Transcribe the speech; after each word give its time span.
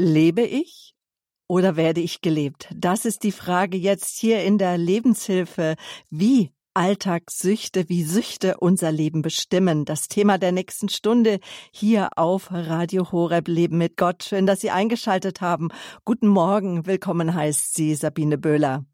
Lebe 0.00 0.40
ich 0.40 0.94
oder 1.46 1.76
werde 1.76 2.00
ich 2.00 2.22
gelebt? 2.22 2.70
Das 2.74 3.04
ist 3.04 3.22
die 3.22 3.32
Frage 3.32 3.76
jetzt 3.76 4.18
hier 4.18 4.42
in 4.42 4.56
der 4.56 4.78
Lebenshilfe. 4.78 5.76
Wie 6.08 6.52
Alltagssüchte, 6.72 7.86
wie 7.90 8.04
Süchte 8.04 8.56
unser 8.60 8.92
Leben 8.92 9.20
bestimmen. 9.20 9.84
Das 9.84 10.08
Thema 10.08 10.38
der 10.38 10.52
nächsten 10.52 10.88
Stunde 10.88 11.38
hier 11.70 12.08
auf 12.16 12.50
Radio 12.50 13.12
Horeb 13.12 13.46
Leben 13.46 13.76
mit 13.76 13.98
Gott. 13.98 14.24
Schön, 14.24 14.46
dass 14.46 14.62
Sie 14.62 14.70
eingeschaltet 14.70 15.42
haben. 15.42 15.68
Guten 16.06 16.28
Morgen. 16.28 16.86
Willkommen 16.86 17.34
heißt 17.34 17.74
sie 17.74 17.94
Sabine 17.94 18.38
Böhler. 18.38 18.86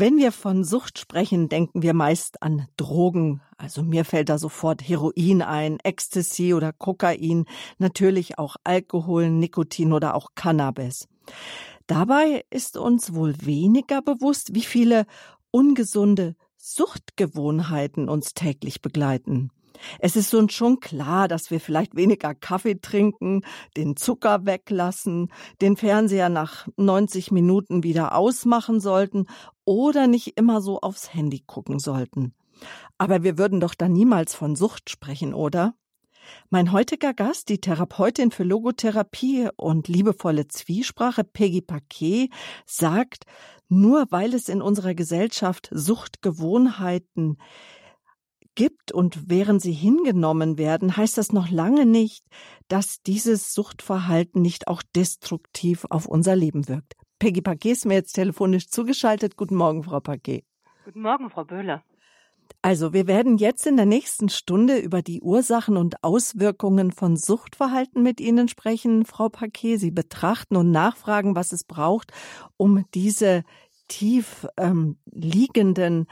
Wenn 0.00 0.16
wir 0.16 0.30
von 0.30 0.62
Sucht 0.62 1.00
sprechen, 1.00 1.48
denken 1.48 1.82
wir 1.82 1.92
meist 1.92 2.40
an 2.40 2.68
Drogen. 2.76 3.40
Also 3.56 3.82
mir 3.82 4.04
fällt 4.04 4.28
da 4.28 4.38
sofort 4.38 4.80
Heroin 4.88 5.42
ein, 5.42 5.80
Ecstasy 5.80 6.54
oder 6.54 6.72
Kokain, 6.72 7.46
natürlich 7.78 8.38
auch 8.38 8.54
Alkohol, 8.62 9.28
Nikotin 9.28 9.92
oder 9.92 10.14
auch 10.14 10.36
Cannabis. 10.36 11.08
Dabei 11.88 12.44
ist 12.48 12.76
uns 12.76 13.12
wohl 13.12 13.34
weniger 13.44 14.00
bewusst, 14.00 14.54
wie 14.54 14.62
viele 14.62 15.04
ungesunde 15.50 16.36
Suchtgewohnheiten 16.56 18.08
uns 18.08 18.34
täglich 18.34 18.80
begleiten. 18.80 19.50
Es 19.98 20.16
ist 20.16 20.34
uns 20.34 20.52
schon 20.52 20.80
klar, 20.80 21.28
dass 21.28 21.50
wir 21.50 21.60
vielleicht 21.60 21.96
weniger 21.96 22.34
Kaffee 22.34 22.80
trinken, 22.80 23.42
den 23.76 23.96
Zucker 23.96 24.46
weglassen, 24.46 25.32
den 25.60 25.76
Fernseher 25.76 26.28
nach 26.28 26.68
90 26.76 27.30
Minuten 27.30 27.82
wieder 27.82 28.14
ausmachen 28.14 28.80
sollten 28.80 29.26
oder 29.64 30.06
nicht 30.06 30.36
immer 30.36 30.60
so 30.60 30.80
aufs 30.80 31.12
Handy 31.14 31.42
gucken 31.46 31.78
sollten. 31.78 32.34
Aber 32.96 33.22
wir 33.22 33.38
würden 33.38 33.60
doch 33.60 33.74
da 33.74 33.88
niemals 33.88 34.34
von 34.34 34.56
Sucht 34.56 34.90
sprechen, 34.90 35.34
oder? 35.34 35.74
Mein 36.50 36.72
heutiger 36.72 37.14
Gast, 37.14 37.48
die 37.48 37.60
Therapeutin 37.60 38.30
für 38.30 38.44
Logotherapie 38.44 39.48
und 39.56 39.88
liebevolle 39.88 40.48
Zwiesprache, 40.48 41.24
Peggy 41.24 41.62
Paquet, 41.62 42.30
sagt, 42.66 43.24
nur 43.68 44.06
weil 44.10 44.34
es 44.34 44.48
in 44.48 44.62
unserer 44.62 44.94
Gesellschaft 44.94 45.68
Suchtgewohnheiten 45.70 47.38
gibt 48.58 48.90
und 48.90 49.30
während 49.30 49.62
sie 49.62 49.70
hingenommen 49.70 50.58
werden, 50.58 50.96
heißt 50.96 51.16
das 51.16 51.32
noch 51.32 51.48
lange 51.48 51.86
nicht, 51.86 52.24
dass 52.66 53.00
dieses 53.02 53.54
Suchtverhalten 53.54 54.42
nicht 54.42 54.66
auch 54.66 54.82
destruktiv 54.96 55.86
auf 55.90 56.06
unser 56.06 56.34
Leben 56.34 56.66
wirkt. 56.66 56.94
Peggy 57.20 57.40
Paquet 57.40 57.70
ist 57.70 57.86
mir 57.86 57.94
jetzt 57.94 58.14
telefonisch 58.14 58.68
zugeschaltet. 58.68 59.36
Guten 59.36 59.54
Morgen, 59.54 59.84
Frau 59.84 60.00
Paquet. 60.00 60.42
Guten 60.84 61.02
Morgen, 61.02 61.30
Frau 61.30 61.44
Böhler. 61.44 61.84
Also, 62.60 62.92
wir 62.92 63.06
werden 63.06 63.38
jetzt 63.38 63.64
in 63.64 63.76
der 63.76 63.86
nächsten 63.86 64.28
Stunde 64.28 64.78
über 64.78 65.02
die 65.02 65.20
Ursachen 65.20 65.76
und 65.76 66.02
Auswirkungen 66.02 66.90
von 66.90 67.16
Suchtverhalten 67.16 68.02
mit 68.02 68.20
Ihnen 68.20 68.48
sprechen, 68.48 69.04
Frau 69.04 69.28
Paquet. 69.28 69.76
Sie 69.76 69.92
betrachten 69.92 70.56
und 70.56 70.72
nachfragen, 70.72 71.36
was 71.36 71.52
es 71.52 71.62
braucht, 71.62 72.10
um 72.56 72.84
diese 72.92 73.44
tief 73.86 74.46
ähm, 74.56 74.98
liegenden 75.06 76.06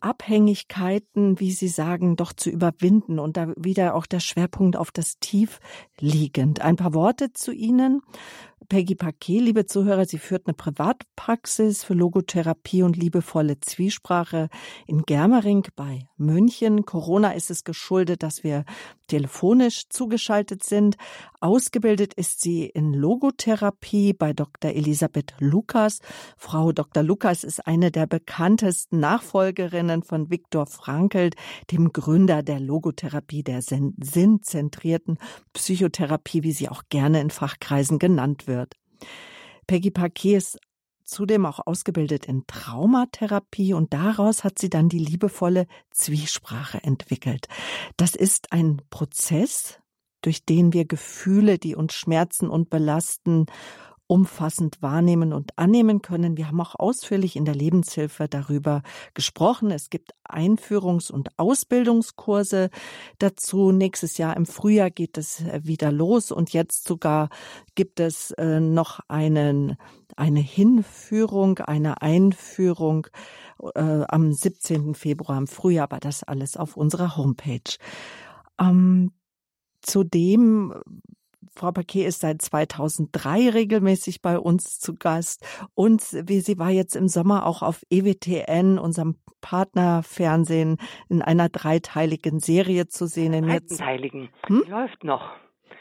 Abhängigkeiten, 0.00 1.40
wie 1.40 1.52
Sie 1.52 1.68
sagen, 1.68 2.16
doch 2.16 2.32
zu 2.32 2.50
überwinden 2.50 3.18
und 3.18 3.36
da 3.36 3.52
wieder 3.56 3.94
auch 3.94 4.06
der 4.06 4.20
Schwerpunkt 4.20 4.76
auf 4.76 4.90
das 4.90 5.18
Tief 5.18 5.60
liegend. 5.98 6.60
Ein 6.60 6.76
paar 6.76 6.94
Worte 6.94 7.32
zu 7.32 7.52
Ihnen. 7.52 8.02
Peggy 8.68 8.94
Paquet, 8.94 9.40
liebe 9.40 9.66
Zuhörer, 9.66 10.04
sie 10.04 10.18
führt 10.18 10.46
eine 10.46 10.54
Privatpraxis 10.54 11.82
für 11.82 11.94
Logotherapie 11.94 12.84
und 12.84 12.96
liebevolle 12.96 13.58
Zwiesprache 13.58 14.48
in 14.86 15.02
Germering 15.02 15.66
bei 15.74 16.06
München. 16.16 16.84
Corona 16.84 17.32
ist 17.32 17.50
es 17.50 17.64
geschuldet, 17.64 18.22
dass 18.22 18.44
wir 18.44 18.64
telefonisch 19.08 19.88
zugeschaltet 19.88 20.62
sind. 20.62 20.96
Ausgebildet 21.42 22.12
ist 22.12 22.42
sie 22.42 22.66
in 22.66 22.92
Logotherapie 22.92 24.12
bei 24.12 24.34
Dr. 24.34 24.72
Elisabeth 24.72 25.32
Lukas. 25.38 26.00
Frau 26.36 26.70
Dr. 26.70 27.02
Lukas 27.02 27.44
ist 27.44 27.66
eine 27.66 27.90
der 27.90 28.06
bekanntesten 28.06 29.00
Nachfolgerinnen 29.00 30.02
von 30.02 30.28
Viktor 30.28 30.66
Frankl, 30.66 31.30
dem 31.70 31.94
Gründer 31.94 32.42
der 32.42 32.60
Logotherapie, 32.60 33.42
der 33.42 33.62
sinnzentrierten 33.62 35.16
Psychotherapie, 35.54 36.42
wie 36.42 36.52
sie 36.52 36.68
auch 36.68 36.82
gerne 36.90 37.22
in 37.22 37.30
Fachkreisen 37.30 37.98
genannt 37.98 38.46
wird. 38.46 38.74
Peggy 39.66 39.90
Paquet 39.90 40.36
ist 40.36 40.58
zudem 41.04 41.46
auch 41.46 41.60
ausgebildet 41.66 42.26
in 42.26 42.46
Traumatherapie 42.46 43.72
und 43.72 43.94
daraus 43.94 44.44
hat 44.44 44.58
sie 44.58 44.68
dann 44.68 44.90
die 44.90 44.98
liebevolle 44.98 45.66
Zwiesprache 45.90 46.84
entwickelt. 46.84 47.48
Das 47.96 48.14
ist 48.14 48.52
ein 48.52 48.82
Prozess, 48.90 49.80
durch 50.22 50.44
den 50.44 50.72
wir 50.72 50.84
Gefühle, 50.84 51.58
die 51.58 51.74
uns 51.74 51.94
schmerzen 51.94 52.48
und 52.48 52.70
belasten, 52.70 53.46
umfassend 54.10 54.82
wahrnehmen 54.82 55.32
und 55.32 55.56
annehmen 55.56 56.02
können. 56.02 56.36
Wir 56.36 56.48
haben 56.48 56.60
auch 56.60 56.74
ausführlich 56.74 57.36
in 57.36 57.44
der 57.44 57.54
Lebenshilfe 57.54 58.26
darüber 58.26 58.82
gesprochen. 59.14 59.70
Es 59.70 59.88
gibt 59.88 60.10
Einführungs- 60.28 61.12
und 61.12 61.38
Ausbildungskurse 61.38 62.70
dazu. 63.20 63.70
Nächstes 63.70 64.18
Jahr 64.18 64.36
im 64.36 64.46
Frühjahr 64.46 64.90
geht 64.90 65.16
es 65.16 65.42
äh, 65.42 65.60
wieder 65.62 65.92
los 65.92 66.32
und 66.32 66.52
jetzt 66.52 66.88
sogar 66.88 67.28
gibt 67.76 68.00
es 68.00 68.32
äh, 68.32 68.58
noch 68.58 68.98
einen, 69.06 69.76
eine 70.16 70.40
Hinführung, 70.40 71.60
eine 71.60 72.02
Einführung 72.02 73.06
äh, 73.76 74.02
am 74.08 74.32
17. 74.32 74.96
Februar 74.96 75.38
im 75.38 75.46
Frühjahr, 75.46 75.84
aber 75.84 76.00
das 76.00 76.24
alles 76.24 76.56
auf 76.56 76.76
unserer 76.76 77.16
Homepage. 77.16 77.76
Ähm, 78.58 79.12
Zudem 79.82 80.74
Frau 81.54 81.72
Paquet 81.72 82.06
ist 82.06 82.20
seit 82.20 82.40
2003 82.40 83.50
regelmäßig 83.50 84.22
bei 84.22 84.38
uns 84.38 84.78
zu 84.78 84.94
Gast 84.94 85.44
und 85.74 86.02
wie 86.26 86.40
sie 86.40 86.58
war 86.58 86.70
jetzt 86.70 86.96
im 86.96 87.08
Sommer 87.08 87.44
auch 87.44 87.62
auf 87.62 87.82
EWTN, 87.90 88.78
unserem 88.78 89.16
Partnerfernsehen, 89.40 90.78
in 91.08 91.22
einer 91.22 91.48
dreiteiligen 91.48 92.40
Serie 92.40 92.86
zu 92.86 93.06
sehen. 93.06 93.32
Dreiteiligen. 93.32 94.28
Hm? 94.46 94.64
Läuft 94.68 95.04
noch. 95.04 95.32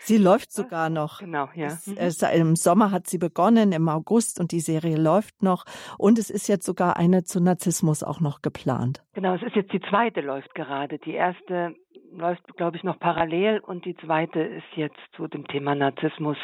Sie 0.01 0.17
läuft 0.17 0.51
sogar 0.51 0.89
noch. 0.89 1.19
Genau, 1.19 1.49
ja. 1.55 1.67
Es, 1.67 1.87
es, 1.87 2.21
Im 2.21 2.55
Sommer 2.55 2.91
hat 2.91 3.07
sie 3.07 3.17
begonnen, 3.17 3.71
im 3.71 3.89
August 3.89 4.39
und 4.39 4.51
die 4.51 4.59
Serie 4.59 4.97
läuft 4.97 5.43
noch. 5.43 5.65
Und 5.97 6.19
es 6.19 6.29
ist 6.29 6.47
jetzt 6.47 6.65
sogar 6.65 6.97
eine 6.97 7.23
zu 7.23 7.41
Narzissmus 7.41 8.03
auch 8.03 8.19
noch 8.19 8.41
geplant. 8.41 9.03
Genau, 9.13 9.35
es 9.35 9.43
ist 9.43 9.55
jetzt 9.55 9.73
die 9.73 9.81
zweite 9.81 10.21
läuft 10.21 10.53
gerade. 10.55 10.99
Die 10.99 11.13
erste 11.13 11.75
läuft, 12.11 12.41
glaube 12.57 12.77
ich, 12.77 12.83
noch 12.83 12.99
parallel 12.99 13.59
und 13.59 13.85
die 13.85 13.95
zweite 13.97 14.39
ist 14.39 14.65
jetzt 14.75 14.99
zu 15.15 15.27
dem 15.27 15.47
Thema 15.47 15.75
Narzissmus 15.75 16.37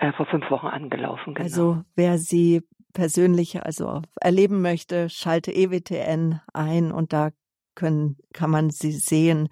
äh, 0.00 0.12
vor 0.12 0.26
fünf 0.26 0.50
Wochen 0.50 0.66
angelaufen. 0.66 1.34
Genau. 1.34 1.44
Also 1.44 1.82
wer 1.94 2.18
sie 2.18 2.62
persönlich 2.92 3.62
also 3.64 4.02
erleben 4.20 4.60
möchte, 4.60 5.08
schalte 5.08 5.52
EWTN 5.52 6.40
ein 6.52 6.90
und 6.92 7.12
da 7.12 7.30
können, 7.78 8.16
kann 8.34 8.50
man 8.50 8.70
sie 8.70 8.90
sehen. 8.90 9.48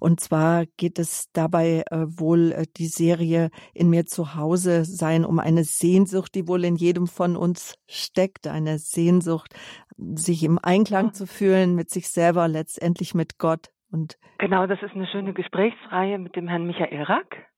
Und 0.00 0.20
zwar 0.20 0.66
geht 0.76 0.98
es 0.98 1.30
dabei 1.32 1.84
äh, 1.90 2.04
wohl 2.06 2.52
äh, 2.52 2.66
die 2.76 2.86
Serie 2.86 3.50
in 3.72 3.88
mir 3.88 4.06
zu 4.06 4.34
Hause 4.34 4.84
sein 4.84 5.24
um 5.24 5.38
eine 5.38 5.62
Sehnsucht, 5.64 6.34
die 6.34 6.48
wohl 6.48 6.64
in 6.64 6.74
jedem 6.74 7.06
von 7.06 7.36
uns 7.36 7.76
steckt, 7.88 8.48
eine 8.48 8.78
Sehnsucht, 8.78 9.54
sich 9.96 10.42
im 10.42 10.58
Einklang 10.60 11.14
zu 11.14 11.26
fühlen 11.26 11.74
mit 11.76 11.90
sich 11.90 12.08
selber, 12.08 12.48
letztendlich 12.48 13.14
mit 13.14 13.38
Gott. 13.38 13.68
Und 13.92 14.18
genau, 14.38 14.66
das 14.66 14.82
ist 14.82 14.94
eine 14.94 15.06
schöne 15.06 15.32
Gesprächsreihe 15.32 16.18
mit 16.18 16.34
dem 16.34 16.48
Herrn 16.48 16.66
Michael 16.66 17.02
Rack 17.04 17.50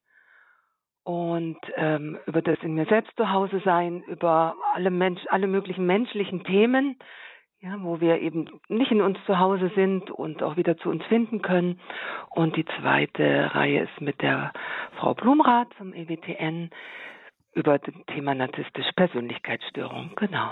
und 1.03 1.57
ähm, 1.75 2.17
über 2.27 2.41
das 2.41 2.57
in 2.61 2.75
mir 2.75 2.85
selbst 2.85 3.15
zu 3.17 3.29
Hause 3.29 3.61
sein, 3.65 4.03
über 4.03 4.55
alle 4.73 4.89
Mensch, 4.89 5.21
alle 5.29 5.47
möglichen 5.47 5.85
menschlichen 5.85 6.43
Themen, 6.43 6.97
ja, 7.63 7.77
wo 7.81 8.01
wir 8.01 8.19
eben 8.19 8.49
nicht 8.67 8.91
in 8.91 9.01
uns 9.01 9.17
zu 9.25 9.39
Hause 9.39 9.71
sind 9.73 10.11
und 10.11 10.43
auch 10.43 10.57
wieder 10.57 10.77
zu 10.77 10.89
uns 10.89 11.03
finden 11.05 11.41
können. 11.41 11.79
Und 12.29 12.57
die 12.57 12.65
zweite 12.65 13.55
Reihe 13.55 13.83
ist 13.83 14.01
mit 14.01 14.21
der 14.21 14.51
Frau 14.99 15.13
Blumrath 15.13 15.73
vom 15.75 15.93
EWTN 15.93 16.71
über 17.53 17.79
das 17.79 17.93
Thema 18.07 18.35
narzisstische 18.35 18.91
Persönlichkeitsstörung. 18.95 20.11
Genau. 20.17 20.49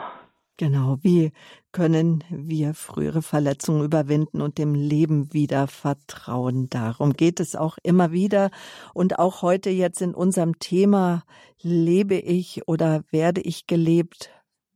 Genau, 0.57 1.00
wie 1.01 1.31
können 1.71 2.24
wir 2.30 2.74
frühere 2.75 3.21
Verletzungen 3.21 3.83
überwinden 3.83 4.41
und 4.41 4.57
dem 4.57 4.75
Leben 4.75 5.33
wieder 5.33 5.68
vertrauen? 5.68 6.69
Darum 6.69 7.13
geht 7.13 7.39
es 7.39 7.56
auch 7.56 7.77
immer 7.83 8.12
wieder. 8.12 8.51
Und 8.94 9.19
auch 9.19 9.41
heute 9.41 9.69
jetzt 9.69 10.01
in 10.01 10.13
unserem 10.13 10.59
Thema, 10.59 11.24
lebe 11.62 12.15
ich 12.15 12.68
oder 12.68 13.01
werde 13.09 13.41
ich 13.41 13.65
gelebt? 13.65 14.30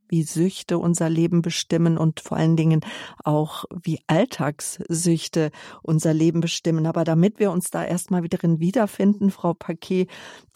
Wie 0.08 0.22
Süchte 0.22 0.78
unser 0.78 1.10
Leben 1.10 1.42
bestimmen 1.42 1.98
und 1.98 2.20
vor 2.20 2.36
allen 2.36 2.56
Dingen 2.56 2.80
auch 3.24 3.64
wie 3.82 4.00
Alltagssüchte 4.06 5.50
unser 5.82 6.14
Leben 6.14 6.40
bestimmen. 6.40 6.86
Aber 6.86 7.04
damit 7.04 7.38
wir 7.38 7.50
uns 7.50 7.70
da 7.70 7.84
erstmal 7.84 8.22
wieder 8.22 8.38
drin 8.38 8.60
wiederfinden, 8.60 9.30
Frau 9.30 9.54
Paquet, 9.54 10.06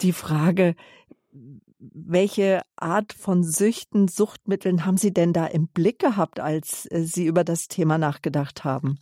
die 0.01 0.13
Frage, 0.13 0.75
welche 1.79 2.61
Art 2.75 3.13
von 3.13 3.43
Süchten, 3.43 4.07
Suchtmitteln 4.07 4.85
haben 4.85 4.97
Sie 4.97 5.13
denn 5.13 5.33
da 5.33 5.47
im 5.47 5.67
Blick 5.67 5.99
gehabt, 5.99 6.39
als 6.39 6.85
äh, 6.91 6.99
Sie 6.99 7.25
über 7.25 7.43
das 7.43 7.67
Thema 7.67 7.97
nachgedacht 7.97 8.63
haben? 8.63 8.99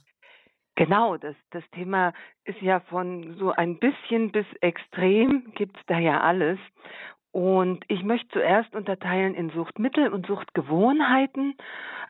Genau, 0.76 1.18
das, 1.18 1.36
das 1.52 1.64
Thema 1.72 2.14
ist 2.46 2.62
ja 2.62 2.80
von 2.80 3.36
so 3.38 3.52
ein 3.52 3.80
bisschen 3.80 4.32
bis 4.32 4.46
extrem, 4.62 5.52
gibt 5.54 5.76
es 5.76 5.84
da 5.88 6.00
ja 6.00 6.22
alles. 6.22 6.58
Und 7.32 7.84
ich 7.88 8.04
möchte 8.04 8.28
zuerst 8.30 8.76
unterteilen 8.76 9.36
in 9.36 9.52
Suchtmittel 9.52 10.12
und 10.12 10.26
Suchtgewohnheiten. 10.26 11.56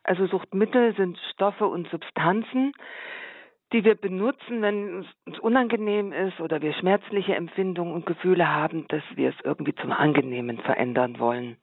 Also 0.04 0.28
Suchtmittel 0.28 0.96
sind 0.96 1.18
Stoffe 1.34 1.68
und 1.68 1.90
Substanzen, 1.90 2.72
die 3.74 3.84
wir 3.84 3.96
benutzen, 3.96 4.62
wenn 4.62 5.00
es 5.00 5.08
uns 5.26 5.40
unangenehm 5.40 6.12
ist 6.12 6.40
oder 6.40 6.62
wir 6.62 6.74
schmerzliche 6.74 7.36
Empfindungen 7.36 7.94
und 7.94 8.06
Gefühle 8.06 8.48
haben, 8.48 8.88
dass 8.88 9.04
wir 9.16 9.30
es 9.30 9.36
irgendwie 9.44 9.76
zum 9.76 9.92
Angenehmen 9.92 10.58
verändern 10.60 11.20
wollen. 11.20 11.58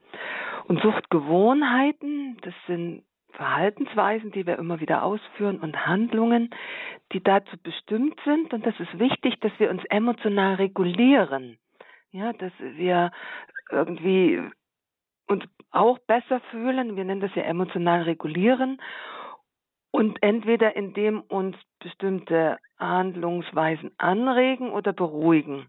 Und 0.68 0.80
Suchtgewohnheiten, 0.82 2.36
das 2.42 2.54
sind 2.66 3.02
Verhaltensweisen, 3.32 4.32
die 4.32 4.46
wir 4.46 4.58
immer 4.58 4.80
wieder 4.80 5.02
ausführen 5.02 5.60
und 5.60 5.86
Handlungen, 5.86 6.50
die 7.12 7.22
dazu 7.22 7.56
bestimmt 7.62 8.18
sind. 8.24 8.52
Und 8.52 8.66
das 8.66 8.78
ist 8.80 8.98
wichtig, 8.98 9.40
dass 9.40 9.52
wir 9.58 9.70
uns 9.70 9.84
emotional 9.86 10.54
regulieren. 10.54 11.58
Ja, 12.16 12.32
dass 12.32 12.52
wir 12.58 13.10
irgendwie 13.70 14.40
uns 15.28 15.44
auch 15.70 15.98
besser 15.98 16.40
fühlen. 16.50 16.96
Wir 16.96 17.04
nennen 17.04 17.20
das 17.20 17.34
ja 17.34 17.42
emotional 17.42 18.04
regulieren. 18.04 18.80
Und 19.90 20.22
entweder 20.22 20.76
indem 20.76 21.20
uns 21.20 21.58
bestimmte 21.78 22.56
Handlungsweisen 22.78 23.90
anregen 23.98 24.70
oder 24.70 24.94
beruhigen. 24.94 25.66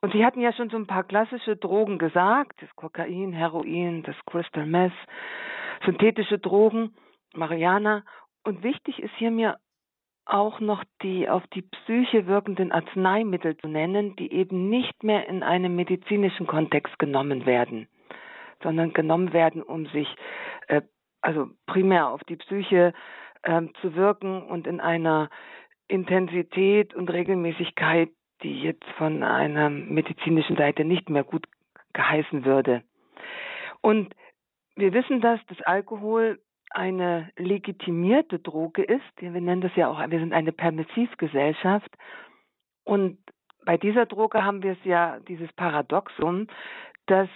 Und 0.00 0.12
Sie 0.12 0.24
hatten 0.24 0.40
ja 0.40 0.52
schon 0.52 0.70
so 0.70 0.76
ein 0.76 0.86
paar 0.86 1.02
klassische 1.02 1.56
Drogen 1.56 1.98
gesagt, 1.98 2.62
das 2.62 2.70
Kokain, 2.76 3.32
Heroin, 3.32 4.04
das 4.04 4.16
Crystal 4.26 4.66
Meth, 4.66 4.92
synthetische 5.84 6.38
Drogen, 6.38 6.94
Mariana. 7.34 8.04
Und 8.44 8.62
wichtig 8.62 9.02
ist 9.02 9.14
hier 9.16 9.32
mir 9.32 9.56
auch 10.26 10.60
noch 10.60 10.84
die 11.02 11.28
auf 11.28 11.46
die 11.48 11.62
Psyche 11.62 12.26
wirkenden 12.26 12.72
Arzneimittel 12.72 13.56
zu 13.56 13.68
nennen, 13.68 14.16
die 14.16 14.32
eben 14.32 14.70
nicht 14.70 15.02
mehr 15.02 15.28
in 15.28 15.42
einem 15.42 15.76
medizinischen 15.76 16.46
Kontext 16.46 16.98
genommen 16.98 17.46
werden, 17.46 17.88
sondern 18.62 18.92
genommen 18.92 19.32
werden, 19.32 19.62
um 19.62 19.86
sich 19.86 20.08
äh, 20.68 20.82
also 21.20 21.48
primär 21.66 22.08
auf 22.08 22.22
die 22.24 22.36
Psyche 22.36 22.92
äh, 23.42 23.62
zu 23.80 23.94
wirken 23.94 24.42
und 24.42 24.66
in 24.66 24.80
einer 24.80 25.28
Intensität 25.88 26.94
und 26.94 27.10
Regelmäßigkeit, 27.10 28.10
die 28.42 28.60
jetzt 28.62 28.84
von 28.96 29.22
einer 29.22 29.70
medizinischen 29.70 30.56
Seite 30.56 30.84
nicht 30.84 31.08
mehr 31.10 31.24
gut 31.24 31.46
geheißen 31.92 32.44
würde. 32.44 32.82
Und 33.80 34.14
wir 34.76 34.92
wissen, 34.92 35.20
dass 35.20 35.40
das 35.46 35.60
Alkohol 35.62 36.40
eine 36.74 37.30
legitimierte 37.36 38.38
Droge 38.38 38.82
ist. 38.82 39.02
Wir 39.20 39.30
nennen 39.30 39.60
das 39.60 39.74
ja 39.76 39.88
auch, 39.88 39.98
wir 39.98 40.18
sind 40.18 40.32
eine 40.32 40.52
Permissivgesellschaft. 40.52 41.90
Und 42.84 43.18
bei 43.64 43.76
dieser 43.76 44.06
Droge 44.06 44.44
haben 44.44 44.62
wir 44.62 44.72
es 44.72 44.84
ja, 44.84 45.20
dieses 45.20 45.52
Paradoxum, 45.52 46.48
dass 47.06 47.28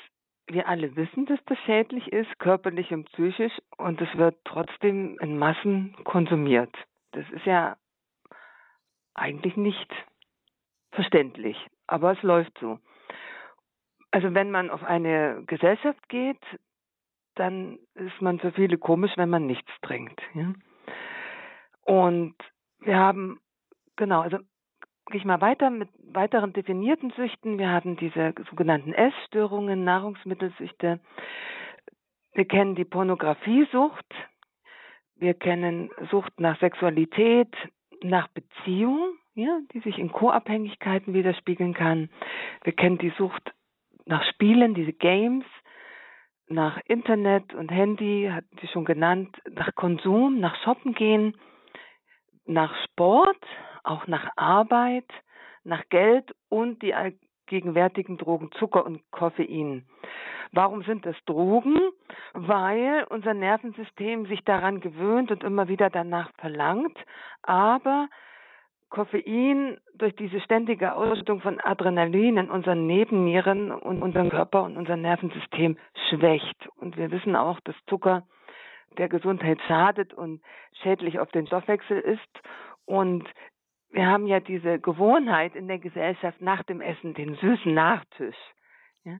wir 0.47 0.69
alle 0.69 0.97
wissen, 0.97 1.27
dass 1.27 1.39
das 1.47 1.59
schädlich 1.67 2.13
ist, 2.13 2.39
körperlich 2.39 2.93
und 2.93 3.11
psychisch, 3.13 3.53
und 3.77 4.01
es 4.01 4.17
wird 4.17 4.37
trotzdem 4.45 5.19
in 5.21 5.39
Massen 5.39 5.95
konsumiert. 6.05 6.75
Das 7.13 7.29
ist 7.31 7.45
ja 7.47 7.77
eigentlich 9.15 9.57
nicht 9.57 9.93
verständlich, 10.93 11.57
aber 11.87 12.13
es 12.13 12.23
läuft 12.23 12.57
so. 12.59 12.79
Also 14.11 14.35
wenn 14.35 14.51
man 14.51 14.71
auf 14.71 14.83
eine 14.83 15.43
Gesellschaft 15.47 16.09
geht, 16.09 16.41
dann 17.39 17.79
ist 17.95 18.21
man 18.21 18.39
für 18.39 18.53
viele 18.53 18.79
komisch, 18.79 19.13
wenn 19.17 19.31
man 19.31 19.47
nichts 19.47 19.71
trinkt. 19.83 20.21
Ja? 20.35 20.53
Und 21.83 22.35
wir 22.81 22.97
haben, 22.97 23.41
genau, 23.97 24.21
also 24.21 24.39
gehe 25.07 25.21
ich 25.21 25.25
mal 25.25 25.41
weiter 25.41 25.71
mit 25.71 25.89
weiteren 26.03 26.53
definierten 26.53 27.11
Süchten. 27.13 27.59
Wir 27.59 27.71
haben 27.71 27.97
diese 27.97 28.35
sogenannten 28.51 28.93
Essstörungen, 28.93 29.85
Nahrungsmittelsüchte. 29.85 31.01
Wir 32.35 32.45
kennen 32.45 32.75
die 32.75 32.85
Pornografiesucht. 32.85 34.07
Wir 35.17 35.35
kennen 35.35 35.91
Sucht 36.11 36.39
nach 36.39 36.59
Sexualität, 36.61 37.53
nach 38.03 38.29
Beziehung, 38.29 39.15
ja, 39.35 39.59
die 39.73 39.81
sich 39.81 39.99
in 39.99 40.13
Co-Abhängigkeiten 40.13 41.15
widerspiegeln 41.15 41.75
kann. 41.75 42.11
Wir 42.63 42.73
kennen 42.73 42.99
die 42.99 43.13
Sucht 43.17 43.53
nach 44.07 44.23
Spielen, 44.25 44.75
diese 44.75 44.93
Games 44.93 45.45
nach 46.49 46.79
Internet 46.87 47.55
und 47.55 47.71
Handy, 47.71 48.31
hatten 48.33 48.57
Sie 48.61 48.69
schon 48.69 48.85
genannt, 48.85 49.37
nach 49.51 49.75
Konsum, 49.75 50.41
nach 50.41 50.57
Shoppen 50.63 50.95
gehen, 50.95 51.37
nach 52.47 52.75
Sport, 52.85 53.39
auch 53.85 54.07
nach 54.07 54.29
Arbeit, 54.37 55.09
nach 55.65 55.89
Geld 55.89 56.35
und 56.49 56.83
die 56.83 56.95
gegenwärtigen 57.47 58.19
Drogen 58.19 58.51
Zucker 58.59 58.85
und 58.85 59.03
Koffein. 59.11 59.87
Warum 60.53 60.83
sind 60.83 61.05
das 61.05 61.17
Drogen? 61.27 61.79
Weil 62.33 63.07
unser 63.11 63.35
Nervensystem 63.35 64.27
sich 64.27 64.43
daran 64.45 64.81
gewöhnt 64.81 65.31
und 65.31 65.45
immer 65.45 65.69
wieder 65.69 65.91
danach 65.91 66.31
verlangt, 66.39 66.97
aber 67.43 68.09
Koffein 68.91 69.79
durch 69.95 70.15
diese 70.17 70.41
ständige 70.41 70.95
Ausschüttung 70.95 71.41
von 71.41 71.61
Adrenalin 71.61 72.39
in 72.39 72.51
unseren 72.51 72.87
Nebennieren 72.87 73.71
und 73.71 74.03
unseren 74.03 74.31
Körper 74.31 74.63
und 74.63 74.77
unser 74.77 74.97
Nervensystem 74.97 75.77
schwächt. 76.09 76.69
Und 76.77 76.97
wir 76.97 77.11
wissen 77.11 77.37
auch, 77.37 77.61
dass 77.61 77.77
Zucker 77.87 78.27
der 78.97 79.09
Gesundheit 79.09 79.61
schadet 79.67 80.15
und 80.15 80.41
schädlich 80.83 81.19
auf 81.21 81.31
den 81.31 81.47
Stoffwechsel 81.47 81.99
ist. 81.99 82.41
Und 82.87 83.29
wir 83.91 84.07
haben 84.07 84.27
ja 84.27 84.41
diese 84.41 84.79
Gewohnheit 84.79 85.55
in 85.55 85.69
der 85.69 85.79
Gesellschaft 85.79 86.41
nach 86.41 86.63
dem 86.63 86.81
Essen, 86.81 87.15
den 87.15 87.35
süßen 87.37 87.73
Nachtisch. 87.73 88.37
Ja? 89.05 89.19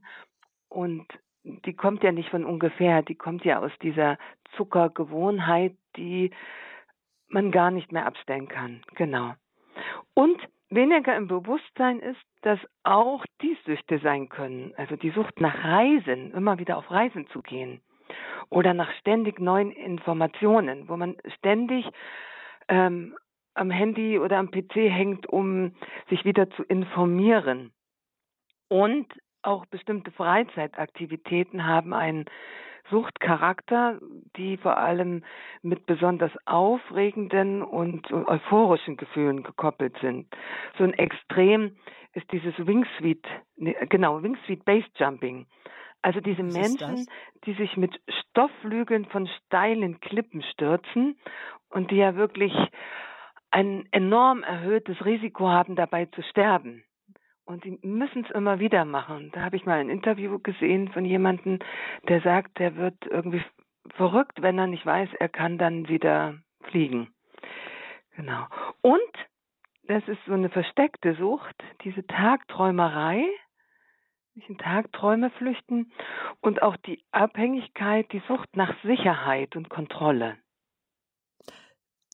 Und 0.67 1.07
die 1.43 1.73
kommt 1.73 2.03
ja 2.03 2.11
nicht 2.11 2.29
von 2.29 2.45
ungefähr, 2.45 3.01
die 3.01 3.15
kommt 3.15 3.45
ja 3.45 3.59
aus 3.59 3.71
dieser 3.81 4.17
Zuckergewohnheit, 4.55 5.75
die 5.95 6.31
man 7.27 7.51
gar 7.51 7.71
nicht 7.71 7.91
mehr 7.91 8.05
abstellen 8.05 8.47
kann. 8.47 8.81
Genau. 8.95 9.33
Und 10.13 10.39
weniger 10.69 11.15
im 11.15 11.27
Bewusstsein 11.27 11.99
ist, 11.99 12.21
dass 12.41 12.59
auch 12.83 13.25
die 13.41 13.57
Süchte 13.65 13.99
sein 13.99 14.29
können. 14.29 14.73
Also 14.77 14.95
die 14.95 15.11
Sucht 15.11 15.41
nach 15.41 15.63
Reisen, 15.63 16.31
immer 16.33 16.59
wieder 16.59 16.77
auf 16.77 16.89
Reisen 16.91 17.27
zu 17.27 17.41
gehen. 17.41 17.81
Oder 18.49 18.73
nach 18.73 18.91
ständig 18.93 19.39
neuen 19.39 19.71
Informationen, 19.71 20.89
wo 20.89 20.97
man 20.97 21.17
ständig 21.37 21.85
ähm, 22.67 23.15
am 23.53 23.71
Handy 23.71 24.17
oder 24.19 24.37
am 24.37 24.51
PC 24.51 24.75
hängt, 24.75 25.27
um 25.27 25.75
sich 26.09 26.25
wieder 26.25 26.49
zu 26.51 26.63
informieren. 26.63 27.71
Und 28.67 29.07
auch 29.41 29.65
bestimmte 29.65 30.11
Freizeitaktivitäten 30.11 31.65
haben 31.65 31.93
einen 31.93 32.25
Suchtcharakter, 32.89 33.99
die 34.35 34.57
vor 34.57 34.77
allem 34.77 35.23
mit 35.61 35.85
besonders 35.85 36.31
aufregenden 36.45 37.61
und 37.61 38.11
euphorischen 38.11 38.97
Gefühlen 38.97 39.43
gekoppelt 39.43 39.95
sind. 40.01 40.27
So 40.77 40.83
ein 40.83 40.93
Extrem 40.93 41.75
ist 42.13 42.31
dieses 42.31 42.53
Wingsuit, 42.57 43.25
ne, 43.57 43.75
genau, 43.89 44.21
Wingsuit 44.23 44.65
Base 44.65 44.87
Jumping. 44.95 45.45
Also 46.01 46.21
diese 46.21 46.45
Was 46.45 46.53
Menschen, 46.53 47.07
die 47.45 47.53
sich 47.53 47.75
mit 47.75 47.99
Stoffflügeln 48.07 49.05
von 49.05 49.27
steilen 49.27 49.99
Klippen 49.99 50.41
stürzen 50.43 51.17
und 51.69 51.91
die 51.91 51.97
ja 51.97 52.15
wirklich 52.15 52.53
ein 53.51 53.87
enorm 53.91 54.43
erhöhtes 54.43 55.03
Risiko 55.03 55.47
haben, 55.49 55.75
dabei 55.75 56.05
zu 56.05 56.21
sterben. 56.23 56.83
Und 57.49 57.63
sie 57.63 57.79
müssen 57.81 58.25
es 58.25 58.29
immer 58.29 58.59
wieder 58.59 58.85
machen. 58.85 59.31
Da 59.33 59.41
habe 59.41 59.55
ich 59.55 59.65
mal 59.65 59.79
ein 59.79 59.89
Interview 59.89 60.37
gesehen 60.37 60.89
von 60.89 61.03
jemandem, 61.03 61.57
der 62.07 62.21
sagt, 62.21 62.59
der 62.59 62.75
wird 62.75 63.07
irgendwie 63.07 63.41
verrückt, 63.95 64.43
wenn 64.43 64.59
er 64.59 64.67
nicht 64.67 64.85
weiß, 64.85 65.09
er 65.19 65.29
kann 65.29 65.57
dann 65.57 65.87
wieder 65.87 66.37
fliegen. 66.65 67.11
Genau. 68.15 68.45
Und 68.81 69.01
das 69.87 70.07
ist 70.07 70.19
so 70.27 70.33
eine 70.33 70.49
versteckte 70.49 71.15
Sucht, 71.15 71.55
diese 71.83 72.05
Tagträumerei, 72.05 73.25
sich 74.35 74.47
in 74.47 74.59
Tagträume 74.59 75.31
flüchten 75.31 75.91
und 76.41 76.61
auch 76.61 76.77
die 76.77 77.03
Abhängigkeit, 77.11 78.11
die 78.11 78.21
Sucht 78.27 78.55
nach 78.55 78.75
Sicherheit 78.83 79.55
und 79.55 79.71
Kontrolle. 79.71 80.37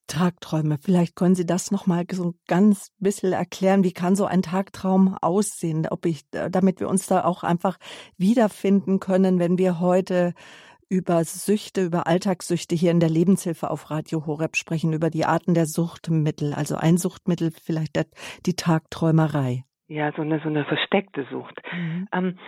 Tagträume. 0.07 0.77
Vielleicht 0.81 1.15
können 1.15 1.35
Sie 1.35 1.45
das 1.45 1.71
noch 1.71 1.87
mal 1.87 2.05
so 2.11 2.29
ein 2.29 2.33
ganz 2.47 2.93
bisschen 2.99 3.33
erklären. 3.33 3.83
Wie 3.83 3.93
kann 3.93 4.15
so 4.15 4.25
ein 4.25 4.41
Tagtraum 4.41 5.17
aussehen? 5.21 5.87
Ob 5.89 6.05
ich, 6.05 6.29
damit 6.29 6.79
wir 6.79 6.89
uns 6.89 7.07
da 7.07 7.23
auch 7.23 7.43
einfach 7.43 7.77
wiederfinden 8.17 8.99
können, 8.99 9.39
wenn 9.39 9.57
wir 9.57 9.79
heute 9.79 10.33
über 10.89 11.23
Süchte, 11.23 11.83
über 11.83 12.07
Alltagssüchte 12.07 12.75
hier 12.75 12.91
in 12.91 12.99
der 12.99 13.09
Lebenshilfe 13.09 13.69
auf 13.69 13.89
Radio 13.89 14.25
Horeb 14.25 14.55
sprechen, 14.55 14.93
über 14.93 15.09
die 15.09 15.25
Arten 15.25 15.53
der 15.53 15.65
Suchtmittel. 15.65 16.53
Also 16.53 16.75
ein 16.75 16.97
Suchtmittel 16.97 17.51
vielleicht 17.51 17.97
die 18.45 18.55
Tagträumerei. 18.55 19.63
Ja, 19.87 20.11
so 20.15 20.21
eine, 20.21 20.39
so 20.39 20.49
eine 20.49 20.65
versteckte 20.65 21.25
Sucht. 21.29 21.61
Mhm. 21.71 22.07
Ähm, 22.11 22.39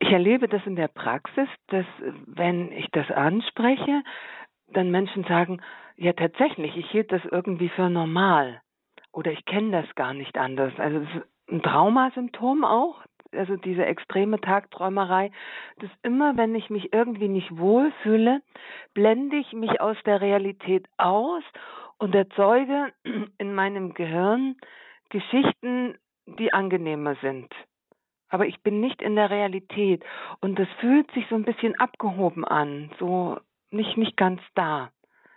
ich 0.00 0.08
erlebe 0.08 0.48
das 0.48 0.60
in 0.66 0.76
der 0.76 0.88
Praxis, 0.88 1.48
dass 1.68 1.86
wenn 2.26 2.72
ich 2.72 2.86
das 2.92 3.10
anspreche, 3.10 4.02
dann 4.68 4.90
Menschen 4.90 5.24
sagen, 5.24 5.60
ja, 5.96 6.12
tatsächlich, 6.12 6.76
ich 6.76 6.90
hielt 6.90 7.12
das 7.12 7.24
irgendwie 7.30 7.68
für 7.68 7.88
normal 7.88 8.60
oder 9.12 9.30
ich 9.30 9.44
kenne 9.44 9.82
das 9.82 9.94
gar 9.94 10.12
nicht 10.12 10.36
anders. 10.36 10.72
Also 10.78 11.00
das 11.00 11.08
ist 11.14 11.52
ein 11.52 11.62
Traumasymptom 11.62 12.64
auch, 12.64 13.02
also 13.32 13.56
diese 13.56 13.84
extreme 13.84 14.40
Tagträumerei, 14.40 15.30
dass 15.78 15.90
immer, 16.02 16.36
wenn 16.36 16.54
ich 16.54 16.70
mich 16.70 16.92
irgendwie 16.92 17.28
nicht 17.28 17.56
wohlfühle, 17.56 18.42
blende 18.94 19.36
ich 19.36 19.52
mich 19.52 19.80
aus 19.80 19.96
der 20.04 20.20
Realität 20.20 20.86
aus 20.96 21.42
und 21.98 22.14
erzeuge 22.14 22.92
in 23.38 23.54
meinem 23.54 23.94
Gehirn 23.94 24.56
Geschichten, 25.10 25.96
die 26.26 26.52
angenehmer 26.52 27.16
sind. 27.20 27.52
Aber 28.28 28.46
ich 28.46 28.62
bin 28.62 28.80
nicht 28.80 29.00
in 29.00 29.14
der 29.14 29.30
Realität 29.30 30.02
und 30.40 30.58
das 30.58 30.68
fühlt 30.80 31.10
sich 31.12 31.24
so 31.28 31.36
ein 31.36 31.44
bisschen 31.44 31.78
abgehoben 31.78 32.44
an, 32.44 32.90
so 32.98 33.38
nicht, 33.74 33.96
nicht 33.96 34.16
ganz 34.16 34.40
da. 34.54 34.90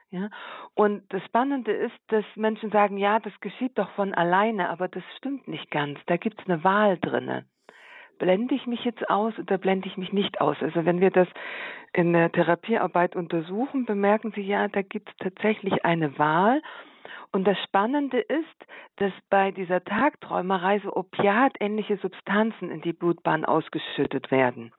Ja, 0.09 0.29
und 0.73 1.03
das 1.11 1.21
Spannende 1.25 1.73
ist, 1.73 1.97
dass 2.07 2.23
Menschen 2.35 2.71
sagen, 2.71 2.97
ja, 2.97 3.19
das 3.19 3.37
geschieht 3.41 3.77
doch 3.77 3.89
von 3.91 4.13
alleine, 4.13 4.69
aber 4.69 4.87
das 4.87 5.03
stimmt 5.17 5.49
nicht 5.49 5.69
ganz. 5.69 5.99
Da 6.05 6.15
gibt 6.15 6.39
es 6.39 6.47
eine 6.47 6.63
Wahl 6.63 6.97
drinne. 6.97 7.45
Blende 8.17 8.55
ich 8.55 8.65
mich 8.67 8.85
jetzt 8.85 9.09
aus 9.09 9.37
oder 9.37 9.57
blende 9.57 9.87
ich 9.89 9.97
mich 9.97 10.13
nicht 10.13 10.39
aus? 10.39 10.55
Also 10.61 10.85
wenn 10.85 11.01
wir 11.01 11.11
das 11.11 11.27
in 11.91 12.13
der 12.13 12.31
Therapiearbeit 12.31 13.17
untersuchen, 13.17 13.85
bemerken 13.85 14.31
Sie 14.31 14.41
ja, 14.41 14.69
da 14.69 14.81
gibt 14.81 15.09
es 15.09 15.15
tatsächlich 15.17 15.83
eine 15.83 16.17
Wahl. 16.17 16.61
Und 17.33 17.45
das 17.45 17.57
Spannende 17.63 18.19
ist, 18.19 18.65
dass 18.95 19.11
bei 19.29 19.51
dieser 19.51 19.83
Tagträumerei 19.83 20.79
so 20.79 20.95
opiatähnliche 20.95 21.97
Substanzen 21.97 22.71
in 22.71 22.81
die 22.81 22.93
Blutbahn 22.93 23.43
ausgeschüttet 23.43 24.31
werden. 24.31 24.71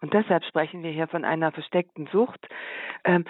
Und 0.00 0.14
deshalb 0.14 0.44
sprechen 0.44 0.82
wir 0.82 0.90
hier 0.90 1.08
von 1.08 1.24
einer 1.24 1.52
versteckten 1.52 2.08
Sucht. 2.12 2.46
Ähm, 3.04 3.24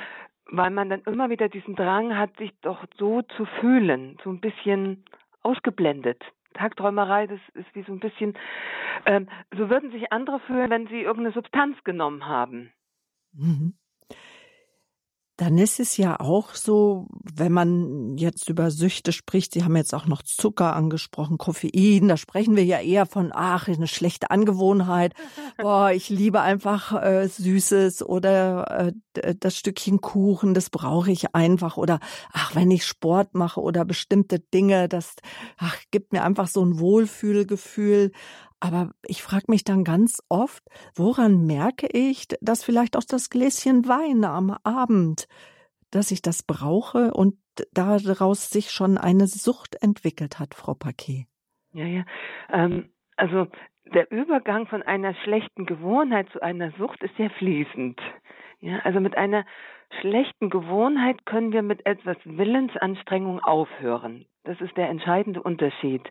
weil 0.47 0.71
man 0.71 0.91
dann 0.91 1.03
immer 1.03 1.31
wieder 1.31 1.49
diesen 1.49 1.75
Drang 1.75 2.17
hat, 2.17 2.37
sich 2.37 2.53
doch 2.61 2.85
so 2.99 3.23
zu 3.23 3.47
fühlen, 3.61 4.19
so 4.23 4.31
ein 4.31 4.41
bisschen 4.41 5.05
ausgeblendet. 5.43 6.23
Tagträumerei, 6.55 7.27
das 7.27 7.41
ist 7.55 7.75
wie 7.75 7.83
so 7.83 7.93
ein 7.93 8.01
bisschen, 8.01 8.35
ähm, 9.07 9.29
so 9.57 9.69
würden 9.69 9.91
sich 9.91 10.13
andere 10.13 10.41
fühlen, 10.41 10.71
wenn 10.71 10.87
sie 10.87 11.01
irgendeine 11.01 11.33
Substanz 11.33 11.83
genommen 11.85 12.27
haben. 12.27 12.73
Mhm. 13.33 13.75
Dann 15.37 15.59
ist 15.59 15.81
es 15.81 15.97
ja 15.97 16.21
auch 16.21 16.55
so, 16.55 17.09
wenn 17.35 17.51
man 17.51 18.17
jetzt 18.17 18.49
über 18.49 18.71
Süchte 18.71 19.11
spricht, 19.11 19.53
Sie 19.53 19.65
haben 19.65 19.75
jetzt 19.77 19.93
auch 19.93 20.07
noch 20.07 20.23
Zucker 20.23 20.77
angesprochen, 20.77 21.39
Koffein, 21.39 22.07
da 22.07 22.17
sprechen 22.17 22.55
wir 22.55 22.65
ja 22.65 22.79
eher 22.79 23.05
von, 23.05 23.33
ach, 23.35 23.67
eine 23.67 23.89
schlechte 23.89 24.31
Angewohnheit, 24.31 25.13
boah, 25.59 25.91
ich 25.91 26.09
liebe 26.09 26.41
einfach 26.41 27.03
äh, 27.03 27.27
Süßes 27.27 28.07
oder 28.07 28.93
äh, 29.15 29.35
das 29.35 29.57
Stückchen 29.57 30.01
Kuchen, 30.01 30.55
das 30.55 30.71
brauche 30.71 31.11
ich 31.11 31.35
einfach 31.35 31.77
oder 31.77 31.99
ach, 32.33 32.55
wenn 32.55 32.71
ich 32.71 32.85
Sport 32.87 33.35
mache 33.35 33.61
oder 33.61 33.85
bestimmte 33.85 34.39
Dinge, 34.39 34.89
das 34.89 35.17
ach, 35.59 35.77
gibt 35.91 36.13
mir 36.13 36.23
einfach 36.23 36.47
so 36.47 36.65
ein 36.65 36.79
Wohlfühlgefühl. 36.79 38.13
Aber 38.65 38.93
ich 39.07 39.23
frage 39.23 39.45
mich 39.49 39.63
dann 39.63 39.85
ganz 39.85 40.23
oft, 40.31 40.63
woran 40.95 41.47
merke 41.47 41.87
ich, 41.93 42.29
dass 42.41 42.65
vielleicht 42.65 42.97
auch 42.97 43.05
das 43.07 43.29
Gläschen 43.29 43.87
Wein 43.87 44.25
am 44.25 44.57
Abend, 44.65 45.29
dass 45.91 46.11
ich 46.11 46.23
das 46.23 46.43
brauche 46.43 47.13
und 47.13 47.35
daraus 47.75 48.49
sich 48.49 48.71
schon 48.71 48.97
eine 48.97 49.27
Sucht 49.27 49.77
entwickelt 49.83 50.39
hat, 50.39 50.55
Frau 50.55 50.73
Paquet? 50.73 51.27
Ja, 51.75 51.85
ja. 51.85 52.05
Ähm, 52.51 52.89
also 53.17 53.49
der 53.93 54.11
Übergang 54.11 54.67
von 54.67 54.83
einer 54.83 55.15
schlechten 55.25 55.67
Gewohnheit 55.67 56.31
zu 56.31 56.41
einer 56.41 56.73
Sucht 56.79 57.03
ist 57.03 57.15
sehr 57.19 57.29
fließend. 57.33 58.01
Ja, 58.61 58.79
also 58.79 58.99
mit 58.99 59.15
einer 59.19 59.45
schlechten 60.01 60.49
Gewohnheit 60.49 61.27
können 61.27 61.53
wir 61.53 61.61
mit 61.61 61.85
etwas 61.85 62.17
Willensanstrengung 62.25 63.41
aufhören. 63.41 64.25
Das 64.45 64.61
ist 64.61 64.77
der 64.77 64.89
entscheidende 64.89 65.43
Unterschied. 65.43 66.03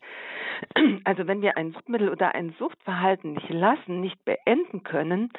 Also 1.04 1.28
wenn 1.28 1.42
wir 1.42 1.58
ein 1.58 1.72
Suchtmittel 1.72 2.10
oder 2.10 2.36
ein 2.36 2.54
Suchtverhalten 2.58 3.34
nicht 3.34 3.50
lassen, 3.50 4.02
nicht 4.02 4.24
beenden 4.24 4.84
können, 4.84 5.30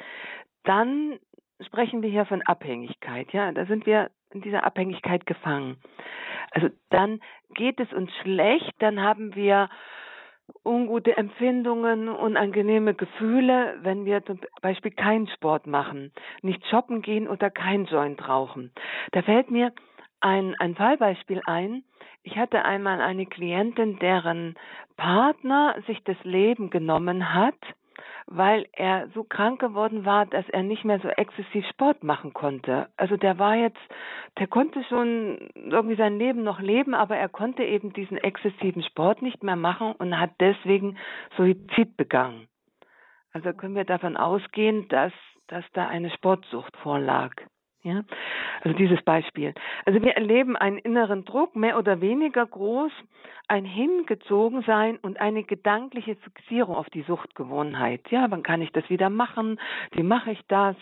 dann 0.63 1.19
sprechen 1.61 2.01
wir 2.01 2.09
hier 2.09 2.25
von 2.25 2.41
Abhängigkeit. 2.43 3.31
Ja, 3.31 3.51
da 3.51 3.65
sind 3.65 3.85
wir 3.85 4.11
in 4.31 4.41
dieser 4.41 4.63
Abhängigkeit 4.63 5.25
gefangen. 5.25 5.77
Also 6.51 6.69
dann 6.89 7.21
geht 7.53 7.79
es 7.79 7.91
uns 7.93 8.11
schlecht, 8.21 8.73
dann 8.79 9.01
haben 9.01 9.35
wir 9.35 9.69
ungute 10.63 11.17
Empfindungen, 11.17 12.09
unangenehme 12.09 12.93
Gefühle, 12.93 13.77
wenn 13.81 14.05
wir 14.05 14.23
zum 14.25 14.39
Beispiel 14.61 14.91
keinen 14.91 15.27
Sport 15.27 15.65
machen, 15.65 16.11
nicht 16.41 16.65
shoppen 16.67 17.01
gehen 17.01 17.27
oder 17.27 17.49
kein 17.49 17.85
Joint 17.85 18.27
rauchen. 18.27 18.71
Da 19.11 19.21
fällt 19.21 19.49
mir 19.49 19.71
ein, 20.25 20.55
ein 20.55 20.75
Fallbeispiel 20.75 21.41
ein. 21.45 21.83
Ich 22.23 22.35
hatte 22.35 22.65
einmal 22.65 22.99
eine 22.99 23.27
Klientin, 23.27 23.99
deren 23.99 24.55
Partner 24.97 25.75
sich 25.85 26.03
das 26.03 26.17
Leben 26.23 26.71
genommen 26.71 27.35
hat, 27.35 27.59
weil 28.25 28.65
er 28.73 29.07
so 29.13 29.23
krank 29.23 29.61
geworden 29.61 30.03
war, 30.03 30.25
dass 30.25 30.49
er 30.49 30.63
nicht 30.63 30.83
mehr 30.83 30.99
so 30.99 31.09
exzessiv 31.09 31.63
Sport 31.69 32.03
machen 32.03 32.33
konnte. 32.33 32.89
Also 32.97 33.17
der 33.17 33.37
war 33.37 33.55
jetzt, 33.55 33.79
der 34.39 34.47
konnte 34.47 34.83
schon 34.85 35.51
irgendwie 35.53 35.95
sein 35.95 36.17
Leben 36.17 36.43
noch 36.43 36.59
leben, 36.59 36.95
aber 36.95 37.15
er 37.15 37.29
konnte 37.29 37.63
eben 37.63 37.93
diesen 37.93 38.17
exzessiven 38.17 38.81
Sport 38.81 39.21
nicht 39.21 39.43
mehr 39.43 39.55
machen 39.55 39.91
und 39.91 40.19
hat 40.19 40.31
deswegen 40.39 40.97
Suizid 41.37 41.95
begangen. 41.97 42.47
Also 43.31 43.53
können 43.53 43.75
wir 43.75 43.85
davon 43.85 44.17
ausgehen, 44.17 44.87
dass, 44.87 45.13
dass 45.47 45.65
da 45.73 45.87
eine 45.87 46.09
Sportsucht 46.09 46.75
vorlag. 46.77 47.35
Ja, 47.85 48.01
also 48.63 48.75
dieses 48.75 48.99
Beispiel. 49.03 49.53
Also 49.85 50.01
wir 50.01 50.13
erleben 50.13 50.55
einen 50.55 50.79
inneren 50.79 51.23
Druck, 51.23 51.55
mehr 51.55 51.77
oder 51.77 52.01
weniger 52.01 52.43
groß, 52.43 52.91
ein 53.47 53.63
Hingezogensein 53.63 54.97
und 54.97 55.21
eine 55.21 55.43
gedankliche 55.43 56.15
Fixierung 56.15 56.75
auf 56.75 56.89
die 56.89 57.03
Suchtgewohnheit. 57.03 58.01
Ja, 58.09 58.25
wann 58.31 58.41
kann 58.41 58.63
ich 58.63 58.71
das 58.71 58.89
wieder 58.89 59.11
machen? 59.11 59.59
Wie 59.91 60.01
mache 60.01 60.31
ich 60.31 60.41
das? 60.47 60.75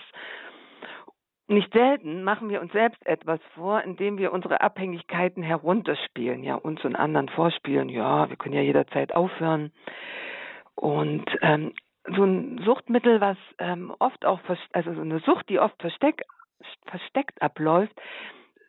Nicht 1.50 1.74
selten 1.74 2.24
machen 2.24 2.48
wir 2.48 2.62
uns 2.62 2.72
selbst 2.72 3.05
etwas 3.05 3.41
vor, 3.53 3.81
indem 3.81 4.17
wir 4.17 4.31
unsere 4.31 4.62
Abhängigkeiten 4.62 5.43
herunterspielen, 5.43 6.41
ja, 6.41 6.55
uns 6.55 6.86
und 6.86 6.95
anderen 6.95 7.27
vorspielen, 7.27 7.89
ja, 7.89 8.29
wir 8.29 8.38
können 8.38 8.55
ja 8.55 8.62
jederzeit 8.62 9.13
aufhören. 9.13 9.74
Und 10.75 11.25
ähm, 11.41 11.74
so 12.15 12.24
ein 12.24 12.62
Suchtmittel, 12.63 13.19
was 13.19 13.38
ähm, 13.60 13.93
oft 14.00 14.25
auch, 14.25 14.39
also 14.72 14.93
so 14.93 15.01
eine 15.01 15.19
Sucht, 15.19 15.50
die 15.50 15.60
oft 15.60 15.81
versteckt 15.81 16.22
versteckt 16.86 17.41
abläuft, 17.41 17.93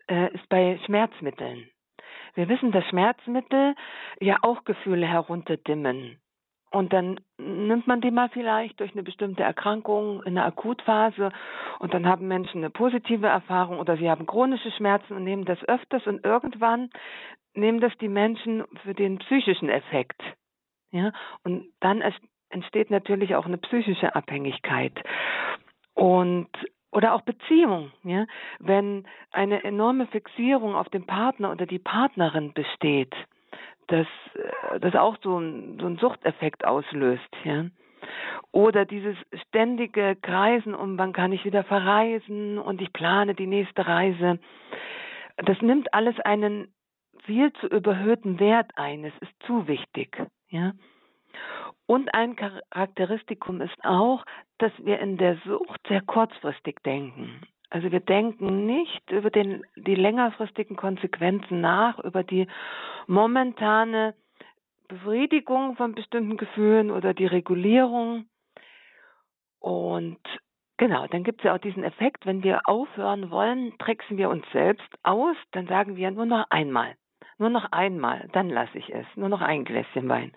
äh, 0.08 0.32
ist 0.34 0.48
bei 0.48 0.78
Schmerzmitteln. 0.84 1.68
Wir 2.34 2.48
wissen, 2.48 2.72
dass 2.72 2.84
Schmerzmittel 2.86 3.74
ja 4.20 4.38
auch 4.42 4.64
Gefühle 4.64 5.06
herunterdimmen. 5.06 6.18
Und 6.70 6.92
dann 6.92 7.20
nimmt 7.38 7.86
man 7.86 8.00
die 8.00 8.10
mal 8.10 8.28
vielleicht 8.30 8.80
durch 8.80 8.92
eine 8.94 9.04
bestimmte 9.04 9.44
Erkrankung 9.44 10.24
in 10.24 10.34
der 10.34 10.44
Akutphase 10.44 11.30
und 11.78 11.94
dann 11.94 12.04
haben 12.04 12.26
Menschen 12.26 12.58
eine 12.58 12.70
positive 12.70 13.28
Erfahrung 13.28 13.78
oder 13.78 13.96
sie 13.96 14.10
haben 14.10 14.26
chronische 14.26 14.72
Schmerzen 14.72 15.14
und 15.14 15.22
nehmen 15.22 15.44
das 15.44 15.62
öfters 15.68 16.04
und 16.08 16.24
irgendwann 16.24 16.90
nehmen 17.54 17.78
das 17.78 17.92
die 17.98 18.08
Menschen 18.08 18.64
für 18.82 18.92
den 18.92 19.18
psychischen 19.18 19.68
Effekt. 19.68 20.20
Ja, 20.90 21.12
und 21.44 21.68
dann 21.78 22.02
entsteht 22.48 22.90
natürlich 22.90 23.36
auch 23.36 23.46
eine 23.46 23.58
psychische 23.58 24.14
Abhängigkeit. 24.16 25.00
Und 25.94 26.48
oder 26.94 27.14
auch 27.14 27.22
Beziehung, 27.22 27.90
ja, 28.04 28.26
wenn 28.60 29.04
eine 29.32 29.64
enorme 29.64 30.06
Fixierung 30.06 30.76
auf 30.76 30.88
den 30.88 31.04
Partner 31.04 31.50
oder 31.50 31.66
die 31.66 31.80
Partnerin 31.80 32.52
besteht, 32.54 33.14
das, 33.88 34.06
äh, 34.34 34.80
das 34.80 34.94
auch 34.94 35.16
so 35.22 35.38
ein, 35.38 35.76
so 35.80 35.86
ein 35.86 35.98
Suchteffekt 35.98 36.64
auslöst, 36.64 37.28
ja. 37.44 37.66
Oder 38.52 38.84
dieses 38.84 39.16
ständige 39.48 40.14
Kreisen 40.16 40.74
um, 40.74 40.98
wann 40.98 41.12
kann 41.12 41.32
ich 41.32 41.44
wieder 41.44 41.64
verreisen 41.64 42.58
und 42.58 42.80
ich 42.80 42.92
plane 42.92 43.34
die 43.34 43.46
nächste 43.46 43.86
Reise. 43.86 44.38
Das 45.36 45.60
nimmt 45.62 45.92
alles 45.94 46.18
einen 46.20 46.72
viel 47.24 47.52
zu 47.54 47.66
überhöhten 47.66 48.38
Wert 48.38 48.70
ein. 48.76 49.04
Es 49.04 49.14
ist 49.20 49.32
zu 49.46 49.66
wichtig, 49.66 50.22
ja. 50.48 50.72
Und 51.86 52.14
ein 52.14 52.36
Charakteristikum 52.36 53.60
ist 53.60 53.76
auch, 53.84 54.24
dass 54.58 54.72
wir 54.78 54.98
in 55.00 55.18
der 55.18 55.36
Sucht 55.44 55.80
sehr 55.88 56.00
kurzfristig 56.00 56.76
denken. 56.84 57.42
Also 57.70 57.90
wir 57.90 58.00
denken 58.00 58.66
nicht 58.66 59.10
über 59.10 59.30
den, 59.30 59.64
die 59.76 59.96
längerfristigen 59.96 60.76
Konsequenzen 60.76 61.60
nach, 61.60 61.98
über 61.98 62.22
die 62.22 62.46
momentane 63.06 64.14
Befriedigung 64.88 65.76
von 65.76 65.94
bestimmten 65.94 66.36
Gefühlen 66.36 66.90
oder 66.90 67.14
die 67.14 67.26
Regulierung. 67.26 68.26
Und 69.58 70.20
genau, 70.76 71.06
dann 71.08 71.24
gibt 71.24 71.40
es 71.40 71.44
ja 71.44 71.54
auch 71.54 71.58
diesen 71.58 71.84
Effekt, 71.84 72.26
wenn 72.26 72.42
wir 72.42 72.60
aufhören 72.66 73.30
wollen, 73.30 73.76
tricksen 73.78 74.18
wir 74.18 74.28
uns 74.30 74.44
selbst 74.52 74.88
aus, 75.02 75.36
dann 75.52 75.66
sagen 75.66 75.96
wir 75.96 76.10
nur 76.10 76.26
noch 76.26 76.46
einmal. 76.50 76.94
Nur 77.38 77.50
noch 77.50 77.72
einmal, 77.72 78.28
dann 78.32 78.48
lasse 78.48 78.78
ich 78.78 78.94
es. 78.94 79.06
Nur 79.16 79.28
noch 79.28 79.40
ein 79.40 79.64
Gläschen 79.64 80.08
Wein. 80.08 80.32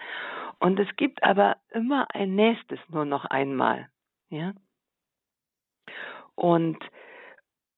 Und 0.59 0.79
es 0.79 0.87
gibt 0.95 1.23
aber 1.23 1.57
immer 1.69 2.07
ein 2.13 2.35
nächstes 2.35 2.79
nur 2.89 3.05
noch 3.05 3.25
einmal. 3.25 3.89
Ja? 4.29 4.53
Und 6.35 6.77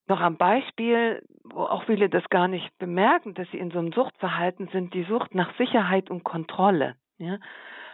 noch 0.08 0.22
am 0.22 0.38
Beispiel, 0.38 1.24
wo 1.44 1.62
auch 1.64 1.84
viele 1.86 2.10
das 2.10 2.28
gar 2.30 2.48
nicht 2.48 2.78
bemerken, 2.78 3.34
dass 3.34 3.50
sie 3.52 3.60
in 3.60 3.72
so 3.72 3.80
einem 3.80 3.92
Suchtverhalten 3.92 4.68
sind, 4.70 4.94
die 4.94 5.04
Sucht 5.04 5.36
nach 5.36 5.56
Sicherheit 5.58 6.10
und 6.10 6.24
Kontrolle. 6.24 6.96
Ja? 7.18 7.38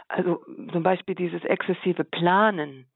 Also 0.08 0.44
zum 0.72 0.84
Beispiel 0.84 1.16
dieses 1.16 1.44
exzessive 1.44 2.04
Planen. 2.04 2.88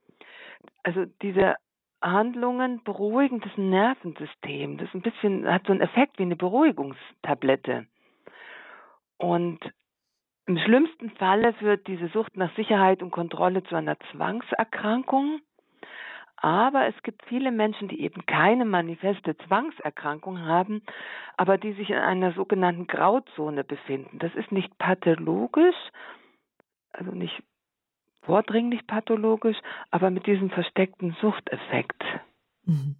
Also 0.83 1.05
diese 1.21 1.55
Handlungen 2.01 2.83
beruhigen 2.83 3.41
das 3.41 3.55
Nervensystem. 3.57 4.77
Das 4.77 4.87
ist 4.87 4.95
ein 4.95 5.01
bisschen, 5.01 5.51
hat 5.51 5.65
so 5.65 5.73
einen 5.73 5.81
Effekt 5.81 6.17
wie 6.17 6.23
eine 6.23 6.35
Beruhigungstablette. 6.35 7.87
Und 9.17 9.59
im 10.49 10.57
schlimmsten 10.57 11.11
Falle 11.11 11.53
führt 11.53 11.85
diese 11.85 12.07
Sucht 12.07 12.35
nach 12.35 12.53
Sicherheit 12.55 13.03
und 13.03 13.11
Kontrolle 13.11 13.61
zu 13.65 13.75
einer 13.75 13.97
Zwangserkrankung. 14.11 15.41
Aber 16.37 16.87
es 16.87 16.95
gibt 17.03 17.23
viele 17.27 17.51
Menschen, 17.51 17.87
die 17.87 18.01
eben 18.01 18.25
keine 18.25 18.65
manifeste 18.65 19.37
Zwangserkrankung 19.45 20.39
haben, 20.39 20.81
aber 21.37 21.59
die 21.59 21.73
sich 21.73 21.91
in 21.91 21.97
einer 21.97 22.31
sogenannten 22.31 22.87
Grauzone 22.87 23.63
befinden. 23.63 24.17
Das 24.17 24.33
ist 24.33 24.51
nicht 24.51 24.75
pathologisch, 24.79 25.75
also 26.93 27.11
nicht 27.11 27.43
vordringlich 28.23 28.87
pathologisch, 28.87 29.57
aber 29.91 30.09
mit 30.09 30.25
diesem 30.25 30.49
versteckten 30.49 31.15
Suchteffekt. 31.21 32.03
Mhm. 32.65 32.95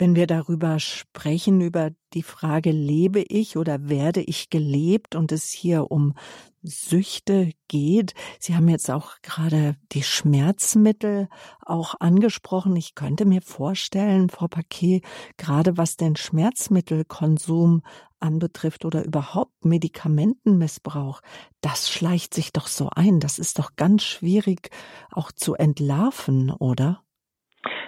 Wenn 0.00 0.16
wir 0.16 0.26
darüber 0.26 0.78
sprechen, 0.78 1.60
über 1.60 1.90
die 2.14 2.22
Frage, 2.22 2.70
lebe 2.70 3.20
ich 3.20 3.58
oder 3.58 3.90
werde 3.90 4.22
ich 4.22 4.48
gelebt 4.48 5.14
und 5.14 5.30
es 5.30 5.50
hier 5.50 5.90
um 5.90 6.14
Süchte 6.62 7.52
geht. 7.68 8.14
Sie 8.38 8.56
haben 8.56 8.70
jetzt 8.70 8.90
auch 8.90 9.16
gerade 9.20 9.76
die 9.92 10.02
Schmerzmittel 10.02 11.28
auch 11.60 11.96
angesprochen. 12.00 12.76
Ich 12.76 12.94
könnte 12.94 13.26
mir 13.26 13.42
vorstellen, 13.42 14.30
Frau 14.30 14.48
Paquet, 14.48 15.02
gerade 15.36 15.76
was 15.76 15.98
den 15.98 16.16
Schmerzmittelkonsum 16.16 17.82
anbetrifft 18.20 18.86
oder 18.86 19.04
überhaupt 19.04 19.66
Medikamentenmissbrauch, 19.66 21.20
das 21.60 21.90
schleicht 21.90 22.32
sich 22.32 22.54
doch 22.54 22.68
so 22.68 22.88
ein. 22.88 23.20
Das 23.20 23.38
ist 23.38 23.58
doch 23.58 23.76
ganz 23.76 24.02
schwierig 24.02 24.70
auch 25.12 25.30
zu 25.30 25.56
entlarven, 25.56 26.50
oder? 26.50 27.02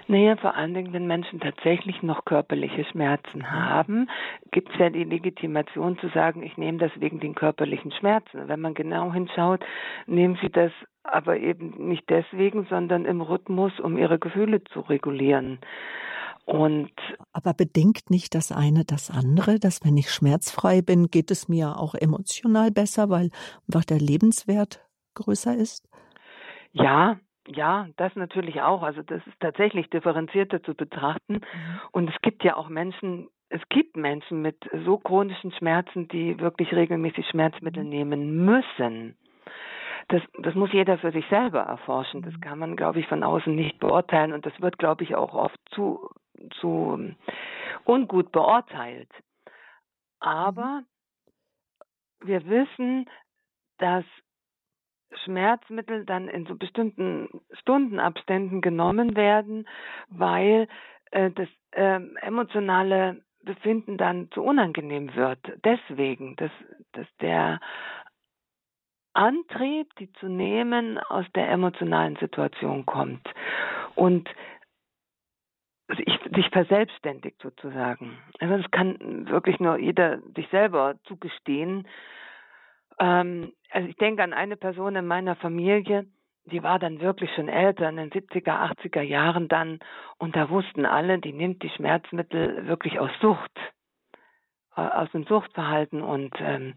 Naja, 0.08 0.36
vor 0.36 0.54
allen 0.54 0.74
Dingen, 0.74 0.92
wenn 0.92 1.06
Menschen 1.06 1.40
tatsächlich 1.40 2.02
noch 2.02 2.24
körperliche 2.24 2.84
Schmerzen 2.84 3.50
haben, 3.50 4.08
gibt 4.50 4.70
es 4.72 4.78
ja 4.78 4.90
die 4.90 5.04
Legitimation 5.04 5.98
zu 5.98 6.08
sagen, 6.08 6.42
ich 6.42 6.56
nehme 6.56 6.78
das 6.78 6.92
wegen 6.96 7.20
den 7.20 7.34
körperlichen 7.34 7.92
Schmerzen. 7.92 8.48
Wenn 8.48 8.60
man 8.60 8.74
genau 8.74 9.12
hinschaut, 9.12 9.64
nehmen 10.06 10.38
sie 10.42 10.50
das 10.50 10.72
aber 11.04 11.38
eben 11.38 11.88
nicht 11.88 12.08
deswegen, 12.08 12.66
sondern 12.68 13.04
im 13.04 13.20
Rhythmus, 13.20 13.72
um 13.80 13.98
ihre 13.98 14.18
Gefühle 14.18 14.62
zu 14.64 14.80
regulieren. 14.80 15.58
Und 16.44 16.90
aber 17.32 17.54
bedingt 17.54 18.10
nicht 18.10 18.34
das 18.34 18.50
eine 18.50 18.84
das 18.84 19.10
andere, 19.10 19.60
dass 19.60 19.84
wenn 19.84 19.96
ich 19.96 20.10
schmerzfrei 20.10 20.82
bin, 20.82 21.06
geht 21.06 21.30
es 21.30 21.48
mir 21.48 21.78
auch 21.78 21.94
emotional 21.94 22.72
besser, 22.72 23.10
weil 23.10 23.30
einfach 23.68 23.84
der 23.84 23.98
Lebenswert 23.98 24.84
größer 25.14 25.54
ist? 25.54 25.88
Ja, 26.72 27.18
ja, 27.48 27.88
das 27.96 28.14
natürlich 28.14 28.60
auch. 28.62 28.82
Also 28.82 29.02
das 29.02 29.26
ist 29.26 29.40
tatsächlich 29.40 29.90
differenzierter 29.90 30.62
zu 30.62 30.74
betrachten. 30.74 31.34
Mhm. 31.34 31.80
Und 31.90 32.10
es 32.10 32.20
gibt 32.22 32.44
ja 32.44 32.56
auch 32.56 32.68
Menschen, 32.68 33.28
es 33.48 33.60
gibt 33.68 33.96
Menschen 33.96 34.42
mit 34.42 34.56
so 34.84 34.98
chronischen 34.98 35.52
Schmerzen, 35.52 36.08
die 36.08 36.38
wirklich 36.38 36.72
regelmäßig 36.72 37.26
Schmerzmittel 37.28 37.84
mhm. 37.84 37.90
nehmen 37.90 38.44
müssen. 38.44 39.16
Das, 40.08 40.22
das 40.38 40.54
muss 40.54 40.72
jeder 40.72 40.98
für 40.98 41.12
sich 41.12 41.24
selber 41.28 41.60
erforschen. 41.60 42.22
Das 42.22 42.34
mhm. 42.34 42.40
kann 42.40 42.58
man, 42.58 42.76
glaube 42.76 43.00
ich, 43.00 43.06
von 43.08 43.22
außen 43.22 43.54
nicht 43.54 43.78
beurteilen. 43.78 44.32
Und 44.32 44.46
das 44.46 44.58
wird, 44.60 44.78
glaube 44.78 45.04
ich, 45.04 45.14
auch 45.14 45.34
oft 45.34 45.58
zu, 45.70 46.10
zu 46.60 47.14
ungut 47.84 48.30
beurteilt. 48.32 49.10
Aber 50.20 50.82
wir 52.20 52.46
wissen, 52.46 53.06
dass 53.78 54.04
Schmerzmittel 55.24 56.04
dann 56.04 56.28
in 56.28 56.46
so 56.46 56.54
bestimmten 56.56 57.28
Stundenabständen 57.52 58.60
genommen 58.60 59.16
werden, 59.16 59.68
weil 60.08 60.68
äh, 61.10 61.30
das 61.30 61.48
äh, 61.72 62.00
emotionale 62.20 63.22
Befinden 63.44 63.96
dann 63.96 64.30
zu 64.30 64.42
unangenehm 64.42 65.14
wird. 65.14 65.40
Deswegen, 65.64 66.36
dass, 66.36 66.52
dass 66.92 67.06
der 67.20 67.60
Antrieb, 69.14 69.94
die 69.96 70.12
zu 70.14 70.26
nehmen, 70.26 70.98
aus 70.98 71.26
der 71.34 71.50
emotionalen 71.50 72.16
Situation 72.16 72.86
kommt 72.86 73.28
und 73.94 74.28
sich, 75.88 76.18
sich 76.34 76.48
verselbstständigt 76.50 77.40
sozusagen. 77.42 78.18
Also 78.38 78.56
das 78.56 78.70
kann 78.70 79.28
wirklich 79.28 79.60
nur 79.60 79.76
jeder 79.78 80.20
sich 80.34 80.48
selber 80.48 80.94
zugestehen, 81.04 81.86
ähm, 83.02 83.52
also 83.70 83.88
ich 83.88 83.96
denke 83.96 84.22
an 84.22 84.32
eine 84.32 84.56
Person 84.56 84.94
in 84.94 85.06
meiner 85.06 85.34
Familie, 85.34 86.06
die 86.44 86.62
war 86.62 86.78
dann 86.78 87.00
wirklich 87.00 87.30
schon 87.34 87.48
älter, 87.48 87.88
in 87.88 87.96
den 87.96 88.10
70er, 88.10 88.72
80er 88.72 89.02
Jahren 89.02 89.48
dann, 89.48 89.80
und 90.18 90.36
da 90.36 90.50
wussten 90.50 90.86
alle, 90.86 91.18
die 91.18 91.32
nimmt 91.32 91.62
die 91.62 91.70
Schmerzmittel 91.70 92.66
wirklich 92.66 93.00
aus 93.00 93.10
Sucht, 93.20 93.52
aus 94.74 95.10
dem 95.12 95.24
Suchtverhalten. 95.24 96.02
Und 96.02 96.34
ähm, 96.40 96.74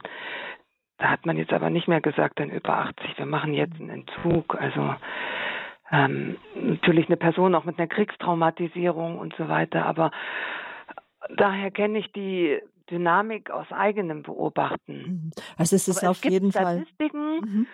da 0.97 1.09
hat 1.09 1.25
man 1.25 1.38
jetzt 1.38 1.53
aber 1.53 1.69
nicht 1.69 1.88
mehr 1.88 2.01
gesagt, 2.01 2.39
dann 2.39 2.49
über 2.49 2.77
80, 2.77 3.17
wir 3.17 3.25
machen 3.25 3.53
jetzt 3.53 3.79
einen 3.79 3.89
Entzug. 3.89 4.55
Also 4.59 4.95
ähm, 5.91 6.38
natürlich 6.55 7.07
eine 7.07 7.17
Person 7.17 7.53
auch 7.53 7.65
mit 7.65 7.77
einer 7.77 7.88
Kriegstraumatisierung 7.88 9.19
und 9.19 9.35
so 9.35 9.47
weiter, 9.47 9.85
aber 9.85 10.11
daher 11.35 11.71
kenne 11.71 11.99
ich 11.99 12.11
die 12.11 12.59
Dynamik 12.89 13.50
aus 13.50 13.67
eigenem 13.71 14.24
Beobachten. 14.24 14.93
Mhm. 14.93 15.32
Also 15.58 15.76
es 15.76 15.88
ist 15.88 16.04
Aber 16.04 16.12
auf 16.12 16.24
es 16.24 16.32
jeden 16.32 16.52
Fall. 16.52 16.78
Statistiken 16.78 17.41
mhm. 17.41 17.67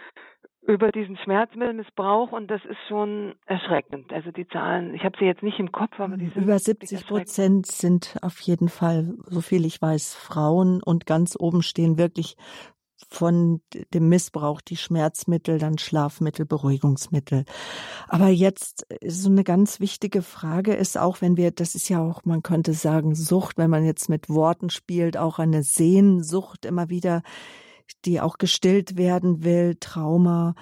über 0.67 0.91
diesen 0.91 1.17
Schmerzmittelmissbrauch 1.17 2.31
und 2.31 2.49
das 2.49 2.63
ist 2.65 2.79
schon 2.87 3.35
erschreckend. 3.45 4.11
Also 4.13 4.31
die 4.31 4.47
Zahlen, 4.47 4.93
ich 4.93 5.03
habe 5.03 5.17
sie 5.19 5.25
jetzt 5.25 5.43
nicht 5.43 5.59
im 5.59 5.71
Kopf, 5.71 5.99
aber 5.99 6.17
die 6.17 6.29
sind 6.29 6.43
über 6.43 6.57
70 6.57 7.07
Prozent 7.07 7.67
sind 7.67 8.17
auf 8.21 8.39
jeden 8.41 8.69
Fall, 8.69 9.13
so 9.25 9.41
viel 9.41 9.65
ich 9.65 9.81
weiß, 9.81 10.15
Frauen 10.15 10.81
und 10.83 11.05
ganz 11.05 11.35
oben 11.39 11.61
stehen 11.61 11.97
wirklich 11.97 12.37
von 13.09 13.61
dem 13.93 14.09
Missbrauch, 14.09 14.61
die 14.61 14.77
Schmerzmittel, 14.77 15.59
dann 15.59 15.77
Schlafmittel, 15.77 16.45
Beruhigungsmittel. 16.45 17.45
Aber 18.07 18.27
jetzt 18.27 18.85
so 19.05 19.29
eine 19.29 19.43
ganz 19.43 19.79
wichtige 19.79 20.21
Frage 20.21 20.73
ist 20.73 20.97
auch, 20.97 21.21
wenn 21.21 21.37
wir, 21.37 21.51
das 21.51 21.75
ist 21.75 21.89
ja 21.89 22.01
auch, 22.01 22.25
man 22.25 22.43
könnte 22.43 22.73
sagen, 22.73 23.15
Sucht, 23.15 23.57
wenn 23.57 23.69
man 23.69 23.85
jetzt 23.85 24.09
mit 24.09 24.29
Worten 24.29 24.69
spielt, 24.69 25.17
auch 25.17 25.39
eine 25.39 25.63
Sehnsucht 25.63 26.65
immer 26.65 26.89
wieder, 26.89 27.21
die 28.05 28.21
auch 28.21 28.37
gestillt 28.37 28.97
werden 28.97 29.43
will, 29.43 29.75
Trauma. 29.79 30.55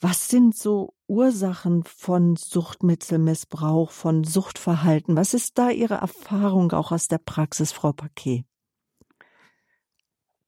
Was 0.00 0.28
sind 0.28 0.56
so 0.56 0.94
Ursachen 1.06 1.84
von 1.84 2.36
Suchtmittelmissbrauch, 2.36 3.90
von 3.90 4.24
Suchtverhalten? 4.24 5.16
Was 5.16 5.34
ist 5.34 5.58
da 5.58 5.70
Ihre 5.70 5.94
Erfahrung 5.94 6.72
auch 6.72 6.92
aus 6.92 7.08
der 7.08 7.18
Praxis, 7.18 7.72
Frau 7.72 7.92
Paquet? 7.92 8.44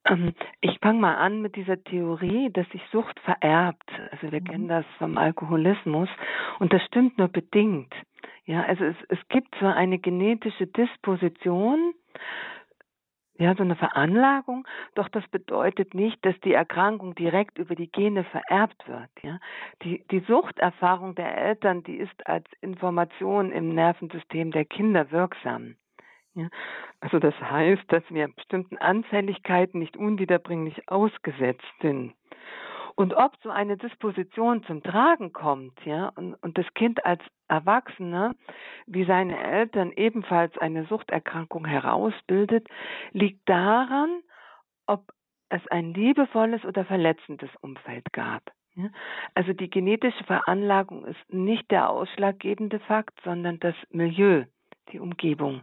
Ähm, 0.09 0.35
ich 0.61 0.79
fange 0.81 1.01
mal 1.01 1.16
an 1.16 1.42
mit 1.42 1.57
dieser 1.57 1.83
Theorie, 1.83 2.51
dass 2.53 2.68
sich 2.71 2.83
Sucht 2.90 3.18
vererbt. 3.21 3.90
Also 4.11 4.33
wir 4.33 4.40
mhm. 4.40 4.44
kennen 4.44 4.68
das 4.68 4.85
vom 4.99 5.18
Alkoholismus 5.18 6.09
und 6.59 6.73
das 6.73 6.83
stimmt 6.85 7.18
nur 7.18 7.29
bedingt. 7.29 7.94
Ja, 8.44 8.62
also 8.62 8.85
es, 8.85 8.97
es 9.09 9.18
gibt 9.29 9.55
zwar 9.57 9.77
eine 9.77 9.99
genetische 9.99 10.66
Disposition, 10.66 11.92
ja, 13.38 13.55
so 13.55 13.62
eine 13.62 13.77
Veranlagung, 13.77 14.66
doch 14.97 15.09
das 15.09 15.27
bedeutet 15.29 15.94
nicht, 15.94 16.25
dass 16.25 16.35
die 16.40 16.55
Erkrankung 16.55 17.14
direkt 17.14 17.59
über 17.59 17.77
die 17.77 17.90
Gene 17.90 18.25
vererbt 18.25 18.88
wird. 18.88 19.11
Ja. 19.23 19.38
Die, 19.83 20.05
die 20.11 20.21
Suchterfahrung 20.21 21.14
der 21.14 21.37
Eltern, 21.37 21.85
die 21.85 21.99
ist 21.99 22.27
als 22.27 22.47
Information 22.61 23.53
im 23.53 23.75
Nervensystem 23.75 24.51
der 24.51 24.64
Kinder 24.64 25.12
wirksam. 25.12 25.77
Ja, 26.38 26.48
also 27.01 27.18
das 27.18 27.35
heißt, 27.40 27.83
dass 27.88 28.05
wir 28.11 28.29
bestimmten 28.29 28.79
Anfälligkeiten 28.79 29.81
nicht 29.81 29.96
unwiederbringlich 29.96 30.88
ausgesetzt 30.88 31.66
sind. 31.83 32.14
Und 32.94 33.12
ob 33.14 33.33
so 33.42 33.51
eine 33.51 33.77
Disposition 33.77 34.62
zum 34.62 34.85
Tragen 34.85 35.33
kommt, 35.33 35.85
ja, 35.85 36.12
und, 36.14 36.35
und 36.35 36.57
das 36.57 36.66
Kind 36.74 37.05
als 37.05 37.20
Erwachsener 37.48 38.37
wie 38.87 39.05
seine 39.05 39.37
Eltern 39.37 39.90
ebenfalls 39.90 40.57
eine 40.59 40.85
Suchterkrankung 40.87 41.64
herausbildet, 41.64 42.68
liegt 43.11 43.48
daran, 43.48 44.20
ob 44.87 45.11
es 45.48 45.66
ein 45.68 45.92
liebevolles 45.92 46.64
oder 46.64 46.85
verletzendes 46.85 47.51
Umfeld 47.62 48.12
gab. 48.12 48.42
Also 49.35 49.55
die 49.55 49.70
genetische 49.70 50.22
Veranlagung 50.22 51.05
ist 51.05 51.33
nicht 51.33 51.68
der 51.72 51.90
ausschlaggebende 51.90 52.79
Fakt, 52.79 53.18
sondern 53.24 53.59
das 53.59 53.74
Milieu, 53.90 54.44
die 54.92 55.01
Umgebung. 55.01 55.62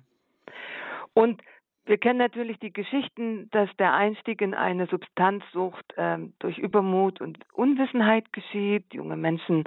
Und 1.13 1.41
wir 1.85 1.97
kennen 1.97 2.19
natürlich 2.19 2.59
die 2.59 2.73
Geschichten, 2.73 3.49
dass 3.51 3.69
der 3.77 3.93
Einstieg 3.93 4.41
in 4.41 4.53
eine 4.53 4.87
Substanzsucht 4.87 5.93
ähm, 5.97 6.33
durch 6.39 6.57
Übermut 6.57 7.21
und 7.21 7.37
Unwissenheit 7.53 8.33
geschieht. 8.33 8.93
Junge 8.93 9.17
Menschen 9.17 9.65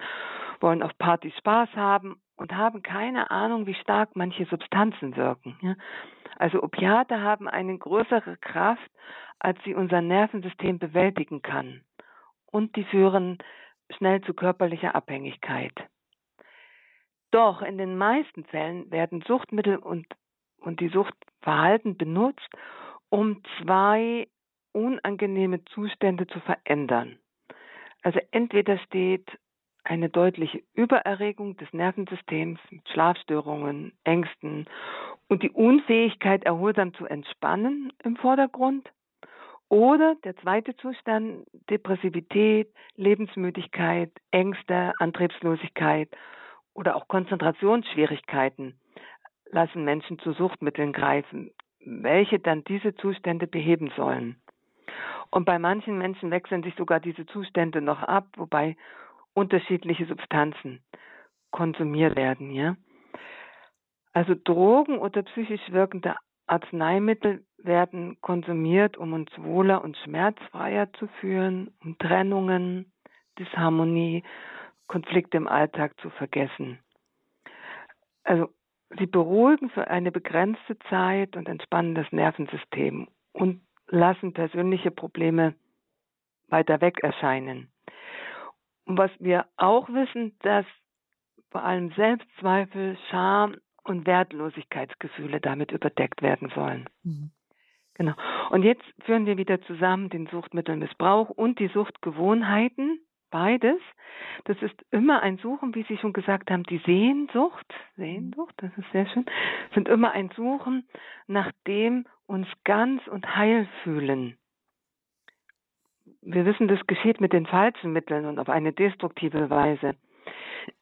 wollen 0.60 0.82
auf 0.82 0.96
Partys 0.98 1.36
Spaß 1.38 1.70
haben 1.76 2.20
und 2.36 2.56
haben 2.56 2.82
keine 2.82 3.30
Ahnung, 3.30 3.66
wie 3.66 3.74
stark 3.74 4.16
manche 4.16 4.46
Substanzen 4.46 5.16
wirken. 5.16 5.56
Ja? 5.62 5.76
Also 6.38 6.62
Opiate 6.62 7.20
haben 7.20 7.48
eine 7.48 7.78
größere 7.78 8.36
Kraft, 8.38 8.90
als 9.38 9.58
sie 9.64 9.74
unser 9.74 10.00
Nervensystem 10.02 10.78
bewältigen 10.78 11.42
kann. 11.42 11.82
und 12.50 12.76
die 12.76 12.84
führen 12.84 13.38
schnell 13.90 14.20
zu 14.22 14.34
körperlicher 14.34 14.94
Abhängigkeit. 14.94 15.72
Doch 17.30 17.62
in 17.62 17.78
den 17.78 17.96
meisten 17.96 18.44
Fällen 18.44 18.90
werden 18.90 19.22
Suchtmittel 19.26 19.76
und, 19.76 20.06
und 20.60 20.80
die 20.80 20.88
Suchtverhalten 20.88 21.96
benutzt, 21.96 22.48
um 23.08 23.42
zwei 23.60 24.28
unangenehme 24.72 25.64
Zustände 25.66 26.26
zu 26.26 26.40
verändern. 26.40 27.18
Also 28.02 28.20
entweder 28.30 28.78
steht 28.78 29.26
eine 29.84 30.08
deutliche 30.10 30.62
Übererregung 30.74 31.56
des 31.56 31.72
Nervensystems 31.72 32.60
mit 32.70 32.86
Schlafstörungen, 32.90 33.92
Ängsten 34.04 34.66
und 35.28 35.42
die 35.42 35.50
Unfähigkeit, 35.50 36.44
erholsam 36.44 36.94
zu 36.94 37.06
entspannen 37.06 37.92
im 38.04 38.16
Vordergrund. 38.16 38.88
Oder 39.70 40.14
der 40.24 40.36
zweite 40.36 40.76
Zustand, 40.76 41.46
Depressivität, 41.68 42.72
Lebensmüdigkeit, 42.96 44.10
Ängste, 44.30 44.92
Antriebslosigkeit 44.98 46.08
oder 46.72 46.96
auch 46.96 47.08
Konzentrationsschwierigkeiten 47.08 48.78
lassen 49.50 49.84
Menschen 49.84 50.18
zu 50.18 50.32
Suchtmitteln 50.32 50.92
greifen, 50.92 51.50
welche 51.84 52.38
dann 52.38 52.64
diese 52.64 52.94
Zustände 52.94 53.46
beheben 53.46 53.90
sollen. 53.96 54.40
Und 55.30 55.44
bei 55.44 55.58
manchen 55.58 55.98
Menschen 55.98 56.30
wechseln 56.30 56.62
sich 56.62 56.74
sogar 56.76 57.00
diese 57.00 57.26
Zustände 57.26 57.80
noch 57.80 58.02
ab, 58.02 58.28
wobei 58.36 58.76
unterschiedliche 59.34 60.06
Substanzen 60.06 60.82
konsumiert 61.50 62.16
werden, 62.16 62.50
ja. 62.50 62.76
Also 64.12 64.34
Drogen 64.34 64.98
oder 64.98 65.22
psychisch 65.22 65.70
wirkende 65.70 66.16
Arzneimittel 66.46 67.44
werden 67.58 68.20
konsumiert, 68.20 68.96
um 68.96 69.12
uns 69.12 69.30
wohler 69.36 69.84
und 69.84 69.96
schmerzfreier 69.98 70.92
zu 70.94 71.06
führen, 71.20 71.70
um 71.84 71.96
Trennungen, 71.98 72.90
Disharmonie, 73.38 74.24
Konflikte 74.86 75.36
im 75.36 75.46
Alltag 75.46 75.92
zu 76.00 76.10
vergessen. 76.10 76.78
Also 78.24 78.48
sie 78.98 79.06
beruhigen 79.06 79.70
für 79.70 79.88
eine 79.88 80.10
begrenzte 80.10 80.78
Zeit 80.90 81.36
und 81.36 81.48
entspannen 81.48 81.94
das 81.94 82.10
Nervensystem 82.12 83.08
und 83.32 83.60
lassen 83.88 84.32
persönliche 84.32 84.90
Probleme 84.90 85.54
weiter 86.48 86.80
weg 86.80 87.02
erscheinen. 87.02 87.70
Und 88.86 88.98
was 88.98 89.10
wir 89.18 89.46
auch 89.56 89.88
wissen, 89.88 90.36
dass 90.40 90.64
vor 91.50 91.62
allem 91.62 91.92
Selbstzweifel, 91.92 92.96
Scham 93.10 93.56
und 93.84 94.06
Wertlosigkeitsgefühle 94.06 95.40
damit 95.40 95.72
überdeckt 95.72 96.22
werden 96.22 96.50
sollen. 96.54 96.88
Mhm. 97.02 97.30
Genau. 97.94 98.14
Und 98.50 98.62
jetzt 98.62 98.84
führen 99.00 99.26
wir 99.26 99.36
wieder 99.36 99.60
zusammen 99.62 100.08
den 100.08 100.26
Suchtmittelmissbrauch 100.28 101.30
und 101.30 101.58
die 101.58 101.68
Suchtgewohnheiten, 101.68 103.00
beides. 103.30 103.80
Das 104.44 104.60
ist 104.62 104.74
immer 104.90 105.22
ein 105.22 105.38
Suchen, 105.38 105.74
wie 105.74 105.84
Sie 105.84 105.96
schon 105.98 106.12
gesagt 106.12 106.50
haben, 106.50 106.64
die 106.64 106.78
Sehnsucht, 106.78 107.66
Sehnsucht, 107.96 108.54
das 108.58 108.70
ist 108.76 108.90
sehr 108.92 109.06
schön, 109.06 109.26
sind 109.74 109.88
immer 109.88 110.12
ein 110.12 110.30
Suchen 110.36 110.86
nach 111.26 111.50
dem 111.66 112.06
uns 112.26 112.48
ganz 112.64 113.06
und 113.08 113.36
heil 113.36 113.68
fühlen 113.82 114.36
wir 116.22 116.44
wissen, 116.44 116.68
das 116.68 116.86
geschieht 116.86 117.20
mit 117.20 117.32
den 117.32 117.46
falschen 117.46 117.92
Mitteln 117.92 118.26
und 118.26 118.38
auf 118.38 118.48
eine 118.48 118.72
destruktive 118.72 119.50
Weise. 119.50 119.94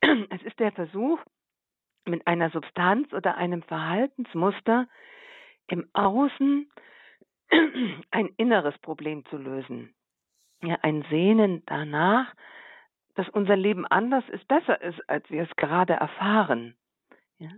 Es 0.01 0.43
ist 0.43 0.59
der 0.59 0.73
Versuch, 0.73 1.21
mit 2.05 2.27
einer 2.27 2.51
Substanz 2.51 3.13
oder 3.13 3.37
einem 3.37 3.63
Verhaltensmuster 3.63 4.89
im 5.69 5.89
Außen 5.93 6.71
ein 8.11 8.29
inneres 8.37 8.77
Problem 8.79 9.25
zu 9.27 9.37
lösen. 9.37 9.95
Ja, 10.63 10.79
ein 10.83 11.05
Sehnen 11.11 11.63
danach, 11.67 12.35
dass 13.15 13.29
unser 13.29 13.57
Leben 13.57 13.87
anders 13.87 14.25
ist, 14.31 14.47
besser 14.49 14.81
ist, 14.83 15.01
als 15.09 15.29
wir 15.31 15.43
es 15.43 15.57
gerade 15.57 15.95
erfahren. 15.95 16.77
Ja? 17.39 17.51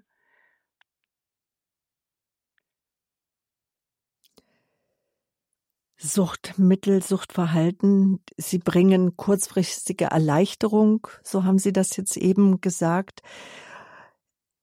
Suchtmittel, 5.96 7.02
Suchtverhalten, 7.02 8.22
sie 8.36 8.58
bringen 8.58 9.16
kurzfristige 9.16 10.06
Erleichterung, 10.06 11.08
so 11.24 11.42
haben 11.42 11.58
Sie 11.58 11.72
das 11.72 11.96
jetzt 11.96 12.16
eben 12.16 12.60
gesagt. 12.60 13.22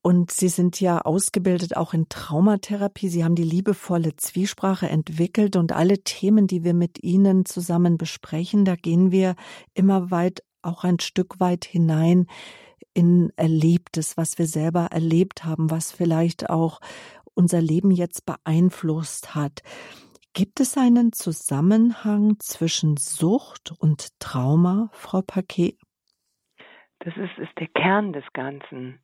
Und 0.05 0.29
Sie 0.29 0.49
sind 0.49 0.79
ja 0.79 1.01
ausgebildet 1.01 1.75
auch 1.75 1.95
in 1.95 2.07
Traumatherapie. 2.09 3.07
Sie 3.07 3.23
haben 3.23 3.33
die 3.33 3.41
liebevolle 3.41 4.15
Zwiesprache 4.15 4.87
entwickelt 4.87 5.55
und 5.55 5.71
alle 5.71 6.03
Themen, 6.03 6.45
die 6.45 6.63
wir 6.63 6.75
mit 6.75 7.03
Ihnen 7.03 7.43
zusammen 7.43 7.97
besprechen, 7.97 8.65
da 8.65 8.75
gehen 8.75 9.11
wir 9.11 9.35
immer 9.73 10.11
weit, 10.11 10.43
auch 10.61 10.83
ein 10.83 10.99
Stück 10.99 11.39
weit 11.39 11.65
hinein 11.65 12.27
in 12.93 13.31
Erlebtes, 13.35 14.15
was 14.15 14.37
wir 14.37 14.45
selber 14.45 14.89
erlebt 14.91 15.43
haben, 15.43 15.71
was 15.71 15.91
vielleicht 15.91 16.51
auch 16.51 16.81
unser 17.33 17.59
Leben 17.59 17.89
jetzt 17.89 18.27
beeinflusst 18.27 19.33
hat. 19.33 19.63
Gibt 20.33 20.59
es 20.59 20.77
einen 20.77 21.13
Zusammenhang 21.13 22.35
zwischen 22.37 22.97
Sucht 22.97 23.73
und 23.79 24.19
Trauma, 24.19 24.87
Frau 24.91 25.23
Paquet? 25.23 25.79
Das 26.99 27.17
ist, 27.17 27.39
ist 27.39 27.57
der 27.59 27.69
Kern 27.69 28.13
des 28.13 28.25
Ganzen. 28.33 28.99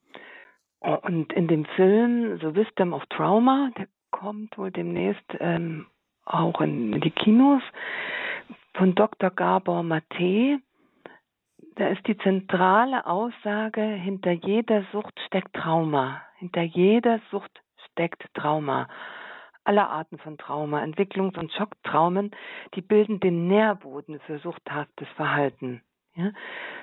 Und 0.81 1.31
in 1.33 1.47
dem 1.47 1.65
Film 1.65 2.39
The 2.39 2.55
Wisdom 2.55 2.93
of 2.93 3.05
Trauma, 3.07 3.71
der 3.77 3.87
kommt 4.09 4.57
wohl 4.57 4.71
demnächst 4.71 5.23
ähm, 5.39 5.87
auch 6.25 6.59
in, 6.61 6.99
die 7.01 7.11
Kinos, 7.11 7.61
von 8.73 8.95
Dr. 8.95 9.29
Gabor 9.29 9.83
Mate, 9.83 10.59
da 11.75 11.87
ist 11.87 12.05
die 12.07 12.17
zentrale 12.17 13.05
Aussage, 13.05 13.81
hinter 13.81 14.31
jeder 14.31 14.83
Sucht 14.91 15.19
steckt 15.27 15.53
Trauma. 15.53 16.21
Hinter 16.37 16.63
jeder 16.63 17.19
Sucht 17.29 17.61
steckt 17.91 18.23
Trauma 18.33 18.87
aller 19.63 19.89
Arten 19.89 20.17
von 20.17 20.37
Trauma, 20.37 20.81
Entwicklungs- 20.81 21.37
und 21.37 21.51
Schocktraumen, 21.53 22.31
die 22.75 22.81
bilden 22.81 23.19
den 23.19 23.47
Nährboden 23.47 24.19
für 24.21 24.39
suchthaftes 24.39 25.07
Verhalten. 25.15 25.81
Ja? 26.15 26.31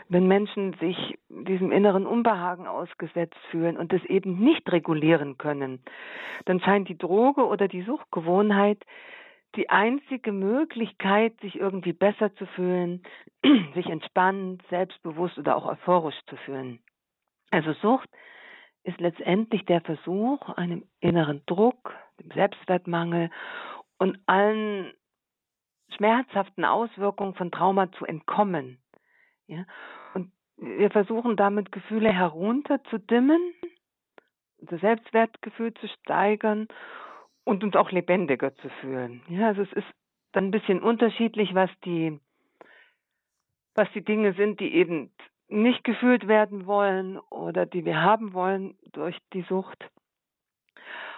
Wenn 0.09 0.27
Menschen 0.27 0.75
sich 0.75 1.19
diesem 1.29 1.71
inneren 1.73 2.07
Unbehagen 2.07 2.67
ausgesetzt 2.67 3.39
fühlen 3.51 3.77
und 3.77 3.93
es 3.93 4.05
eben 4.05 4.39
nicht 4.39 4.71
regulieren 4.73 5.39
können, 5.39 5.83
dann 6.47 6.61
scheint 6.61 6.89
die 6.89 6.99
Droge 6.99 7.47
oder 7.47 7.69
die 7.69 7.83
Suchtgewohnheit 7.83 8.85
die 9.57 9.71
einzige 9.71 10.33
Möglichkeit, 10.33 11.41
sich 11.41 11.57
irgendwie 11.57 11.93
besser 11.93 12.35
zu 12.37 12.47
fühlen, 12.47 13.03
sich 13.75 13.87
entspannt, 13.87 14.63
selbstbewusst 14.69 15.39
oder 15.39 15.57
auch 15.57 15.67
euphorisch 15.67 16.19
zu 16.27 16.37
fühlen. 16.37 16.81
Also 17.51 17.73
Sucht 17.75 18.09
ist 18.85 19.01
letztendlich 19.01 19.65
der 19.65 19.81
Versuch, 19.81 20.49
einem 20.51 20.85
inneren 21.01 21.43
Druck, 21.47 21.95
dem 22.21 22.31
Selbstwertmangel 22.31 23.31
und 23.99 24.19
allen 24.27 24.93
schmerzhaften 25.97 26.65
Auswirkungen 26.65 27.35
von 27.35 27.51
Trauma 27.51 27.91
zu 27.93 28.05
entkommen. 28.05 28.79
Ja? 29.49 29.65
Und 30.15 30.31
wir 30.57 30.91
versuchen 30.91 31.37
damit 31.37 31.73
Gefühle 31.73 32.13
herunterzudimmen, 32.13 33.41
unser 34.59 34.79
Selbstwertgefühl 34.79 35.75
zu 35.75 35.89
steigern 35.89 36.69
und 37.45 37.65
uns 37.65 37.77
auch 37.77 37.91
lebendiger 37.91 38.55
zu 38.57 38.69
fühlen. 38.81 39.23
Ja, 39.29 39.49
also 39.49 39.63
es 39.63 39.73
ist 39.73 39.87
dann 40.33 40.47
ein 40.47 40.51
bisschen 40.51 40.83
unterschiedlich, 40.83 41.55
was 41.55 41.71
die, 41.85 42.21
was 43.75 43.89
die 43.95 44.05
Dinge 44.05 44.35
sind, 44.35 44.61
die 44.61 44.75
eben 44.75 45.13
nicht 45.49 45.83
gefühlt 45.85 46.29
werden 46.29 46.67
wollen 46.67 47.19
oder 47.31 47.65
die 47.65 47.85
wir 47.85 48.03
haben 48.03 48.35
wollen 48.35 48.77
durch 48.93 49.17
die 49.33 49.43
Sucht. 49.43 49.89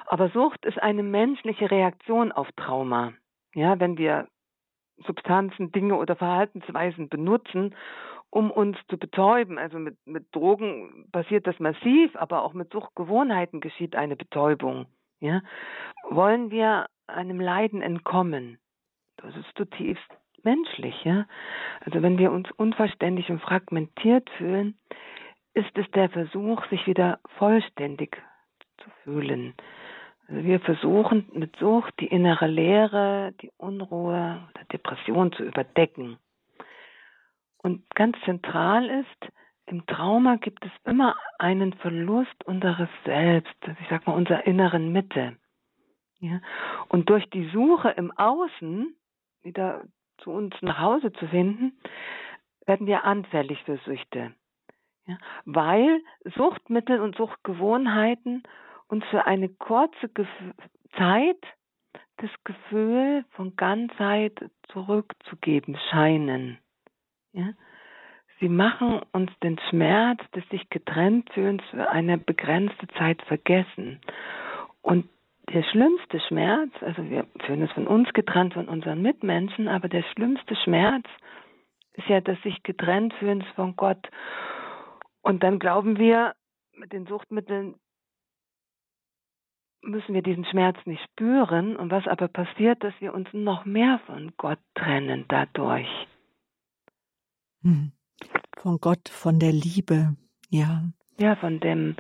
Aber 0.07 0.29
Sucht 0.31 0.65
ist 0.65 0.81
eine 0.81 1.03
menschliche 1.03 1.71
Reaktion 1.71 2.33
auf 2.33 2.49
Trauma. 2.53 3.13
Ja, 3.55 3.81
wenn 3.81 3.99
wir 3.99 4.29
Substanzen, 5.07 5.73
Dinge 5.73 5.97
oder 5.97 6.15
Verhaltensweisen 6.17 7.09
benutzen, 7.09 7.75
um 8.31 8.51
uns 8.51 8.79
zu 8.89 8.97
betäuben. 8.97 9.59
Also 9.59 9.79
mit, 9.79 9.97
mit 10.07 10.35
Drogen 10.35 11.09
passiert 11.13 11.47
das 11.47 11.59
massiv, 11.59 12.15
aber 12.17 12.43
auch 12.43 12.55
mit 12.55 12.73
Suchtgewohnheiten 12.73 13.61
geschieht 13.61 13.97
eine 13.97 14.17
Betäubung. 14.17 14.87
Ja? 15.21 15.43
Wollen 16.09 16.51
wir 16.51 16.87
einem 17.07 17.41
Leiden 17.41 17.83
entkommen? 17.83 18.59
Das 19.17 19.37
ist 19.37 19.55
zutiefst 19.57 20.09
menschlich, 20.43 21.05
ja. 21.05 21.27
Also 21.85 22.03
wenn 22.03 22.19
wir 22.19 22.33
uns 22.33 22.51
unverständlich 22.53 23.31
und 23.31 23.43
fragmentiert 23.43 24.29
fühlen, 24.39 24.79
ist 25.55 25.77
es 25.77 25.91
der 25.91 26.09
Versuch, 26.09 26.65
sich 26.67 26.87
wieder 26.87 27.19
vollständig 27.37 28.17
zu 28.79 28.91
fühlen. 29.05 29.55
Also 30.29 30.45
wir 30.45 30.61
versuchen 30.61 31.29
mit 31.33 31.57
Sucht 31.57 31.93
die 32.01 32.07
innere 32.07 32.47
Leere, 32.47 33.33
die 33.43 33.51
Unruhe 33.57 34.41
oder 34.51 34.65
Depression 34.73 35.33
zu 35.33 35.43
überdecken. 35.43 36.19
Und 37.63 37.89
ganz 37.95 38.17
zentral 38.25 38.89
ist, 38.89 39.33
im 39.67 39.87
Trauma 39.87 40.37
gibt 40.37 40.65
es 40.65 40.73
immer 40.85 41.17
einen 41.39 41.75
Verlust 41.75 42.45
unseres 42.45 42.89
Selbst, 43.05 43.57
ich 43.81 43.89
sag 43.89 44.07
mal 44.07 44.15
unserer 44.15 44.47
inneren 44.47 44.93
Mitte. 44.93 45.37
Ja? 46.19 46.41
Und 46.89 47.09
durch 47.09 47.29
die 47.31 47.49
Suche 47.51 47.91
im 47.91 48.11
Außen 48.17 48.95
wieder 49.43 49.85
zu 50.19 50.31
uns 50.31 50.55
nach 50.61 50.79
Hause 50.79 51.13
zu 51.13 51.27
finden, 51.29 51.79
werden 52.67 52.87
wir 52.87 53.05
anfällig 53.05 53.63
für 53.65 53.79
Süchte. 53.79 54.35
Ja, 55.07 55.19
weil 55.45 56.03
Suchtmittel 56.37 57.01
und 57.01 57.17
Suchtgewohnheiten 57.17 58.43
uns 58.87 59.05
für 59.07 59.27
eine 59.27 59.49
kurze 59.49 60.09
Gef 60.09 60.29
Zeit 60.97 61.43
das 62.19 62.31
Gefühl 62.45 63.25
von 63.31 63.57
Ganzheit 63.57 64.51
zurückzugeben 64.69 65.79
scheinen. 65.91 66.59
Ja? 67.33 67.51
Sie 68.41 68.49
machen 68.49 69.03
uns 69.13 69.31
den 69.43 69.59
Schmerz 69.69 70.21
des 70.35 70.49
sich 70.49 70.69
getrennt 70.71 71.31
fühlens 71.35 71.63
für 71.71 71.91
eine 71.91 72.17
begrenzte 72.17 72.89
Zeit 72.99 73.21
vergessen. 73.23 74.01
Und 74.81 75.09
der 75.53 75.63
schlimmste 75.65 76.21
Schmerz, 76.21 76.71
also 76.81 77.09
wir 77.11 77.27
fühlen 77.45 77.63
es 77.63 77.73
von 77.73 77.87
uns 77.87 78.11
getrennt, 78.13 78.55
von 78.55 78.69
unseren 78.69 79.03
Mitmenschen, 79.03 79.69
aber 79.69 79.89
der 79.89 80.05
schlimmste 80.15 80.57
Schmerz 80.57 81.07
ist 81.95 82.09
ja 82.09 82.21
das 82.21 82.41
sich 82.43 82.63
getrennt 82.63 83.13
fühlen 83.15 83.45
von 83.57 83.77
Gott. 83.77 84.09
Und 85.23 85.43
dann 85.43 85.59
glauben 85.59 85.99
wir, 85.99 86.35
mit 86.73 86.93
den 86.93 87.07
Suchtmitteln 87.07 87.75
müssen 89.83 90.15
wir 90.15 90.23
diesen 90.23 90.45
Schmerz 90.47 90.79
nicht 90.87 91.03
spüren. 91.11 91.77
Und 91.77 91.91
was 91.91 92.07
aber 92.07 92.29
passiert, 92.29 92.83
dass 92.85 92.95
wir 93.01 93.13
uns 93.13 93.29
noch 93.33 93.65
mehr 93.65 94.01
von 94.07 94.33
Gott 94.37 94.59
trennen 94.75 95.25
dadurch. 95.29 95.89
Hm. 97.63 97.93
Von 98.59 98.79
Gott, 98.79 99.09
von 99.09 99.39
der 99.39 99.53
Liebe, 99.53 100.17
ja. 100.49 100.83
Ja, 101.19 101.37
von 101.37 101.61
dem. 101.61 101.97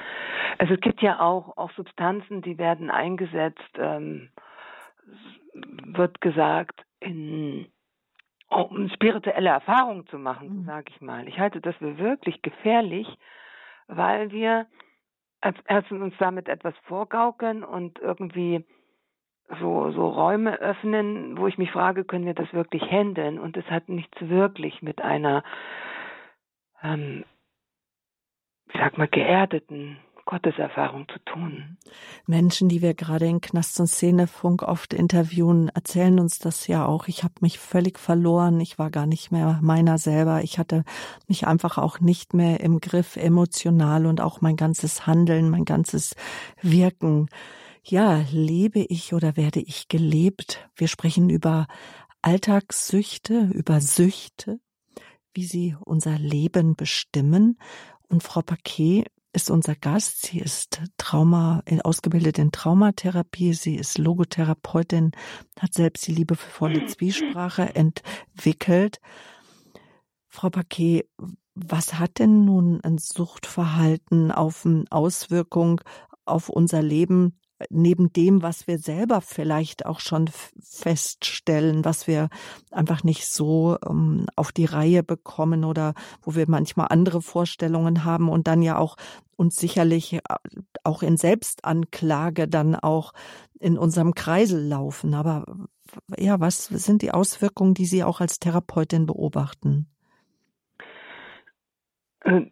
Also 0.58 0.74
es 0.74 0.80
gibt 0.80 1.00
ja 1.00 1.20
auch, 1.20 1.56
auch 1.56 1.70
Substanzen, 1.72 2.42
die 2.42 2.58
werden 2.58 2.90
eingesetzt, 2.90 3.70
ähm, 3.76 4.30
wird 5.54 6.20
gesagt, 6.20 6.84
in, 7.00 7.66
um 8.48 8.88
spirituelle 8.90 9.50
Erfahrungen 9.50 10.06
zu 10.08 10.18
machen, 10.18 10.60
mhm. 10.60 10.64
sage 10.66 10.92
ich 10.94 11.00
mal. 11.00 11.26
Ich 11.28 11.38
halte 11.38 11.60
das 11.60 11.76
für 11.76 11.98
wirklich 11.98 12.42
gefährlich, 12.42 13.06
weil 13.86 14.30
wir 14.32 14.66
als 15.40 15.56
erstens 15.66 16.02
uns 16.02 16.14
damit 16.18 16.48
etwas 16.48 16.74
vorgaukeln 16.84 17.64
und 17.64 17.98
irgendwie 17.98 18.64
so, 19.58 19.90
so 19.92 20.08
Räume 20.08 20.60
öffnen, 20.60 21.36
wo 21.36 21.46
ich 21.46 21.58
mich 21.58 21.70
frage, 21.70 22.04
können 22.04 22.26
wir 22.26 22.34
das 22.34 22.52
wirklich 22.52 22.82
handeln? 22.82 23.38
Und 23.38 23.56
es 23.56 23.64
hat 23.66 23.88
nichts 23.88 24.16
wirklich 24.20 24.82
mit 24.82 25.02
einer, 25.02 25.42
ähm, 26.82 27.24
ich 28.72 28.80
sag 28.80 28.98
mal, 28.98 29.08
geerdeten 29.08 29.98
Gotteserfahrung 30.30 31.08
zu 31.08 31.18
tun. 31.24 31.76
Menschen, 32.26 32.68
die 32.68 32.82
wir 32.82 32.94
gerade 32.94 33.26
in 33.26 33.40
Knast 33.40 33.80
und 33.80 33.88
Szenefunk 33.88 34.62
oft 34.62 34.94
interviewen, 34.94 35.70
erzählen 35.74 36.20
uns 36.20 36.38
das 36.38 36.68
ja 36.68 36.86
auch. 36.86 37.08
Ich 37.08 37.24
habe 37.24 37.34
mich 37.40 37.58
völlig 37.58 37.98
verloren. 37.98 38.60
Ich 38.60 38.78
war 38.78 38.90
gar 38.90 39.06
nicht 39.06 39.32
mehr 39.32 39.58
meiner 39.60 39.98
selber. 39.98 40.42
Ich 40.42 40.60
hatte 40.60 40.84
mich 41.26 41.48
einfach 41.48 41.78
auch 41.78 41.98
nicht 41.98 42.32
mehr 42.32 42.60
im 42.60 42.80
Griff 42.80 43.16
emotional 43.16 44.06
und 44.06 44.20
auch 44.20 44.40
mein 44.40 44.54
ganzes 44.54 45.04
Handeln, 45.04 45.50
mein 45.50 45.64
ganzes 45.64 46.14
Wirken. 46.62 47.28
Ja, 47.82 48.24
lebe 48.30 48.80
ich 48.80 49.14
oder 49.14 49.36
werde 49.36 49.60
ich 49.60 49.88
gelebt? 49.88 50.68
Wir 50.76 50.88
sprechen 50.88 51.30
über 51.30 51.66
Alltagssüchte, 52.22 53.50
über 53.52 53.80
Süchte, 53.80 54.60
wie 55.32 55.44
sie 55.44 55.76
unser 55.80 56.18
Leben 56.18 56.76
bestimmen. 56.76 57.58
Und 58.08 58.22
Frau 58.22 58.42
Paquet, 58.42 59.06
ist 59.32 59.50
unser 59.50 59.74
Gast. 59.74 60.26
Sie 60.26 60.38
ist 60.38 60.82
Trauma, 60.96 61.62
ausgebildet 61.84 62.38
in 62.38 62.52
Traumatherapie. 62.52 63.54
Sie 63.54 63.76
ist 63.76 63.98
Logotherapeutin, 63.98 65.12
hat 65.58 65.74
selbst 65.74 66.06
die 66.06 66.12
liebevolle 66.12 66.86
Zwiesprache 66.86 67.74
entwickelt. 67.74 69.00
Frau 70.28 70.50
Paquet, 70.50 71.08
was 71.54 71.94
hat 71.94 72.18
denn 72.18 72.44
nun 72.44 72.80
ein 72.82 72.98
Suchtverhalten 72.98 74.30
auf 74.32 74.64
eine 74.64 74.84
Auswirkung 74.90 75.80
auf 76.24 76.48
unser 76.48 76.82
Leben 76.82 77.39
neben 77.68 78.12
dem, 78.12 78.42
was 78.42 78.66
wir 78.66 78.78
selber 78.78 79.20
vielleicht 79.20 79.86
auch 79.86 80.00
schon 80.00 80.30
feststellen, 80.60 81.84
was 81.84 82.06
wir 82.06 82.28
einfach 82.70 83.04
nicht 83.04 83.26
so 83.26 83.76
ähm, 83.86 84.26
auf 84.36 84.52
die 84.52 84.64
Reihe 84.64 85.02
bekommen 85.02 85.64
oder 85.64 85.94
wo 86.22 86.34
wir 86.34 86.48
manchmal 86.48 86.88
andere 86.90 87.20
Vorstellungen 87.20 88.04
haben 88.04 88.28
und 88.28 88.46
dann 88.46 88.62
ja 88.62 88.78
auch 88.78 88.96
uns 89.36 89.56
sicherlich 89.56 90.14
äh, 90.14 90.20
auch 90.84 91.02
in 91.02 91.16
Selbstanklage 91.16 92.48
dann 92.48 92.74
auch 92.74 93.12
in 93.58 93.76
unserem 93.76 94.14
Kreisel 94.14 94.66
laufen. 94.66 95.14
Aber 95.14 95.44
ja, 96.18 96.40
was 96.40 96.66
sind 96.66 97.02
die 97.02 97.12
Auswirkungen, 97.12 97.74
die 97.74 97.86
Sie 97.86 98.04
auch 98.04 98.20
als 98.20 98.38
Therapeutin 98.38 99.06
beobachten? 99.06 99.86
Äh, 102.20 102.46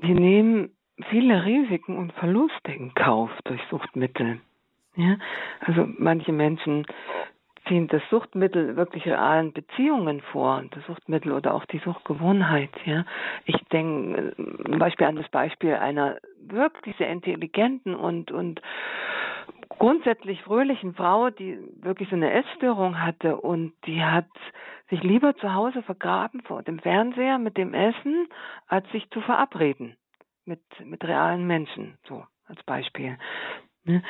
wir 0.00 0.14
nehmen 0.14 0.75
viele 1.10 1.44
Risiken 1.44 1.96
und 1.96 2.12
Verluste 2.14 2.72
in 2.72 2.94
Kauf 2.94 3.30
durch 3.44 3.60
Suchtmittel. 3.70 4.40
Ja, 4.96 5.16
also 5.60 5.86
manche 5.98 6.32
Menschen 6.32 6.86
ziehen 7.68 7.88
das 7.88 8.02
Suchtmittel 8.10 8.76
wirklich 8.76 9.04
realen 9.06 9.52
Beziehungen 9.52 10.20
vor, 10.20 10.62
das 10.70 10.84
Suchtmittel 10.86 11.32
oder 11.32 11.54
auch 11.54 11.66
die 11.66 11.78
Suchtgewohnheit. 11.78 12.70
Ja, 12.84 13.04
ich 13.44 13.56
denke 13.72 14.34
zum 14.36 14.78
Beispiel 14.78 15.06
an 15.06 15.16
das 15.16 15.28
Beispiel 15.28 15.74
einer 15.74 16.16
wirklich 16.40 16.96
sehr 16.96 17.10
intelligenten 17.10 17.94
und 17.94 18.30
und 18.30 18.62
grundsätzlich 19.68 20.40
fröhlichen 20.42 20.94
Frau, 20.94 21.28
die 21.30 21.58
wirklich 21.82 22.08
so 22.08 22.16
eine 22.16 22.32
Essstörung 22.32 23.02
hatte 23.02 23.36
und 23.36 23.74
die 23.84 24.02
hat 24.02 24.28
sich 24.88 25.02
lieber 25.02 25.36
zu 25.36 25.52
Hause 25.52 25.82
vergraben 25.82 26.40
vor 26.42 26.62
dem 26.62 26.78
Fernseher 26.78 27.38
mit 27.38 27.56
dem 27.56 27.74
Essen, 27.74 28.28
als 28.68 28.90
sich 28.92 29.10
zu 29.10 29.20
verabreden 29.20 29.96
mit, 30.46 30.62
mit 30.84 31.04
realen 31.04 31.46
Menschen, 31.46 31.98
so 32.08 32.24
als 32.46 32.62
Beispiel. 32.64 33.18
Ne? 33.84 34.02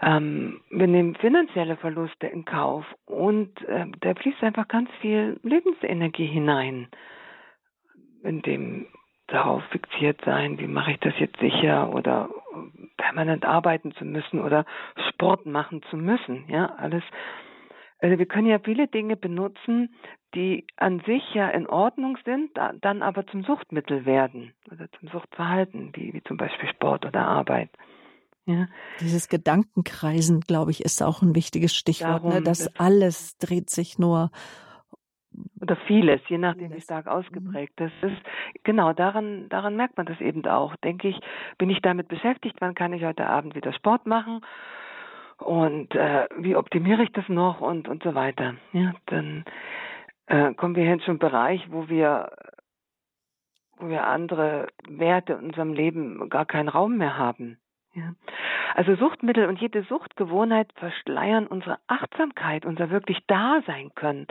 Ähm, 0.00 0.60
wir 0.70 0.88
nehmen 0.88 1.14
finanzielle 1.16 1.76
Verluste 1.76 2.26
in 2.26 2.44
Kauf 2.44 2.84
und 3.06 3.62
äh, 3.68 3.86
da 4.00 4.14
fließt 4.14 4.42
einfach 4.42 4.66
ganz 4.66 4.90
viel 5.00 5.38
Lebensenergie 5.42 6.26
hinein, 6.26 6.88
in 8.24 8.42
dem 8.42 8.86
darauf 9.28 9.64
fixiert 9.66 10.20
sein, 10.24 10.58
wie 10.58 10.66
mache 10.66 10.92
ich 10.92 11.00
das 11.00 11.14
jetzt 11.18 11.38
sicher 11.38 11.92
oder 11.94 12.28
permanent 12.96 13.44
arbeiten 13.44 13.92
zu 13.92 14.04
müssen 14.04 14.40
oder 14.40 14.66
Sport 15.08 15.46
machen 15.46 15.82
zu 15.90 15.96
müssen, 15.96 16.44
ja, 16.48 16.66
alles 16.76 17.02
also 18.02 18.18
wir 18.18 18.26
können 18.26 18.48
ja 18.48 18.58
viele 18.58 18.88
Dinge 18.88 19.16
benutzen, 19.16 19.94
die 20.34 20.66
an 20.76 21.00
sich 21.06 21.22
ja 21.34 21.48
in 21.50 21.68
Ordnung 21.68 22.18
sind, 22.24 22.50
dann 22.80 23.02
aber 23.02 23.26
zum 23.28 23.44
Suchtmittel 23.44 24.04
werden 24.04 24.52
oder 24.70 24.90
zum 24.98 25.08
Suchtverhalten, 25.08 25.92
wie, 25.94 26.12
wie 26.12 26.22
zum 26.24 26.36
Beispiel 26.36 26.68
Sport 26.70 27.06
oder 27.06 27.26
Arbeit. 27.26 27.70
Ja. 28.44 28.66
Dieses 29.00 29.28
Gedankenkreisen, 29.28 30.40
glaube 30.40 30.72
ich, 30.72 30.84
ist 30.84 31.00
auch 31.00 31.22
ein 31.22 31.36
wichtiges 31.36 31.76
Stichwort. 31.76 32.24
Ne? 32.24 32.30
Darum, 32.30 32.34
ne? 32.34 32.42
Das, 32.42 32.58
das 32.64 32.80
alles 32.80 33.38
dreht 33.38 33.70
sich 33.70 34.00
nur 34.00 34.30
oder 35.60 35.76
vieles, 35.86 36.20
je 36.28 36.38
nachdem 36.38 36.74
wie 36.74 36.80
stark 36.80 37.06
mhm. 37.06 37.12
ausgeprägt. 37.12 37.72
Das 37.76 37.92
ist 38.02 38.20
genau 38.64 38.92
daran, 38.92 39.48
daran 39.48 39.76
merkt 39.76 39.96
man 39.96 40.06
das 40.06 40.20
eben 40.20 40.44
auch. 40.46 40.74
Denke 40.76 41.08
ich, 41.08 41.20
bin 41.56 41.70
ich 41.70 41.80
damit 41.82 42.08
beschäftigt, 42.08 42.56
wann 42.58 42.74
kann 42.74 42.92
ich 42.92 43.04
heute 43.04 43.26
Abend 43.26 43.54
wieder 43.54 43.72
Sport 43.72 44.06
machen 44.06 44.40
und 45.44 45.94
äh, 45.94 46.26
wie 46.38 46.56
optimiere 46.56 47.02
ich 47.02 47.12
das 47.12 47.28
noch 47.28 47.60
und 47.60 47.88
und 47.88 48.02
so 48.02 48.14
weiter. 48.14 48.54
Ja, 48.72 48.94
dann 49.06 49.44
äh, 50.26 50.54
kommen 50.54 50.76
wir 50.76 50.84
hin 50.84 51.00
zum 51.00 51.18
Bereich, 51.18 51.70
wo 51.70 51.88
wir 51.88 52.30
wo 53.78 53.88
wir 53.88 54.06
andere 54.06 54.68
Werte 54.88 55.34
in 55.34 55.46
unserem 55.46 55.72
Leben 55.72 56.28
gar 56.28 56.46
keinen 56.46 56.68
Raum 56.68 56.96
mehr 56.96 57.18
haben. 57.18 57.58
Ja. 57.94 58.14
Also 58.74 58.94
Suchtmittel 58.96 59.46
und 59.46 59.60
jede 59.60 59.82
Suchtgewohnheit 59.82 60.72
verschleiern 60.76 61.46
unsere 61.46 61.78
Achtsamkeit, 61.88 62.64
unser 62.64 62.90
wirklich 62.90 63.18
Dasein 63.26 63.90
können, 63.94 64.26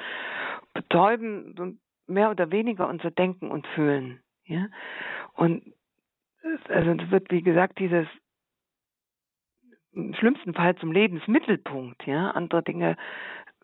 betäuben 0.74 1.80
mehr 2.08 2.32
oder 2.32 2.52
weniger 2.52 2.88
unser 2.88 3.12
Denken 3.12 3.52
und 3.52 3.67
Fühlen. 3.67 4.21
Ja. 4.45 4.67
Und 5.36 5.74
also 6.69 6.91
es 6.91 7.12
wird 7.12 7.30
wie 7.30 7.43
gesagt 7.43 7.78
dieses 7.78 8.08
im 9.93 10.13
schlimmsten 10.13 10.54
Fall 10.54 10.75
zum 10.75 10.91
Lebensmittelpunkt. 10.91 12.06
Ja, 12.06 12.32
andere 12.32 12.63
Dinge 12.63 12.97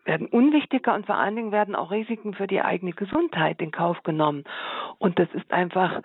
werden 0.04 0.26
unwichtiger 0.26 0.94
und 0.94 1.06
vor 1.06 1.16
allen 1.16 1.36
Dingen 1.36 1.52
werden 1.52 1.74
auch 1.74 1.90
Risiken 1.90 2.34
für 2.34 2.46
die 2.46 2.62
eigene 2.62 2.92
Gesundheit 2.92 3.60
in 3.60 3.70
Kauf 3.70 4.02
genommen. 4.02 4.44
Und 4.98 5.18
das 5.18 5.28
ist 5.34 5.52
einfach, 5.52 6.00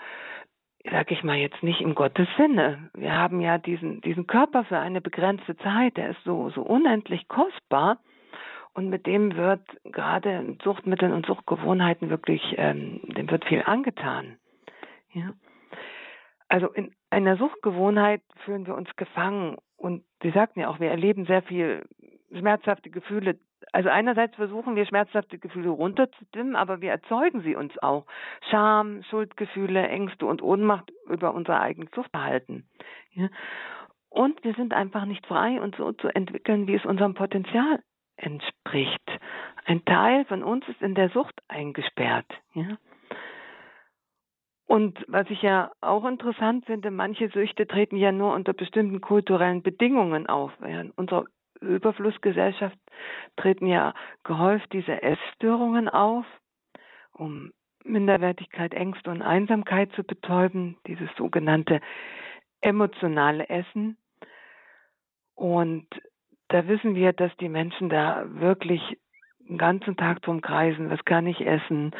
sag 0.89 1.11
ich 1.11 1.23
mal 1.23 1.37
jetzt 1.37 1.63
nicht 1.63 1.81
im 1.81 1.95
Gottes 1.95 2.27
Sinne. 2.37 2.89
Wir 2.93 3.13
haben 3.17 3.39
ja 3.39 3.57
diesen 3.57 4.01
diesen 4.01 4.27
Körper 4.27 4.65
für 4.65 4.77
eine 4.77 5.01
begrenzte 5.01 5.55
Zeit. 5.57 5.97
Der 5.97 6.09
ist 6.11 6.23
so 6.23 6.49
so 6.49 6.61
unendlich 6.61 7.27
kostbar. 7.27 7.99
Und 8.73 8.89
mit 8.89 9.05
dem 9.05 9.35
wird 9.35 9.61
gerade 9.83 10.57
Suchtmitteln 10.63 11.13
und 11.13 11.27
Suchtgewohnheiten 11.27 12.09
wirklich, 12.09 12.41
ähm, 12.57 13.01
dem 13.03 13.29
wird 13.29 13.45
viel 13.45 13.61
angetan. 13.63 14.37
Ja. 15.13 15.33
Also 16.49 16.67
in 16.69 16.91
einer 17.11 17.37
Suchtgewohnheit 17.37 18.21
fühlen 18.43 18.65
wir 18.65 18.75
uns 18.75 18.93
gefangen 18.95 19.57
und 19.83 20.03
Sie 20.21 20.31
sagten 20.31 20.61
ja 20.61 20.69
auch, 20.69 20.79
wir 20.79 20.89
erleben 20.89 21.25
sehr 21.25 21.41
viel 21.43 21.85
schmerzhafte 22.31 22.89
Gefühle 22.89 23.37
also 23.71 23.89
einerseits 23.89 24.35
versuchen 24.35 24.75
wir 24.75 24.85
schmerzhafte 24.85 25.39
Gefühle 25.39 25.69
runterzudimmen, 25.69 26.55
aber 26.55 26.81
wir 26.81 26.91
erzeugen 26.91 27.41
sie 27.41 27.55
uns 27.55 27.71
auch. 27.81 28.05
Scham, 28.49 29.03
Schuldgefühle, 29.03 29.87
Ängste 29.87 30.25
und 30.25 30.41
Ohnmacht 30.41 30.91
über 31.09 31.33
unser 31.33 31.61
eigenes 31.61 31.89
Suchtverhalten. 31.95 32.67
Ja? 33.13 33.29
Und 34.09 34.43
wir 34.43 34.53
sind 34.53 34.73
einfach 34.73 35.05
nicht 35.05 35.25
frei, 35.25 35.61
uns 35.61 35.77
so 35.77 35.91
zu 35.93 36.09
entwickeln, 36.13 36.67
wie 36.67 36.75
es 36.75 36.85
unserem 36.85 37.13
Potenzial 37.13 37.79
entspricht. 38.17 39.19
Ein 39.65 39.85
Teil 39.85 40.25
von 40.25 40.43
uns 40.43 40.67
ist 40.67 40.81
in 40.81 40.93
der 40.93 41.09
Sucht 41.09 41.41
eingesperrt. 41.47 42.27
Ja? 42.53 42.77
Und 44.73 45.05
was 45.07 45.29
ich 45.29 45.43
ja 45.43 45.71
auch 45.81 46.03
interessant 46.03 46.65
finde, 46.65 46.89
manche 46.89 47.29
Süchte 47.29 47.67
treten 47.67 47.95
ja 47.95 48.11
nur 48.11 48.33
unter 48.33 48.53
bestimmten 48.53 49.01
kulturellen 49.01 49.61
Bedingungen 49.61 50.25
auf. 50.25 50.51
In 50.65 50.89
unserer 50.89 51.25
Überflussgesellschaft 51.61 52.75
treten 53.35 53.67
ja 53.67 53.93
gehäuft 54.23 54.73
diese 54.73 55.03
Essstörungen 55.03 55.89
auf, 55.89 56.25
um 57.11 57.51
Minderwertigkeit, 57.83 58.73
Ängste 58.73 59.11
und 59.11 59.21
Einsamkeit 59.21 59.91
zu 59.91 60.03
betäuben, 60.03 60.75
dieses 60.87 61.09
sogenannte 61.17 61.79
emotionale 62.61 63.47
Essen. 63.49 63.95
Und 65.35 65.85
da 66.47 66.67
wissen 66.67 66.95
wir, 66.95 67.13
dass 67.13 67.31
die 67.37 67.49
Menschen 67.49 67.89
da 67.89 68.25
wirklich 68.27 68.81
den 69.53 69.57
ganzen 69.59 69.95
Tag 69.95 70.21
drum 70.23 70.41
kreisen, 70.41 70.89
was 70.89 71.05
kann 71.05 71.27
ich 71.27 71.45
essen 71.45 71.91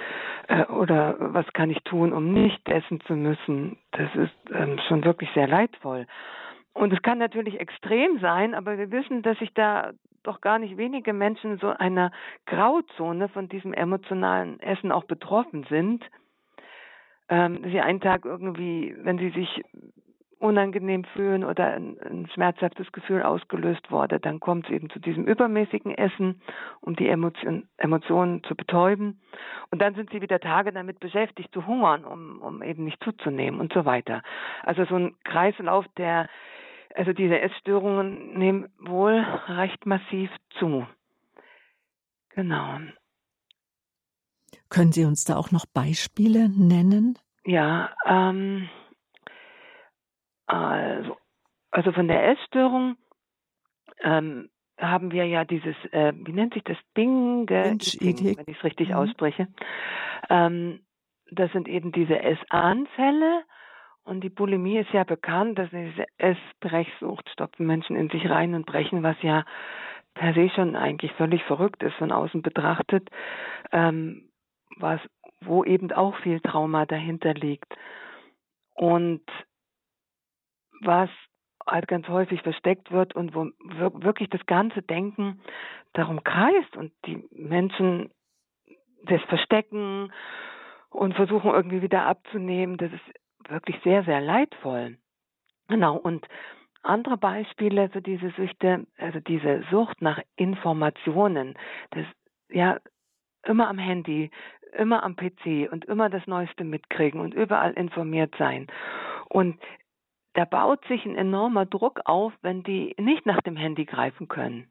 äh, 0.47 0.65
oder 0.65 1.15
was 1.19 1.45
kann 1.53 1.69
ich 1.69 1.79
tun, 1.83 2.11
um 2.11 2.33
nicht 2.33 2.67
essen 2.67 2.99
zu 3.01 3.13
müssen. 3.15 3.77
Das 3.91 4.13
ist 4.15 4.33
ähm, 4.51 4.79
schon 4.87 5.05
wirklich 5.05 5.29
sehr 5.33 5.47
leidvoll. 5.47 6.07
Und 6.73 6.91
es 6.91 7.01
kann 7.03 7.19
natürlich 7.19 7.59
extrem 7.59 8.19
sein, 8.19 8.55
aber 8.55 8.79
wir 8.79 8.89
wissen, 8.89 9.21
dass 9.21 9.37
sich 9.37 9.53
da 9.53 9.91
doch 10.23 10.41
gar 10.41 10.57
nicht 10.57 10.77
wenige 10.77 11.13
Menschen 11.13 11.59
so 11.59 11.67
einer 11.67 12.11
Grauzone 12.47 13.29
von 13.29 13.49
diesem 13.49 13.73
emotionalen 13.73 14.59
Essen 14.59 14.91
auch 14.91 15.03
betroffen 15.03 15.65
sind. 15.69 16.03
Ähm, 17.29 17.59
sie 17.65 17.81
einen 17.81 18.01
Tag 18.01 18.25
irgendwie, 18.25 18.95
wenn 18.97 19.19
sie 19.19 19.29
sich 19.29 19.61
unangenehm 20.43 21.05
fühlen 21.05 21.43
oder 21.45 21.73
ein, 21.73 21.97
ein, 22.01 22.27
schmerzhaftes 22.33 22.91
Gefühl 22.91 23.23
ausgelöst 23.23 23.89
wurde, 23.89 24.19
dann 24.19 24.41
kommt 24.41 24.65
es 24.65 24.71
eben 24.71 24.89
zu 24.89 24.99
diesem 24.99 25.25
übermäßigen 25.25 25.95
Essen, 25.97 26.41
um 26.81 26.95
die 26.97 27.07
Emotion, 27.07 27.69
Emotionen 27.77 28.43
zu 28.43 28.53
betäuben. 28.53 29.21
Und 29.71 29.81
dann 29.81 29.95
sind 29.95 30.11
sie 30.11 30.21
wieder 30.21 30.41
Tage 30.41 30.73
damit 30.73 30.99
beschäftigt 30.99 31.53
zu 31.53 31.65
hungern, 31.65 32.03
um, 32.03 32.41
um 32.41 32.61
eben 32.61 32.83
nicht 32.83 33.01
zuzunehmen 33.03 33.61
und 33.61 33.71
so 33.71 33.85
weiter. 33.85 34.21
Also 34.63 34.83
so 34.85 34.95
ein 34.95 35.15
Kreislauf, 35.23 35.85
der, 35.95 36.27
also 36.93 37.13
diese 37.13 37.39
Essstörungen 37.39 38.37
nehmen 38.37 38.69
wohl 38.79 39.25
recht 39.47 39.85
massiv 39.85 40.29
zu. 40.59 40.85
Genau. 42.35 42.79
Können 44.69 44.91
Sie 44.91 45.05
uns 45.05 45.23
da 45.23 45.37
auch 45.37 45.51
noch 45.51 45.65
Beispiele 45.65 46.49
nennen? 46.49 47.17
Ja, 47.45 47.91
ähm, 48.05 48.69
also, 50.45 51.17
also 51.71 51.91
von 51.91 52.07
der 52.07 52.29
Essstörung 52.29 52.97
ähm, 54.01 54.49
haben 54.79 55.11
wir 55.11 55.25
ja 55.25 55.45
dieses, 55.45 55.75
äh, 55.91 56.13
wie 56.15 56.33
nennt 56.33 56.53
sich 56.53 56.63
das, 56.63 56.77
Binge, 56.93 57.45
wenn 57.49 57.77
ich 57.77 58.57
es 58.57 58.63
richtig 58.63 58.89
mhm. 58.89 58.95
ausspreche. 58.95 59.47
Ähm, 60.29 60.81
das 61.31 61.51
sind 61.51 61.67
eben 61.67 61.91
diese 61.91 62.19
Essanfälle 62.19 63.43
und 64.03 64.21
die 64.21 64.29
Bulimie 64.29 64.79
ist 64.79 64.91
ja 64.91 65.03
bekannt, 65.03 65.57
dass 65.57 65.69
diese 65.69 66.05
Essbrechsucht 66.17 67.29
stopfen 67.29 67.65
Menschen 67.65 67.95
in 67.95 68.09
sich 68.09 68.29
rein 68.29 68.53
und 68.53 68.65
brechen, 68.65 69.03
was 69.03 69.15
ja 69.21 69.45
per 70.13 70.33
se 70.33 70.49
schon 70.49 70.75
eigentlich 70.75 71.11
völlig 71.13 71.43
verrückt 71.43 71.81
ist 71.81 71.95
von 71.95 72.11
außen 72.11 72.41
betrachtet, 72.41 73.09
ähm, 73.71 74.29
was, 74.77 74.99
wo 75.41 75.63
eben 75.63 75.91
auch 75.91 76.15
viel 76.17 76.39
Trauma 76.41 76.85
dahinter 76.85 77.33
liegt. 77.33 77.73
Und 78.73 79.23
was 80.85 81.09
halt 81.65 81.87
ganz 81.87 82.07
häufig 82.07 82.41
versteckt 82.41 82.91
wird 82.91 83.15
und 83.15 83.33
wo 83.33 83.49
wirklich 84.03 84.29
das 84.29 84.45
ganze 84.45 84.81
Denken 84.81 85.41
darum 85.93 86.23
kreist 86.23 86.75
und 86.75 86.91
die 87.05 87.23
Menschen 87.31 88.11
das 89.05 89.21
verstecken 89.23 90.11
und 90.89 91.15
versuchen 91.15 91.51
irgendwie 91.51 91.81
wieder 91.81 92.05
abzunehmen, 92.05 92.77
das 92.77 92.91
ist 92.91 93.49
wirklich 93.49 93.77
sehr, 93.83 94.03
sehr 94.03 94.21
leidvoll. 94.21 94.97
Genau, 95.67 95.95
und 95.95 96.27
andere 96.83 97.17
Beispiele 97.17 97.89
für 97.89 98.01
diese 98.01 98.29
Süchte, 98.31 98.85
also 98.97 99.19
diese 99.19 99.63
Sucht 99.71 100.01
nach 100.01 100.19
Informationen, 100.35 101.55
das 101.91 102.05
ja 102.49 102.79
immer 103.45 103.69
am 103.69 103.77
Handy, 103.77 104.31
immer 104.77 105.03
am 105.03 105.15
PC 105.15 105.71
und 105.71 105.85
immer 105.85 106.09
das 106.09 106.25
Neueste 106.27 106.63
mitkriegen 106.63 107.21
und 107.21 107.33
überall 107.33 107.73
informiert 107.73 108.33
sein. 108.37 108.67
Und 109.29 109.59
da 110.33 110.45
baut 110.45 110.85
sich 110.87 111.05
ein 111.05 111.15
enormer 111.15 111.65
Druck 111.65 112.01
auf, 112.05 112.33
wenn 112.41 112.63
die 112.63 112.95
nicht 112.99 113.25
nach 113.25 113.41
dem 113.41 113.55
Handy 113.55 113.85
greifen 113.85 114.27
können. 114.27 114.67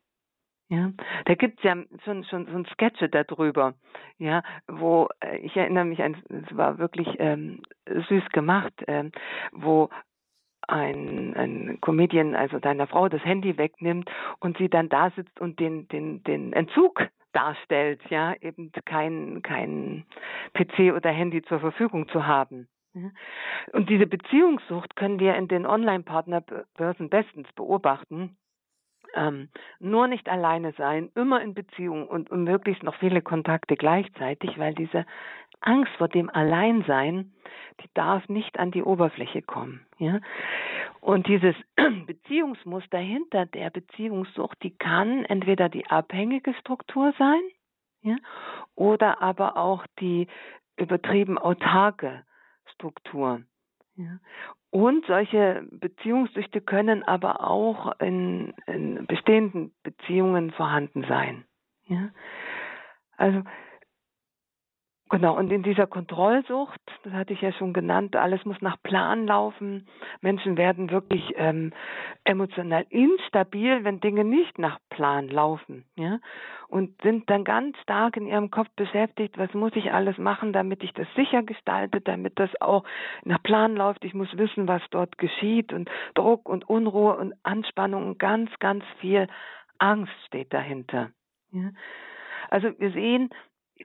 Ja, 0.68 0.90
da 1.26 1.34
gibt's 1.34 1.62
ja 1.62 1.76
schon 2.04 2.24
schon 2.24 2.46
so 2.46 2.56
ein 2.56 2.64
Sketche 2.72 3.10
darüber, 3.10 3.74
ja, 4.16 4.42
wo 4.66 5.08
äh, 5.20 5.36
ich 5.38 5.54
erinnere 5.54 5.84
mich 5.84 6.02
an, 6.02 6.16
es 6.30 6.56
war 6.56 6.78
wirklich 6.78 7.08
ähm, 7.18 7.60
süß 7.86 8.24
gemacht, 8.32 8.72
ähm, 8.86 9.12
wo 9.52 9.90
ein, 10.66 11.34
ein 11.36 11.78
Comedian, 11.82 12.34
also 12.34 12.58
deiner 12.58 12.86
Frau, 12.86 13.10
das 13.10 13.22
Handy 13.22 13.58
wegnimmt 13.58 14.10
und 14.40 14.56
sie 14.56 14.70
dann 14.70 14.88
da 14.88 15.10
sitzt 15.10 15.38
und 15.40 15.60
den 15.60 15.88
den 15.88 16.22
den 16.22 16.54
Entzug 16.54 17.06
darstellt, 17.34 18.00
ja, 18.08 18.34
eben 18.40 18.72
kein 18.86 19.42
kein 19.42 20.06
PC 20.54 20.94
oder 20.96 21.10
Handy 21.10 21.42
zur 21.42 21.60
Verfügung 21.60 22.08
zu 22.08 22.26
haben. 22.26 22.66
Und 23.72 23.88
diese 23.88 24.06
Beziehungssucht 24.06 24.96
können 24.96 25.18
wir 25.18 25.34
in 25.36 25.48
den 25.48 25.66
Online-Partnerbörsen 25.66 27.08
bestens 27.08 27.50
beobachten. 27.54 28.36
Ähm, 29.14 29.48
nur 29.78 30.06
nicht 30.06 30.28
alleine 30.28 30.72
sein, 30.72 31.10
immer 31.14 31.42
in 31.42 31.52
Beziehung 31.52 32.08
und, 32.08 32.30
und 32.30 32.44
möglichst 32.44 32.82
noch 32.82 32.94
viele 32.94 33.20
Kontakte 33.20 33.76
gleichzeitig, 33.76 34.58
weil 34.58 34.74
diese 34.74 35.04
Angst 35.60 35.92
vor 35.98 36.08
dem 36.08 36.30
Alleinsein, 36.30 37.32
die 37.82 37.90
darf 37.92 38.26
nicht 38.28 38.58
an 38.58 38.70
die 38.70 38.82
Oberfläche 38.82 39.42
kommen. 39.42 39.86
Ja? 39.98 40.20
Und 41.00 41.26
dieses 41.26 41.54
Beziehungsmuster 42.06 42.98
hinter 42.98 43.44
der 43.46 43.70
Beziehungssucht, 43.70 44.62
die 44.62 44.76
kann 44.76 45.24
entweder 45.26 45.68
die 45.68 45.86
abhängige 45.86 46.54
Struktur 46.54 47.12
sein, 47.18 47.42
ja, 48.04 48.16
oder 48.74 49.22
aber 49.22 49.56
auch 49.56 49.86
die 50.00 50.26
übertrieben 50.76 51.38
autarke 51.38 52.24
Struktur. 52.74 53.42
Ja. 53.96 54.18
Und 54.70 55.04
solche 55.06 55.66
Beziehungssüchte 55.70 56.60
können 56.60 57.02
aber 57.02 57.46
auch 57.46 58.00
in, 58.00 58.54
in 58.66 59.06
bestehenden 59.06 59.74
Beziehungen 59.82 60.50
vorhanden 60.50 61.04
sein. 61.08 61.44
Ja. 61.86 62.10
Also 63.16 63.42
Genau, 65.12 65.36
und 65.36 65.52
in 65.52 65.62
dieser 65.62 65.86
Kontrollsucht, 65.86 66.80
das 67.04 67.12
hatte 67.12 67.34
ich 67.34 67.42
ja 67.42 67.52
schon 67.52 67.74
genannt, 67.74 68.16
alles 68.16 68.46
muss 68.46 68.58
nach 68.62 68.82
Plan 68.82 69.26
laufen. 69.26 69.86
Menschen 70.22 70.56
werden 70.56 70.90
wirklich 70.90 71.34
ähm, 71.36 71.74
emotional 72.24 72.86
instabil, 72.88 73.84
wenn 73.84 74.00
Dinge 74.00 74.24
nicht 74.24 74.58
nach 74.58 74.78
Plan 74.88 75.28
laufen, 75.28 75.84
ja, 75.96 76.18
und 76.68 76.98
sind 77.02 77.28
dann 77.28 77.44
ganz 77.44 77.76
stark 77.82 78.16
in 78.16 78.26
ihrem 78.26 78.50
Kopf 78.50 78.68
beschäftigt, 78.74 79.36
was 79.36 79.52
muss 79.52 79.72
ich 79.74 79.92
alles 79.92 80.16
machen, 80.16 80.54
damit 80.54 80.82
ich 80.82 80.94
das 80.94 81.06
sicher 81.14 81.42
gestalte, 81.42 82.00
damit 82.00 82.38
das 82.38 82.48
auch 82.62 82.84
nach 83.22 83.42
Plan 83.42 83.76
läuft. 83.76 84.06
Ich 84.06 84.14
muss 84.14 84.34
wissen, 84.38 84.66
was 84.66 84.80
dort 84.92 85.18
geschieht 85.18 85.74
und 85.74 85.90
Druck 86.14 86.48
und 86.48 86.66
Unruhe 86.70 87.18
und 87.18 87.34
Anspannung 87.42 88.06
und 88.06 88.18
ganz, 88.18 88.50
ganz 88.60 88.82
viel 88.98 89.26
Angst 89.76 90.14
steht 90.26 90.54
dahinter. 90.54 91.10
Ja. 91.50 91.68
Also 92.48 92.70
wir 92.78 92.92
sehen, 92.92 93.28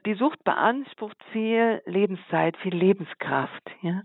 die 0.06 0.14
Sucht 0.14 0.42
beansprucht 0.44 1.16
viel 1.32 1.82
Lebenszeit, 1.86 2.56
viel 2.58 2.74
Lebenskraft. 2.74 3.70
Ja? 3.82 4.02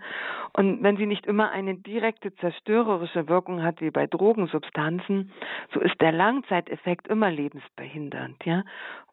Und 0.53 0.83
wenn 0.83 0.97
sie 0.97 1.05
nicht 1.05 1.25
immer 1.25 1.51
eine 1.51 1.75
direkte 1.75 2.33
zerstörerische 2.35 3.27
Wirkung 3.27 3.63
hat, 3.63 3.81
wie 3.81 3.91
bei 3.91 4.07
Drogensubstanzen, 4.07 5.31
so 5.73 5.79
ist 5.79 5.99
der 6.01 6.11
Langzeiteffekt 6.11 7.07
immer 7.07 7.31
lebensbehindernd. 7.31 8.43
Ja? 8.45 8.63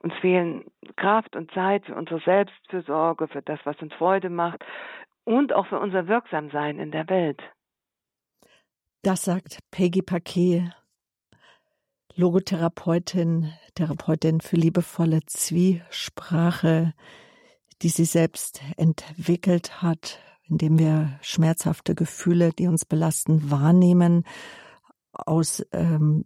Uns 0.00 0.14
fehlen 0.20 0.64
Kraft 0.96 1.36
und 1.36 1.50
Zeit 1.52 1.86
für 1.86 1.94
unsere 1.94 2.20
Selbstfürsorge, 2.20 3.28
für 3.28 3.42
das, 3.42 3.60
was 3.64 3.80
uns 3.80 3.92
Freude 3.94 4.30
macht 4.30 4.64
und 5.24 5.52
auch 5.52 5.66
für 5.66 5.78
unser 5.78 6.08
Wirksamsein 6.08 6.78
in 6.78 6.90
der 6.90 7.08
Welt. 7.08 7.40
Das 9.02 9.24
sagt 9.24 9.60
Peggy 9.70 10.02
Paquet, 10.02 10.72
Logotherapeutin, 12.14 13.52
Therapeutin 13.74 14.40
für 14.40 14.56
liebevolle 14.56 15.20
Zwiesprache, 15.26 16.94
die 17.82 17.88
sie 17.88 18.04
selbst 18.04 18.60
entwickelt 18.76 19.82
hat, 19.82 20.18
indem 20.48 20.78
wir 20.78 21.18
schmerzhafte 21.22 21.94
Gefühle, 21.94 22.52
die 22.52 22.66
uns 22.66 22.84
belasten, 22.84 23.50
wahrnehmen, 23.50 24.24
aus 25.12 25.64
ähm, 25.72 26.24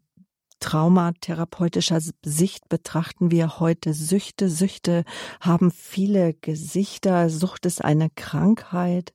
traumatherapeutischer 0.61 2.01
Sicht 2.25 2.69
betrachten 2.69 3.31
wir 3.31 3.61
heute 3.61 3.93
Süchte. 3.93 4.49
Süchte 4.49 5.05
haben 5.41 5.71
viele 5.71 6.33
Gesichter. 6.35 7.29
Sucht 7.29 7.67
ist 7.67 7.85
eine 7.85 8.09
Krankheit, 8.11 9.13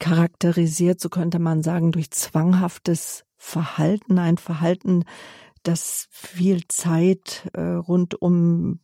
charakterisiert, 0.00 1.00
so 1.00 1.08
könnte 1.08 1.38
man 1.38 1.62
sagen, 1.62 1.92
durch 1.92 2.10
zwanghaftes 2.10 3.24
Verhalten, 3.36 4.18
ein 4.18 4.36
Verhalten, 4.36 5.04
dass 5.62 6.08
viel 6.10 6.66
Zeit 6.68 7.48
äh, 7.52 7.60
rund 7.60 8.20
um 8.20 8.80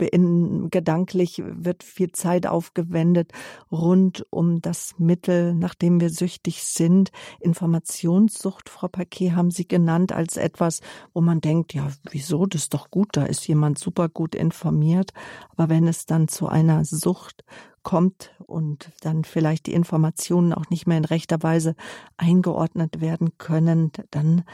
in, 0.00 0.70
gedanklich 0.70 1.42
wird 1.44 1.82
viel 1.82 2.12
Zeit 2.12 2.46
aufgewendet 2.46 3.32
rund 3.70 4.26
um 4.30 4.60
das 4.60 4.94
Mittel, 4.98 5.54
nach 5.54 5.74
dem 5.74 6.00
wir 6.00 6.10
süchtig 6.10 6.64
sind. 6.64 7.10
Informationssucht, 7.40 8.68
Frau 8.68 8.88
Paquet, 8.88 9.32
haben 9.32 9.50
Sie 9.50 9.68
genannt 9.68 10.12
als 10.12 10.36
etwas, 10.36 10.80
wo 11.12 11.20
man 11.20 11.40
denkt, 11.40 11.74
ja, 11.74 11.88
wieso, 12.10 12.46
das 12.46 12.62
ist 12.62 12.74
doch 12.74 12.90
gut, 12.90 13.10
da 13.12 13.24
ist 13.24 13.46
jemand 13.46 13.78
super 13.78 14.08
gut 14.08 14.34
informiert. 14.34 15.12
Aber 15.50 15.68
wenn 15.68 15.86
es 15.86 16.06
dann 16.06 16.28
zu 16.28 16.48
einer 16.48 16.84
Sucht 16.84 17.44
kommt 17.82 18.34
und 18.38 18.90
dann 19.02 19.24
vielleicht 19.24 19.66
die 19.66 19.74
Informationen 19.74 20.52
auch 20.52 20.70
nicht 20.70 20.86
mehr 20.86 20.98
in 20.98 21.04
rechter 21.04 21.42
Weise 21.42 21.76
eingeordnet 22.16 23.00
werden 23.00 23.38
können, 23.38 23.92
dann 24.10 24.44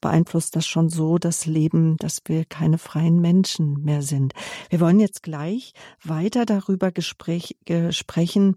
beeinflusst 0.00 0.56
das 0.56 0.66
schon 0.66 0.88
so 0.88 1.18
das 1.18 1.46
Leben, 1.46 1.96
dass 1.96 2.20
wir 2.26 2.44
keine 2.44 2.78
freien 2.78 3.20
Menschen 3.20 3.82
mehr 3.82 4.02
sind. 4.02 4.34
Wir 4.70 4.80
wollen 4.80 5.00
jetzt 5.00 5.22
gleich 5.22 5.72
weiter 6.02 6.44
darüber 6.46 6.90
Gespräch, 6.90 7.56
äh, 7.66 7.92
sprechen, 7.92 8.56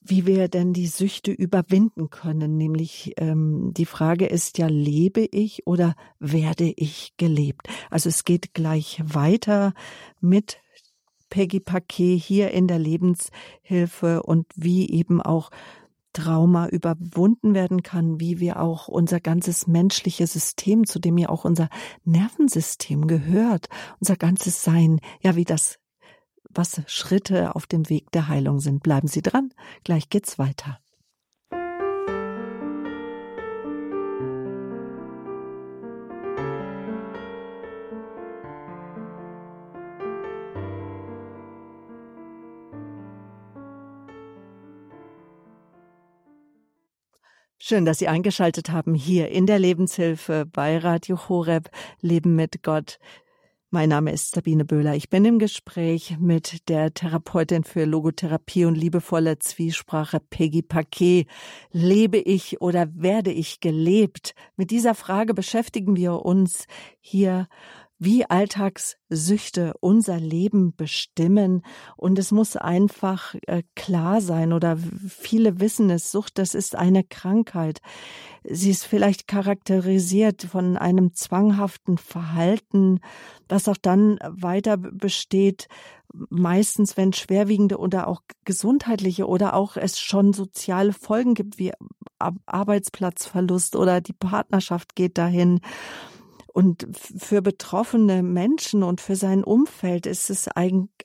wie 0.00 0.26
wir 0.26 0.48
denn 0.48 0.72
die 0.72 0.86
Süchte 0.86 1.30
überwinden 1.30 2.10
können. 2.10 2.56
Nämlich 2.56 3.14
ähm, 3.18 3.72
die 3.74 3.86
Frage 3.86 4.26
ist 4.26 4.58
ja, 4.58 4.66
lebe 4.66 5.20
ich 5.20 5.66
oder 5.66 5.94
werde 6.18 6.72
ich 6.76 7.14
gelebt? 7.16 7.68
Also 7.90 8.08
es 8.08 8.24
geht 8.24 8.54
gleich 8.54 9.02
weiter 9.04 9.74
mit 10.20 10.58
Peggy 11.30 11.60
Paquet 11.60 12.16
hier 12.16 12.52
in 12.52 12.68
der 12.68 12.78
Lebenshilfe 12.78 14.22
und 14.22 14.46
wie 14.56 14.90
eben 14.90 15.20
auch 15.20 15.50
Trauma 16.12 16.68
überwunden 16.68 17.54
werden 17.54 17.82
kann, 17.82 18.20
wie 18.20 18.40
wir 18.40 18.60
auch 18.60 18.88
unser 18.88 19.20
ganzes 19.20 19.66
menschliches 19.66 20.32
System, 20.32 20.86
zu 20.86 20.98
dem 20.98 21.18
ja 21.18 21.28
auch 21.28 21.44
unser 21.44 21.68
Nervensystem 22.04 23.06
gehört, 23.06 23.68
unser 24.00 24.16
ganzes 24.16 24.62
Sein, 24.62 25.00
ja, 25.20 25.36
wie 25.36 25.44
das, 25.44 25.78
was 26.50 26.82
Schritte 26.86 27.54
auf 27.54 27.66
dem 27.66 27.88
Weg 27.88 28.10
der 28.12 28.28
Heilung 28.28 28.60
sind. 28.60 28.82
Bleiben 28.82 29.08
Sie 29.08 29.22
dran, 29.22 29.52
gleich 29.84 30.08
geht's 30.08 30.38
weiter. 30.38 30.80
Schön, 47.68 47.84
dass 47.84 47.98
Sie 47.98 48.08
eingeschaltet 48.08 48.70
haben 48.70 48.94
hier 48.94 49.28
in 49.28 49.44
der 49.44 49.58
Lebenshilfe 49.58 50.46
bei 50.50 50.78
Radio 50.78 51.28
Horeb 51.28 51.68
Leben 52.00 52.34
mit 52.34 52.62
Gott. 52.62 52.98
Mein 53.68 53.90
Name 53.90 54.10
ist 54.10 54.34
Sabine 54.34 54.64
Böhler. 54.64 54.94
Ich 54.94 55.10
bin 55.10 55.26
im 55.26 55.38
Gespräch 55.38 56.16
mit 56.18 56.66
der 56.70 56.94
Therapeutin 56.94 57.64
für 57.64 57.84
Logotherapie 57.84 58.64
und 58.64 58.74
liebevolle 58.74 59.38
Zwiesprache 59.38 60.18
Peggy 60.18 60.62
Paquet. 60.62 61.26
Lebe 61.70 62.16
ich 62.16 62.62
oder 62.62 62.88
werde 62.94 63.32
ich 63.32 63.60
gelebt? 63.60 64.34
Mit 64.56 64.70
dieser 64.70 64.94
Frage 64.94 65.34
beschäftigen 65.34 65.94
wir 65.94 66.24
uns 66.24 66.64
hier 67.00 67.48
wie 67.98 68.24
Alltagssüchte 68.24 69.74
unser 69.80 70.18
Leben 70.18 70.74
bestimmen. 70.74 71.62
Und 71.96 72.18
es 72.18 72.30
muss 72.30 72.56
einfach 72.56 73.34
äh, 73.46 73.62
klar 73.74 74.20
sein 74.20 74.52
oder 74.52 74.76
viele 75.08 75.60
wissen 75.60 75.90
es, 75.90 76.10
Sucht, 76.10 76.38
das 76.38 76.54
ist 76.54 76.76
eine 76.76 77.02
Krankheit. 77.04 77.80
Sie 78.44 78.70
ist 78.70 78.86
vielleicht 78.86 79.26
charakterisiert 79.26 80.44
von 80.44 80.76
einem 80.76 81.12
zwanghaften 81.14 81.98
Verhalten, 81.98 83.00
das 83.48 83.68
auch 83.68 83.76
dann 83.76 84.18
weiter 84.22 84.76
besteht, 84.76 85.68
meistens, 86.30 86.96
wenn 86.96 87.12
schwerwiegende 87.12 87.78
oder 87.78 88.08
auch 88.08 88.22
gesundheitliche 88.44 89.26
oder 89.26 89.54
auch 89.54 89.76
es 89.76 89.98
schon 89.98 90.32
soziale 90.32 90.92
Folgen 90.92 91.34
gibt, 91.34 91.58
wie 91.58 91.72
Arbeitsplatzverlust 92.46 93.76
oder 93.76 94.00
die 94.00 94.12
Partnerschaft 94.12 94.94
geht 94.94 95.18
dahin. 95.18 95.60
Und 96.58 96.88
für 96.92 97.40
betroffene 97.40 98.24
Menschen 98.24 98.82
und 98.82 99.00
für 99.00 99.14
sein 99.14 99.44
Umfeld 99.44 100.06
ist 100.06 100.28
es 100.28 100.48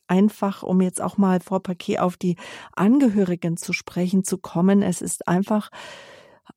einfach, 0.08 0.64
um 0.64 0.82
jetzt 0.82 1.00
auch 1.00 1.18
mal 1.18 1.42
Frau 1.42 1.60
Paquet 1.60 2.00
auf 2.00 2.18
die 2.18 2.38
Angehörigen 2.72 3.56
zu 3.56 3.72
sprechen 3.72 4.24
zu 4.24 4.40
kommen, 4.40 4.82
es 4.82 5.04
ist 5.04 5.28
einfach 5.28 5.70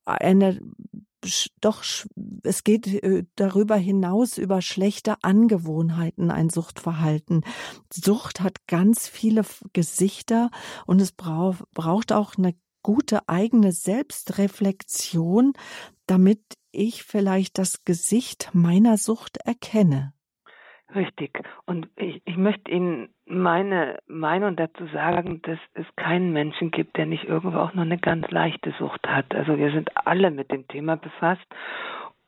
eine 0.06 0.62
doch, 1.60 1.84
es 2.42 2.64
geht 2.64 2.86
äh, 2.86 3.24
darüber 3.34 3.76
hinaus 3.76 4.38
über 4.38 4.62
schlechte 4.62 5.22
Angewohnheiten, 5.22 6.30
ein 6.30 6.48
Suchtverhalten. 6.48 7.42
Sucht 7.92 8.40
hat 8.40 8.66
ganz 8.66 9.08
viele 9.08 9.44
Gesichter 9.74 10.50
und 10.86 11.02
es 11.02 11.12
braucht 11.12 12.12
auch 12.12 12.36
eine 12.38 12.54
gute 12.82 13.28
eigene 13.28 13.72
Selbstreflexion, 13.72 15.52
damit 16.06 16.40
ich 16.76 17.02
vielleicht 17.02 17.58
das 17.58 17.84
Gesicht 17.84 18.50
meiner 18.52 18.96
Sucht 18.96 19.38
erkenne. 19.44 20.12
Richtig. 20.94 21.42
Und 21.66 21.88
ich, 21.96 22.22
ich 22.24 22.36
möchte 22.36 22.70
Ihnen 22.70 23.08
meine 23.26 23.98
Meinung 24.06 24.54
dazu 24.54 24.86
sagen, 24.92 25.42
dass 25.42 25.58
es 25.74 25.86
keinen 25.96 26.32
Menschen 26.32 26.70
gibt, 26.70 26.96
der 26.96 27.06
nicht 27.06 27.24
irgendwo 27.24 27.58
auch 27.58 27.74
nur 27.74 27.84
eine 27.84 27.98
ganz 27.98 28.30
leichte 28.30 28.72
Sucht 28.78 29.06
hat. 29.06 29.34
Also 29.34 29.58
wir 29.58 29.72
sind 29.72 29.90
alle 30.06 30.30
mit 30.30 30.52
dem 30.52 30.68
Thema 30.68 30.96
befasst 30.96 31.46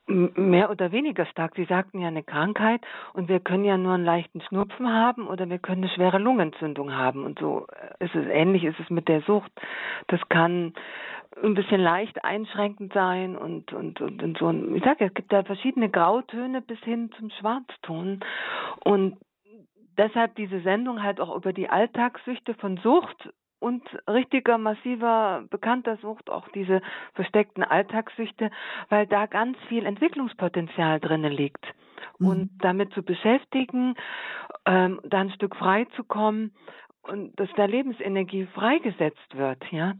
mehr 0.09 0.71
oder 0.71 0.91
weniger 0.91 1.27
stark. 1.27 1.55
Sie 1.57 1.65
sagten 1.65 2.01
ja 2.01 2.09
eine 2.09 2.23
Krankheit 2.23 2.81
und 3.13 3.29
wir 3.29 3.41
können 3.41 3.65
ja 3.65 3.77
nur 3.77 3.95
einen 3.95 4.05
leichten 4.05 4.41
Schnupfen 4.41 4.93
haben 4.93 5.29
oder 5.29 5.49
wir 5.49 5.59
können 5.59 5.85
eine 5.85 5.93
schwere 5.93 6.19
Lungenentzündung 6.19 6.95
haben 6.95 7.25
und 7.25 7.39
so 7.39 7.67
ist 8.01 8.15
es 8.15 8.27
ähnlich 8.27 8.65
ist 8.65 8.81
es 8.81 8.91
mit 8.91 9.09
der 9.09 9.21
Sucht. 9.23 9.53
Das 10.09 10.21
kann 10.29 10.73
ein 11.43 11.55
bisschen 11.55 11.81
leicht 11.81 12.25
einschränkend 12.25 12.93
sein 12.93 13.37
und 13.37 13.73
und 13.73 14.01
und, 14.01 14.23
und 14.23 14.39
so. 14.39 14.51
Ich 14.75 14.83
sage, 14.83 15.05
es 15.05 15.15
gibt 15.15 15.33
da 15.33 15.45
verschiedene 15.45 15.91
Grautöne 15.91 16.63
bis 16.63 16.79
hin 16.81 17.11
zum 17.19 17.31
Schwarzton 17.31 18.21
und 18.85 19.19
deshalb 19.99 20.35
diese 20.37 20.61
Sendung 20.61 21.03
halt 21.03 21.21
auch 21.21 21.37
über 21.37 21.53
die 21.53 21.69
Alltagssüchte 21.69 22.55
von 22.55 22.79
Sucht 22.79 23.31
und 23.61 23.83
richtiger, 24.09 24.59
massiver, 24.59 25.45
bekannter 25.51 25.97
Sucht, 25.99 26.31
auch 26.31 26.49
diese 26.49 26.81
versteckten 27.15 27.65
Alltagssüchte, 27.65 28.51
weil 28.89 29.07
da 29.07 29.27
ganz 29.27 29.57
viel 29.69 29.85
Entwicklungspotenzial 29.87 31.01
drinnen 31.01 31.33
liegt. 31.33 31.65
Mhm. 32.19 32.27
Und 32.27 32.51
damit 32.61 32.93
zu 32.93 33.03
beschäftigen, 33.03 33.95
ähm, 34.67 35.01
da 35.05 35.21
ein 35.21 35.31
Stück 35.31 35.57
frei 35.57 35.87
zu 35.97 36.05
kommen 36.05 36.53
und 37.03 37.39
dass 37.41 37.49
da 37.57 37.65
Lebensenergie 37.65 38.47
freigesetzt 38.47 39.37
wird, 39.37 39.65
ja, 39.73 39.95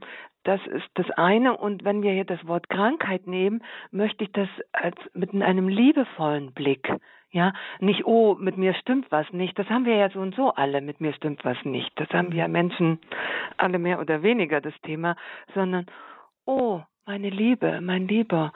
das 0.45 0.61
ist 0.67 0.89
das 0.95 1.11
eine. 1.13 1.57
Und 1.57 1.85
wenn 1.85 2.03
wir 2.03 2.13
hier 2.13 2.25
das 2.25 2.47
Wort 2.47 2.69
Krankheit 2.69 3.27
nehmen, 3.27 3.63
möchte 3.91 4.25
ich 4.25 4.33
das 4.33 4.49
als 4.73 4.97
mit 5.13 5.35
einem 5.35 5.69
liebevollen 5.69 6.53
Blick 6.53 6.89
ja, 7.31 7.53
nicht, 7.81 8.07
oh, 8.07 8.35
mit 8.35 8.57
mir 8.57 8.75
stimmt 8.75 9.11
was 9.11 9.31
nicht. 9.33 9.59
Das 9.59 9.69
haben 9.69 9.85
wir 9.85 9.97
ja 9.97 10.09
so 10.11 10.21
und 10.21 10.35
so 10.35 10.51
alle, 10.55 10.81
mit 10.81 11.01
mir 11.01 11.13
stimmt 11.13 11.45
was 11.45 11.59
nicht. 11.65 11.91
Das 11.97 12.09
haben 12.11 12.33
wir 12.33 12.49
Menschen 12.49 12.99
alle 13.57 13.79
mehr 13.79 14.01
oder 14.01 14.23
weniger 14.23 14.61
das 14.61 14.75
Thema, 14.83 15.17
sondern, 15.55 15.87
oh, 16.47 16.81
meine 17.07 17.31
Liebe, 17.31 17.81
mein 17.83 18.09
Lieber. 18.09 18.53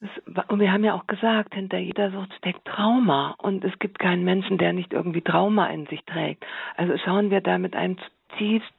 Das, 0.00 0.10
und 0.48 0.60
wir 0.60 0.72
haben 0.72 0.84
ja 0.84 0.94
auch 0.94 1.06
gesagt, 1.06 1.54
hinter 1.54 1.78
jeder 1.78 2.10
Sucht 2.10 2.32
steckt 2.34 2.64
Trauma. 2.64 3.34
Und 3.38 3.64
es 3.64 3.78
gibt 3.80 3.98
keinen 3.98 4.24
Menschen, 4.24 4.56
der 4.56 4.72
nicht 4.72 4.92
irgendwie 4.92 5.22
Trauma 5.22 5.66
in 5.66 5.86
sich 5.86 6.04
trägt. 6.04 6.46
Also 6.76 6.96
schauen 6.98 7.30
wir 7.30 7.40
da 7.40 7.58
mit 7.58 7.74
einem 7.74 7.96
zutiefst 7.98 8.72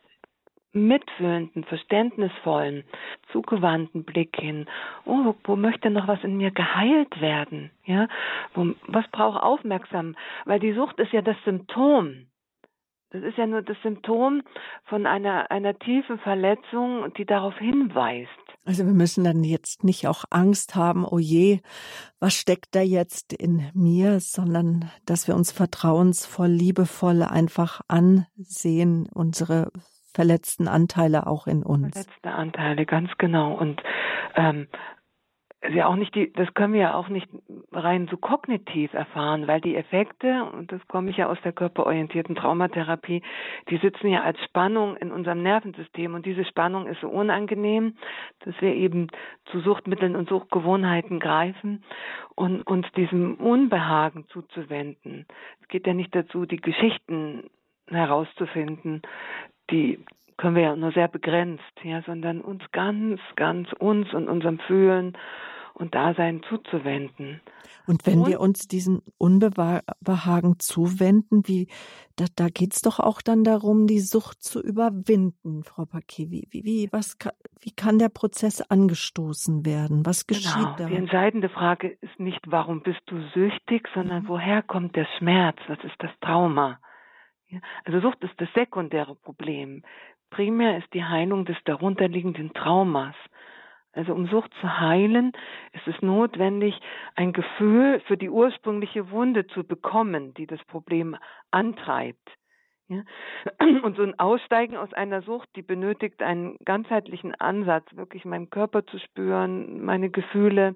mitfühlenden, 0.73 1.63
verständnisvollen, 1.65 2.83
zugewandten 3.31 4.03
Blick 4.03 4.35
hin. 4.37 4.67
Oh, 5.05 5.25
wo, 5.25 5.35
wo, 5.43 5.55
möchte 5.55 5.89
noch 5.89 6.07
was 6.07 6.23
in 6.23 6.37
mir 6.37 6.51
geheilt 6.51 7.19
werden? 7.19 7.71
Ja, 7.85 8.07
wo, 8.53 8.73
was 8.87 9.07
braucht 9.11 9.41
aufmerksam? 9.41 10.15
Weil 10.45 10.59
die 10.59 10.73
Sucht 10.73 10.99
ist 10.99 11.11
ja 11.11 11.21
das 11.21 11.37
Symptom. 11.43 12.27
Das 13.11 13.23
ist 13.23 13.37
ja 13.37 13.45
nur 13.45 13.61
das 13.61 13.75
Symptom 13.83 14.41
von 14.85 15.05
einer, 15.05 15.51
einer 15.51 15.77
tiefen 15.77 16.17
Verletzung, 16.19 17.13
die 17.17 17.25
darauf 17.25 17.57
hinweist. 17.57 18.29
Also 18.63 18.85
wir 18.85 18.93
müssen 18.93 19.25
dann 19.25 19.43
jetzt 19.43 19.83
nicht 19.83 20.07
auch 20.07 20.23
Angst 20.29 20.75
haben, 20.75 21.03
oh 21.03 21.19
je, 21.19 21.59
was 22.21 22.35
steckt 22.35 22.73
da 22.73 22.81
jetzt 22.81 23.33
in 23.33 23.69
mir, 23.73 24.21
sondern 24.21 24.89
dass 25.05 25.27
wir 25.27 25.35
uns 25.35 25.51
vertrauensvoll, 25.51 26.47
liebevoll 26.47 27.23
einfach 27.23 27.81
ansehen, 27.89 29.09
unsere 29.13 29.71
verletzten 30.13 30.67
Anteile 30.67 31.27
auch 31.27 31.47
in 31.47 31.63
uns. 31.63 31.93
Verletzte 31.93 32.31
Anteile, 32.31 32.85
ganz 32.85 33.11
genau. 33.17 33.53
Und 33.53 33.81
ähm, 34.35 34.67
ja 35.69 35.87
auch 35.87 35.95
nicht 35.95 36.15
die, 36.15 36.31
das 36.33 36.53
können 36.53 36.73
wir 36.73 36.81
ja 36.81 36.93
auch 36.95 37.07
nicht 37.07 37.29
rein 37.71 38.07
so 38.09 38.17
kognitiv 38.17 38.93
erfahren, 38.93 39.47
weil 39.47 39.61
die 39.61 39.75
Effekte, 39.75 40.45
und 40.45 40.71
das 40.71 40.85
komme 40.87 41.11
ich 41.11 41.17
ja 41.17 41.27
aus 41.27 41.37
der 41.43 41.53
körperorientierten 41.53 42.35
Traumatherapie, 42.35 43.21
die 43.69 43.77
sitzen 43.77 44.07
ja 44.07 44.23
als 44.23 44.43
Spannung 44.43 44.97
in 44.97 45.11
unserem 45.11 45.43
Nervensystem 45.43 46.15
und 46.15 46.25
diese 46.25 46.45
Spannung 46.45 46.87
ist 46.87 47.01
so 47.01 47.09
unangenehm, 47.09 47.95
dass 48.39 48.55
wir 48.59 48.73
eben 48.73 49.07
zu 49.45 49.59
Suchtmitteln 49.59 50.15
und 50.15 50.29
Suchtgewohnheiten 50.29 51.19
greifen 51.19 51.83
und 52.35 52.63
uns 52.63 52.87
diesem 52.93 53.35
Unbehagen 53.35 54.25
zuzuwenden. 54.29 55.27
Es 55.61 55.67
geht 55.67 55.85
ja 55.85 55.93
nicht 55.93 56.15
dazu, 56.15 56.45
die 56.45 56.61
Geschichten 56.61 57.49
herauszufinden, 57.87 59.01
die 59.71 60.03
können 60.37 60.55
wir 60.55 60.63
ja 60.63 60.75
nur 60.75 60.91
sehr 60.91 61.07
begrenzt, 61.07 61.63
ja, 61.83 62.01
sondern 62.03 62.41
uns 62.41 62.63
ganz, 62.71 63.19
ganz 63.35 63.71
uns 63.73 64.11
und 64.13 64.27
unserem 64.27 64.59
Fühlen 64.59 65.17
und 65.73 65.95
Dasein 65.95 66.41
zuzuwenden. 66.47 67.41
Und 67.87 68.05
wenn 68.05 68.19
und, 68.19 68.29
wir 68.29 68.39
uns 68.39 68.67
diesen 68.67 69.01
Unbehagen 69.17 70.59
zuwenden, 70.59 71.47
wie 71.47 71.67
da, 72.15 72.25
da 72.35 72.49
geht 72.49 72.73
es 72.73 72.81
doch 72.81 72.99
auch 72.99 73.21
dann 73.21 73.43
darum, 73.43 73.87
die 73.87 73.99
Sucht 73.99 74.43
zu 74.43 74.61
überwinden, 74.61 75.63
Frau 75.63 75.85
Paquet. 75.85 76.29
Wie, 76.29 76.47
wie, 76.51 76.63
wie, 76.63 76.89
was, 76.91 77.17
wie 77.61 77.71
kann 77.71 77.99
der 77.99 78.09
Prozess 78.09 78.61
angestoßen 78.61 79.65
werden? 79.65 80.05
Was 80.05 80.27
geschieht 80.27 80.53
genau, 80.53 80.75
da? 80.77 80.85
Die 80.85 80.95
entscheidende 80.95 81.49
Frage 81.49 81.97
ist 82.01 82.19
nicht, 82.19 82.41
warum 82.47 82.81
bist 82.81 83.01
du 83.07 83.21
süchtig, 83.33 83.87
sondern 83.93 84.23
mhm. 84.23 84.27
woher 84.27 84.61
kommt 84.61 84.95
der 84.95 85.07
Schmerz? 85.17 85.57
Was 85.67 85.79
ist 85.83 85.95
das 85.99 86.11
Trauma? 86.21 86.79
Also 87.85 87.99
Sucht 87.99 88.23
ist 88.23 88.39
das 88.39 88.49
sekundäre 88.53 89.15
Problem. 89.15 89.83
Primär 90.29 90.77
ist 90.77 90.93
die 90.93 91.03
Heilung 91.03 91.45
des 91.45 91.57
darunterliegenden 91.65 92.53
Traumas. 92.53 93.15
Also 93.93 94.13
um 94.13 94.27
Sucht 94.27 94.53
zu 94.61 94.79
heilen, 94.79 95.33
ist 95.73 95.85
es 95.87 96.01
notwendig, 96.01 96.79
ein 97.15 97.33
Gefühl 97.33 97.99
für 98.07 98.15
die 98.15 98.29
ursprüngliche 98.29 99.11
Wunde 99.11 99.47
zu 99.47 99.65
bekommen, 99.65 100.33
die 100.35 100.47
das 100.47 100.63
Problem 100.65 101.17
antreibt. 101.51 102.29
Ja? 102.87 103.03
Und 103.83 103.97
so 103.97 104.03
ein 104.03 104.17
Aussteigen 104.17 104.77
aus 104.77 104.93
einer 104.93 105.21
Sucht, 105.23 105.49
die 105.55 105.61
benötigt 105.61 106.21
einen 106.21 106.57
ganzheitlichen 106.63 107.35
Ansatz, 107.35 107.85
wirklich 107.95 108.23
meinen 108.23 108.49
Körper 108.49 108.85
zu 108.85 108.97
spüren, 108.99 109.83
meine 109.83 110.09
Gefühle 110.09 110.75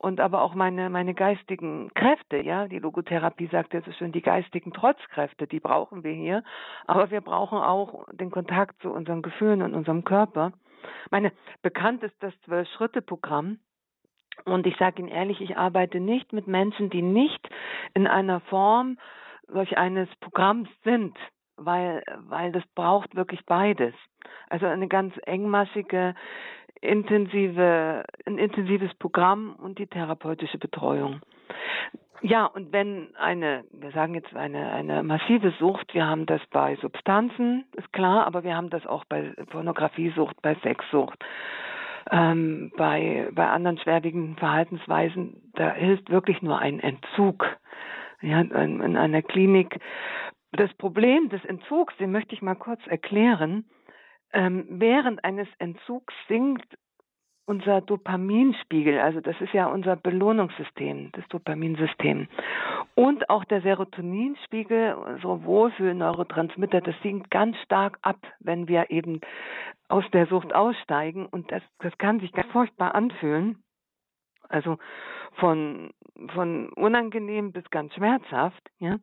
und 0.00 0.18
aber 0.18 0.40
auch 0.40 0.54
meine, 0.54 0.88
meine 0.88 1.12
geistigen 1.12 1.90
Kräfte, 1.94 2.38
ja. 2.38 2.68
Die 2.68 2.78
Logotherapie 2.78 3.48
sagt 3.48 3.74
ja 3.74 3.82
so 3.82 3.92
schön, 3.92 4.12
die 4.12 4.22
geistigen 4.22 4.72
Trotzkräfte, 4.72 5.46
die 5.46 5.60
brauchen 5.60 6.04
wir 6.04 6.12
hier. 6.12 6.42
Aber 6.86 7.10
wir 7.10 7.20
brauchen 7.20 7.58
auch 7.58 8.06
den 8.10 8.30
Kontakt 8.30 8.80
zu 8.80 8.90
unseren 8.90 9.20
Gefühlen 9.20 9.60
und 9.60 9.74
unserem 9.74 10.04
Körper. 10.04 10.52
Meine, 11.10 11.32
bekannt 11.60 12.02
ist 12.02 12.14
das 12.20 12.32
Zwölf-Schritte-Programm. 12.46 13.58
Und 14.46 14.66
ich 14.66 14.74
sage 14.78 15.02
Ihnen 15.02 15.08
ehrlich, 15.08 15.42
ich 15.42 15.58
arbeite 15.58 16.00
nicht 16.00 16.32
mit 16.32 16.46
Menschen, 16.46 16.88
die 16.88 17.02
nicht 17.02 17.50
in 17.92 18.06
einer 18.06 18.40
Form 18.40 18.96
solch 19.48 19.76
eines 19.76 20.08
Programms 20.20 20.70
sind, 20.82 21.14
weil, 21.58 22.02
weil 22.20 22.52
das 22.52 22.64
braucht 22.74 23.14
wirklich 23.16 23.44
beides. 23.44 23.92
Also 24.48 24.64
eine 24.64 24.88
ganz 24.88 25.14
engmaschige, 25.26 26.14
intensive, 26.80 28.04
ein 28.26 28.38
intensives 28.38 28.92
Programm 28.94 29.54
und 29.56 29.78
die 29.78 29.86
therapeutische 29.86 30.58
Betreuung. 30.58 31.20
Ja, 32.22 32.44
und 32.44 32.72
wenn 32.72 33.14
eine, 33.16 33.64
wir 33.72 33.92
sagen 33.92 34.14
jetzt 34.14 34.34
eine, 34.36 34.72
eine 34.72 35.02
massive 35.02 35.52
Sucht, 35.58 35.94
wir 35.94 36.06
haben 36.06 36.26
das 36.26 36.42
bei 36.50 36.76
Substanzen, 36.76 37.64
ist 37.76 37.92
klar, 37.92 38.26
aber 38.26 38.44
wir 38.44 38.54
haben 38.54 38.68
das 38.68 38.86
auch 38.86 39.04
bei 39.06 39.32
Pornografiesucht, 39.50 40.40
bei 40.42 40.54
Sexsucht, 40.56 41.18
ähm, 42.10 42.72
bei, 42.76 43.28
bei 43.32 43.48
anderen 43.48 43.78
schwerwiegenden 43.78 44.36
Verhaltensweisen, 44.36 45.50
da 45.54 45.72
hilft 45.72 46.10
wirklich 46.10 46.42
nur 46.42 46.58
ein 46.58 46.80
Entzug. 46.80 47.46
Ja, 48.22 48.42
in, 48.42 48.80
in 48.82 48.96
einer 48.98 49.22
Klinik. 49.22 49.80
Das 50.52 50.72
Problem 50.74 51.30
des 51.30 51.42
Entzugs, 51.46 51.96
den 51.96 52.12
möchte 52.12 52.34
ich 52.34 52.42
mal 52.42 52.54
kurz 52.54 52.86
erklären. 52.86 53.64
Ähm, 54.32 54.66
während 54.68 55.24
eines 55.24 55.48
Entzugs 55.58 56.14
sinkt 56.28 56.76
unser 57.46 57.80
Dopaminspiegel, 57.80 59.00
also 59.00 59.20
das 59.20 59.34
ist 59.40 59.52
ja 59.52 59.66
unser 59.66 59.96
Belohnungssystem, 59.96 61.10
das 61.12 61.26
Dopaminsystem. 61.28 62.28
Und 62.94 63.28
auch 63.28 63.44
der 63.44 63.60
Serotoninspiegel, 63.62 64.94
unsere 64.94 65.42
Wohlfühl-Neurotransmitter, 65.44 66.80
das 66.80 66.94
sinkt 67.02 67.28
ganz 67.30 67.56
stark 67.64 67.98
ab, 68.02 68.18
wenn 68.38 68.68
wir 68.68 68.90
eben 68.90 69.20
aus 69.88 70.04
der 70.12 70.26
Sucht 70.26 70.54
aussteigen. 70.54 71.26
Und 71.26 71.50
das, 71.50 71.62
das 71.80 71.96
kann 71.98 72.20
sich 72.20 72.30
ganz 72.30 72.52
furchtbar 72.52 72.94
anfühlen. 72.94 73.62
Also 74.48 74.78
von, 75.34 75.90
von 76.34 76.68
unangenehm 76.74 77.52
bis 77.52 77.68
ganz 77.70 77.94
schmerzhaft, 77.94 78.62
ja. 78.78 78.98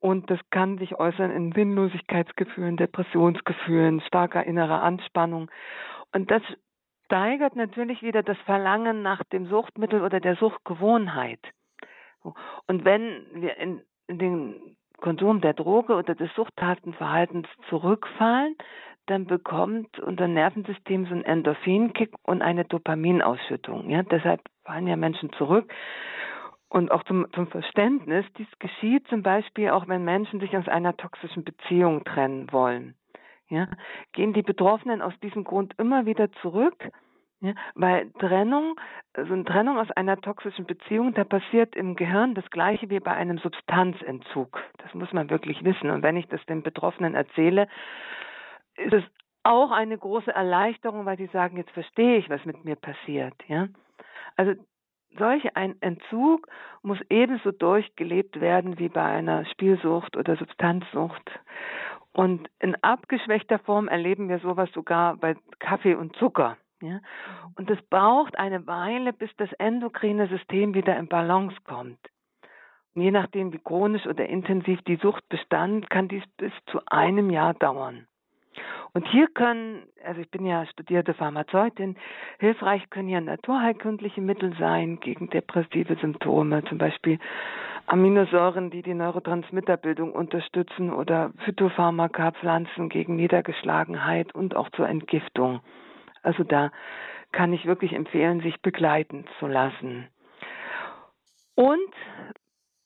Und 0.00 0.30
das 0.30 0.38
kann 0.50 0.78
sich 0.78 0.98
äußern 0.98 1.30
in 1.30 1.52
Sinnlosigkeitsgefühlen, 1.52 2.76
Depressionsgefühlen, 2.76 4.00
starker 4.02 4.44
innerer 4.44 4.82
Anspannung. 4.82 5.50
Und 6.12 6.30
das 6.30 6.42
steigert 7.06 7.56
natürlich 7.56 8.02
wieder 8.02 8.22
das 8.22 8.38
Verlangen 8.44 9.02
nach 9.02 9.24
dem 9.24 9.46
Suchtmittel 9.46 10.02
oder 10.02 10.20
der 10.20 10.36
Suchtgewohnheit. 10.36 11.40
Und 12.66 12.84
wenn 12.84 13.26
wir 13.32 13.56
in, 13.56 13.82
den 14.08 14.76
Konsum 14.98 15.40
der 15.40 15.54
Droge 15.54 15.94
oder 15.94 16.14
des 16.14 16.32
Suchttatenverhaltens 16.34 17.48
zurückfallen, 17.68 18.56
dann 19.06 19.26
bekommt 19.26 19.98
unser 20.00 20.28
Nervensystem 20.28 21.06
so 21.06 21.14
einen 21.14 21.24
Endorphinkick 21.24 22.14
und 22.22 22.42
eine 22.42 22.64
Dopaminausschüttung. 22.66 23.88
Ja, 23.88 24.02
deshalb 24.02 24.42
fallen 24.64 24.86
ja 24.86 24.96
Menschen 24.96 25.32
zurück. 25.32 25.72
Und 26.70 26.90
auch 26.90 27.02
zum, 27.04 27.26
zum 27.32 27.46
Verständnis, 27.46 28.26
dies 28.36 28.48
geschieht 28.58 29.06
zum 29.08 29.22
Beispiel 29.22 29.70
auch, 29.70 29.88
wenn 29.88 30.04
Menschen 30.04 30.40
sich 30.40 30.56
aus 30.56 30.68
einer 30.68 30.96
toxischen 30.96 31.44
Beziehung 31.44 32.04
trennen 32.04 32.52
wollen. 32.52 32.94
Ja, 33.48 33.68
gehen 34.12 34.34
die 34.34 34.42
Betroffenen 34.42 35.00
aus 35.00 35.18
diesem 35.20 35.44
Grund 35.44 35.74
immer 35.78 36.04
wieder 36.04 36.30
zurück, 36.42 36.90
ja, 37.40 37.54
weil 37.74 38.10
Trennung, 38.18 38.78
also 39.14 39.32
eine 39.32 39.44
Trennung 39.44 39.78
aus 39.78 39.90
einer 39.92 40.20
toxischen 40.20 40.66
Beziehung, 40.66 41.14
da 41.14 41.24
passiert 41.24 41.74
im 41.74 41.96
Gehirn 41.96 42.34
das 42.34 42.50
gleiche 42.50 42.90
wie 42.90 43.00
bei 43.00 43.12
einem 43.12 43.38
Substanzentzug. 43.38 44.60
Das 44.78 44.92
muss 44.92 45.12
man 45.12 45.30
wirklich 45.30 45.64
wissen. 45.64 45.88
Und 45.88 46.02
wenn 46.02 46.16
ich 46.16 46.26
das 46.26 46.44
den 46.46 46.62
Betroffenen 46.62 47.14
erzähle, 47.14 47.68
ist 48.76 48.92
es 48.92 49.04
auch 49.44 49.70
eine 49.70 49.96
große 49.96 50.34
Erleichterung, 50.34 51.06
weil 51.06 51.16
die 51.16 51.28
sagen, 51.28 51.56
jetzt 51.56 51.70
verstehe 51.70 52.18
ich, 52.18 52.28
was 52.28 52.44
mit 52.44 52.64
mir 52.64 52.76
passiert. 52.76 53.34
Ja, 53.46 53.68
also 54.36 54.52
solch 55.16 55.56
ein 55.56 55.80
Entzug 55.80 56.48
muss 56.82 56.98
ebenso 57.08 57.52
durchgelebt 57.52 58.40
werden 58.40 58.78
wie 58.78 58.88
bei 58.88 59.04
einer 59.04 59.44
Spielsucht 59.46 60.16
oder 60.16 60.36
Substanzsucht. 60.36 61.30
Und 62.12 62.48
in 62.58 62.74
abgeschwächter 62.82 63.58
Form 63.60 63.88
erleben 63.88 64.28
wir 64.28 64.38
sowas 64.40 64.70
sogar 64.72 65.16
bei 65.16 65.36
Kaffee 65.60 65.94
und 65.94 66.16
Zucker. 66.16 66.56
Ja? 66.80 67.00
Und 67.56 67.70
es 67.70 67.80
braucht 67.90 68.38
eine 68.38 68.66
Weile, 68.66 69.12
bis 69.12 69.30
das 69.36 69.52
endokrine 69.54 70.28
System 70.28 70.74
wieder 70.74 70.96
in 70.96 71.08
Balance 71.08 71.56
kommt. 71.64 71.98
Und 72.94 73.02
je 73.02 73.10
nachdem, 73.10 73.52
wie 73.52 73.58
chronisch 73.58 74.06
oder 74.06 74.26
intensiv 74.26 74.82
die 74.82 74.96
Sucht 74.96 75.28
bestand, 75.28 75.90
kann 75.90 76.08
dies 76.08 76.24
bis 76.36 76.52
zu 76.66 76.80
einem 76.86 77.30
Jahr 77.30 77.54
dauern. 77.54 78.08
Und 78.94 79.06
hier 79.08 79.28
können, 79.28 79.86
also 80.04 80.20
ich 80.20 80.30
bin 80.30 80.46
ja 80.46 80.66
studierte 80.66 81.14
Pharmazeutin, 81.14 81.96
hilfreich 82.38 82.88
können 82.90 83.08
ja 83.08 83.20
naturheilkundliche 83.20 84.20
Mittel 84.20 84.54
sein 84.58 85.00
gegen 85.00 85.30
depressive 85.30 85.96
Symptome, 85.96 86.64
zum 86.64 86.78
Beispiel 86.78 87.18
Aminosäuren, 87.86 88.70
die 88.70 88.82
die 88.82 88.94
Neurotransmitterbildung 88.94 90.12
unterstützen 90.12 90.92
oder 90.92 91.32
Phytopharmaka, 91.44 92.32
Pflanzen 92.32 92.88
gegen 92.88 93.16
Niedergeschlagenheit 93.16 94.34
und 94.34 94.54
auch 94.56 94.68
zur 94.70 94.88
Entgiftung. 94.88 95.60
Also 96.22 96.44
da 96.44 96.70
kann 97.32 97.52
ich 97.52 97.66
wirklich 97.66 97.92
empfehlen, 97.92 98.40
sich 98.40 98.60
begleiten 98.60 99.24
zu 99.38 99.46
lassen. 99.46 100.08
Und 101.54 101.94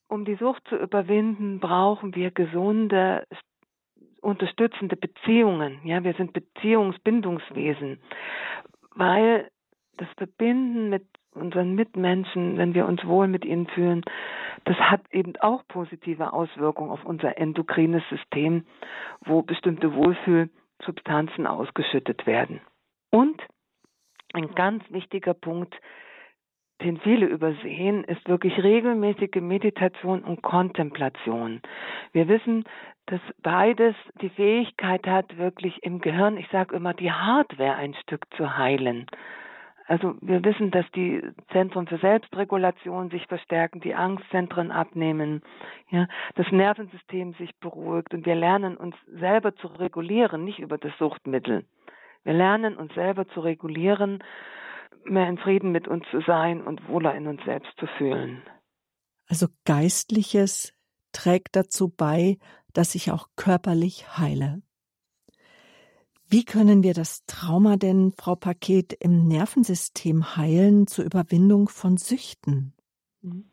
um 0.09 0.25
die 0.25 0.37
Sucht 0.37 0.66
zu 0.68 0.77
überwinden, 0.77 1.59
brauchen 1.59 2.14
wir 2.14 2.31
gesunde, 2.31 3.27
unterstützende 4.23 4.97
Beziehungen. 4.97 5.81
Ja, 5.85 6.05
wir 6.05 6.14
sind 6.14 6.33
Beziehungsbindungswesen, 6.33 7.99
weil 8.95 9.51
das 9.97 10.09
Verbinden 10.16 10.89
mit 10.89 11.05
unseren 11.35 11.75
Mitmenschen, 11.75 12.59
wenn 12.59 12.75
wir 12.75 12.87
uns 12.87 13.05
wohl 13.05 13.27
mit 13.27 13.45
ihnen 13.45 13.66
fühlen, 13.68 14.03
das 14.64 14.77
hat 14.77 15.03
eben 15.11 15.35
auch 15.41 15.66
positive 15.66 16.33
Auswirkungen 16.33 16.91
auf 16.91 17.05
unser 17.05 17.39
endokrines 17.39 18.03
System, 18.11 18.64
wo 19.25 19.43
bestimmte 19.43 19.95
Wohlfühlsubstanzen 19.95 21.47
ausgeschüttet 21.47 22.27
werden. 22.27 22.61
Und 23.11 23.43
ein 24.35 24.55
ganz 24.55 24.85
wichtiger 24.91 25.35
Punkt, 25.35 25.75
den 26.83 26.99
viele 26.99 27.26
übersehen, 27.26 28.05
ist 28.05 28.28
wirklich 28.28 28.62
regelmäßige 28.62 29.41
Meditation 29.41 30.22
und 30.22 30.43
Kontemplation. 30.43 31.61
Wir 32.12 32.28
wissen, 32.28 32.64
dass 33.07 33.20
beides 33.43 33.95
die 34.20 34.30
Fähigkeit 34.30 35.07
hat, 35.07 35.37
wirklich 35.39 35.83
im 35.83 36.01
Gehirn, 36.01 36.37
ich 36.37 36.49
sage 36.49 36.76
immer, 36.76 36.95
die 36.95 37.11
Hardware 37.11 37.76
ein 37.76 37.95
Stück 37.95 38.26
zu 38.37 38.57
heilen. 38.57 39.07
Also 39.87 40.14
wir 40.20 40.45
wissen, 40.45 40.70
dass 40.70 40.89
die 40.93 41.22
Zentren 41.51 41.87
für 41.87 41.99
Selbstregulation 41.99 43.11
sich 43.11 43.26
verstärken, 43.26 43.80
die 43.80 43.95
Angstzentren 43.95 44.70
abnehmen, 44.70 45.43
ja, 45.91 46.07
das 46.37 46.51
Nervensystem 46.53 47.35
sich 47.35 47.55
beruhigt 47.57 48.14
und 48.14 48.24
wir 48.24 48.37
lernen 48.37 48.76
uns 48.76 48.95
selber 49.07 49.55
zu 49.57 49.66
regulieren, 49.66 50.45
nicht 50.45 50.61
über 50.61 50.78
das 50.78 50.97
Suchtmittel. 50.99 51.64
Wir 52.24 52.35
lernen 52.35 52.76
uns 52.76 52.95
selber 52.95 53.26
zu 53.28 53.41
regulieren, 53.41 54.22
mehr 55.05 55.28
in 55.28 55.38
Frieden 55.38 55.72
mit 55.72 55.88
uns 55.88 56.05
zu 56.11 56.20
sein 56.26 56.62
und 56.62 56.88
wohler 56.88 57.14
in 57.14 57.26
uns 57.26 57.43
selbst 57.45 57.72
zu 57.78 57.86
fühlen. 57.99 58.43
Also 59.28 59.47
Geistliches 59.64 60.74
trägt 61.12 61.57
dazu 61.57 61.88
bei, 61.88 62.38
dass 62.72 62.95
ich 62.95 63.11
auch 63.11 63.28
körperlich 63.36 64.18
heile. 64.18 64.62
Wie 66.28 66.45
können 66.45 66.82
wir 66.82 66.95
das 66.95 67.26
Trauma 67.26 67.76
denn, 67.76 68.12
Frau 68.16 68.36
Paket, 68.36 68.95
im 68.95 69.28
Nervensystem 69.28 70.36
heilen 70.36 70.86
zur 70.86 71.05
Überwindung 71.05 71.68
von 71.68 71.99
Süchten? 71.99 72.72
Mhm. 73.20 73.53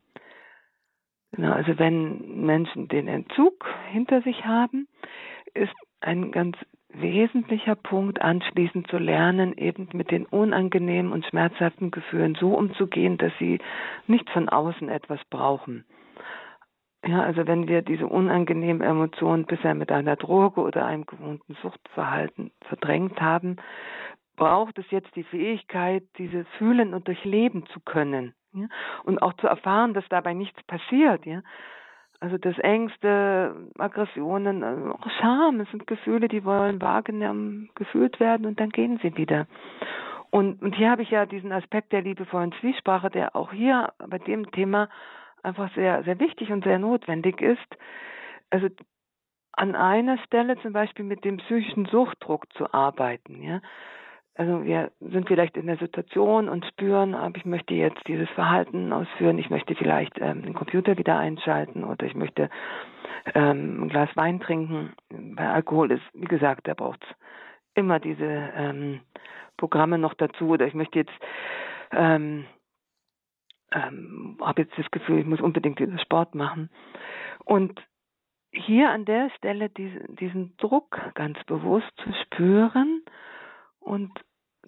Genau, 1.31 1.51
also 1.51 1.77
wenn 1.77 2.45
Menschen 2.45 2.87
den 2.87 3.07
Entzug 3.07 3.65
hinter 3.91 4.21
sich 4.23 4.45
haben, 4.45 4.87
ist 5.53 5.73
ein 5.99 6.31
ganz 6.31 6.57
wesentlicher 6.93 7.75
Punkt, 7.75 8.21
anschließend 8.21 8.87
zu 8.87 8.97
lernen, 8.97 9.57
eben 9.57 9.89
mit 9.93 10.11
den 10.11 10.25
unangenehmen 10.25 11.11
und 11.11 11.25
schmerzhaften 11.25 11.91
Gefühlen 11.91 12.35
so 12.35 12.53
umzugehen, 12.55 13.17
dass 13.17 13.31
sie 13.39 13.59
nicht 14.07 14.29
von 14.29 14.49
außen 14.49 14.89
etwas 14.89 15.19
brauchen. 15.29 15.85
Ja, 17.05 17.21
also 17.21 17.47
wenn 17.47 17.67
wir 17.67 17.81
diese 17.81 18.07
unangenehmen 18.07 18.81
Emotionen 18.81 19.45
bisher 19.45 19.73
mit 19.73 19.91
einer 19.91 20.17
Droge 20.17 20.61
oder 20.61 20.85
einem 20.85 21.05
gewohnten 21.05 21.55
Suchtverhalten 21.61 22.51
verdrängt 22.67 23.21
haben, 23.21 23.55
braucht 24.35 24.77
es 24.79 24.89
jetzt 24.91 25.15
die 25.15 25.23
Fähigkeit, 25.23 26.03
diese 26.17 26.45
fühlen 26.57 26.93
und 26.93 27.07
durchleben 27.07 27.65
zu 27.67 27.79
können. 27.79 28.33
Ja? 28.53 28.67
Und 29.03 29.21
auch 29.21 29.33
zu 29.33 29.47
erfahren, 29.47 29.93
dass 29.93 30.07
dabei 30.09 30.33
nichts 30.33 30.61
passiert. 30.63 31.25
Ja? 31.25 31.41
Also 32.21 32.37
das 32.37 32.57
Ängste, 32.59 33.55
Aggressionen, 33.77 34.63
also 34.63 34.91
auch 34.91 35.09
Scham, 35.19 35.61
es 35.61 35.69
sind 35.71 35.87
Gefühle, 35.87 36.27
die 36.27 36.43
wollen 36.43 36.81
wahrgenommen, 36.81 37.69
gefühlt 37.75 38.19
werden 38.19 38.45
und 38.45 38.59
dann 38.59 38.69
gehen 38.69 38.99
sie 39.01 39.15
wieder. 39.15 39.47
Und, 40.29 40.61
und 40.61 40.75
hier 40.75 40.91
habe 40.91 41.01
ich 41.01 41.09
ja 41.09 41.25
diesen 41.25 41.51
Aspekt 41.51 41.91
der 41.93 42.01
liebevollen 42.01 42.51
Zwiesprache, 42.59 43.09
der 43.09 43.35
auch 43.35 43.51
hier 43.51 43.93
bei 44.05 44.19
dem 44.19 44.51
Thema 44.51 44.89
einfach 45.43 45.73
sehr, 45.73 46.03
sehr 46.03 46.19
wichtig 46.19 46.51
und 46.51 46.65
sehr 46.65 46.77
notwendig 46.77 47.41
ist. 47.41 47.77
Also 48.49 48.67
an 49.53 49.75
einer 49.75 50.17
Stelle 50.19 50.57
zum 50.61 50.73
Beispiel 50.73 51.05
mit 51.05 51.23
dem 51.23 51.37
psychischen 51.37 51.85
Suchtdruck 51.85 52.51
zu 52.53 52.73
arbeiten, 52.73 53.41
ja. 53.41 53.61
Also 54.39 54.63
wir 54.63 54.89
sind 55.01 55.27
vielleicht 55.27 55.57
in 55.57 55.67
der 55.67 55.75
Situation 55.75 56.47
und 56.47 56.65
spüren, 56.65 57.13
aber 57.13 57.35
ich 57.35 57.43
möchte 57.43 57.73
jetzt 57.73 57.99
dieses 58.07 58.29
Verhalten 58.29 58.93
ausführen, 58.93 59.37
ich 59.37 59.49
möchte 59.49 59.75
vielleicht 59.75 60.17
ähm, 60.21 60.43
den 60.43 60.53
Computer 60.53 60.97
wieder 60.97 61.17
einschalten 61.17 61.83
oder 61.83 62.05
ich 62.05 62.15
möchte 62.15 62.49
ähm, 63.35 63.83
ein 63.83 63.89
Glas 63.89 64.07
Wein 64.15 64.39
trinken. 64.39 64.93
Bei 65.09 65.49
Alkohol 65.49 65.91
ist, 65.91 66.03
wie 66.13 66.23
gesagt, 66.23 66.69
da 66.69 66.73
braucht 66.73 67.03
es 67.03 67.09
immer 67.73 67.99
diese 67.99 68.23
ähm, 68.23 69.01
Programme 69.57 69.97
noch 69.97 70.13
dazu 70.13 70.47
oder 70.51 70.65
ich 70.67 70.73
möchte 70.73 70.99
jetzt 70.99 71.19
ähm, 71.91 72.45
ähm, 73.73 74.37
habe 74.39 74.61
jetzt 74.61 74.77
das 74.77 74.89
Gefühl, 74.89 75.19
ich 75.19 75.25
muss 75.25 75.41
unbedingt 75.41 75.81
wieder 75.81 75.99
Sport 75.99 76.33
machen. 76.33 76.69
Und 77.43 77.77
hier 78.53 78.89
an 78.89 79.03
der 79.03 79.31
Stelle 79.31 79.67
diesen, 79.67 80.15
diesen 80.15 80.55
Druck 80.55 80.97
ganz 81.15 81.37
bewusst 81.43 81.91
zu 81.97 82.13
spüren 82.23 83.03
und 83.81 84.11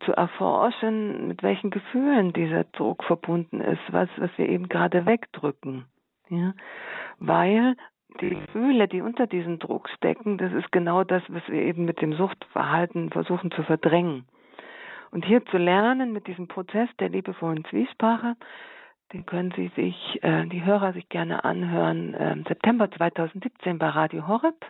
zu 0.06 0.14
erforschen, 0.14 1.28
mit 1.28 1.43
welchen 1.43 1.70
Gefühlen 1.70 2.34
dieser 2.34 2.64
Druck 2.66 3.04
verbunden 3.04 3.62
ist, 3.62 3.82
was, 3.89 4.10
was 4.18 4.30
wir 4.38 4.49
eben 4.49 4.70
gerade 4.70 5.06
wegdrücken. 5.06 5.86
Ja? 6.30 6.54
Weil 7.20 7.76
die 8.20 8.30
Gefühle, 8.30 8.88
die 8.88 9.02
unter 9.02 9.28
diesem 9.28 9.60
Druck 9.60 9.89
stecken, 9.89 10.38
das 10.38 10.52
ist 10.54 10.72
genau 10.72 11.04
das, 11.04 11.24
was 11.30 11.47
wir 11.47 11.62
eben 11.62 11.86
mit 11.86 12.02
dem 12.02 12.14
Suchtverhalten 12.14 13.10
versuchen 13.10 13.52
zu 13.52 13.64
verdrängen. 13.64 14.26
Und 15.12 15.26
hier 15.26 15.45
zu 15.45 15.58
lernen, 15.58 16.14
mit 16.14 16.28
diesem 16.28 16.47
Prozess 16.47 16.89
der 16.99 17.10
liebevollen 17.10 17.66
Zwiesprache, 17.66 18.36
den 19.14 19.26
können 19.26 19.54
Sie 19.56 19.68
sich, 19.76 20.24
äh, 20.24 20.45
die 20.45 20.64
Hörer 20.64 20.93
sich 20.93 21.10
gerne 21.10 21.43
anhören. 21.43 22.16
Ähm, 22.18 22.45
September 22.47 22.89
2017 22.89 23.78
bei 23.78 23.89
Radio 23.89 24.28
Horeb, 24.28 24.66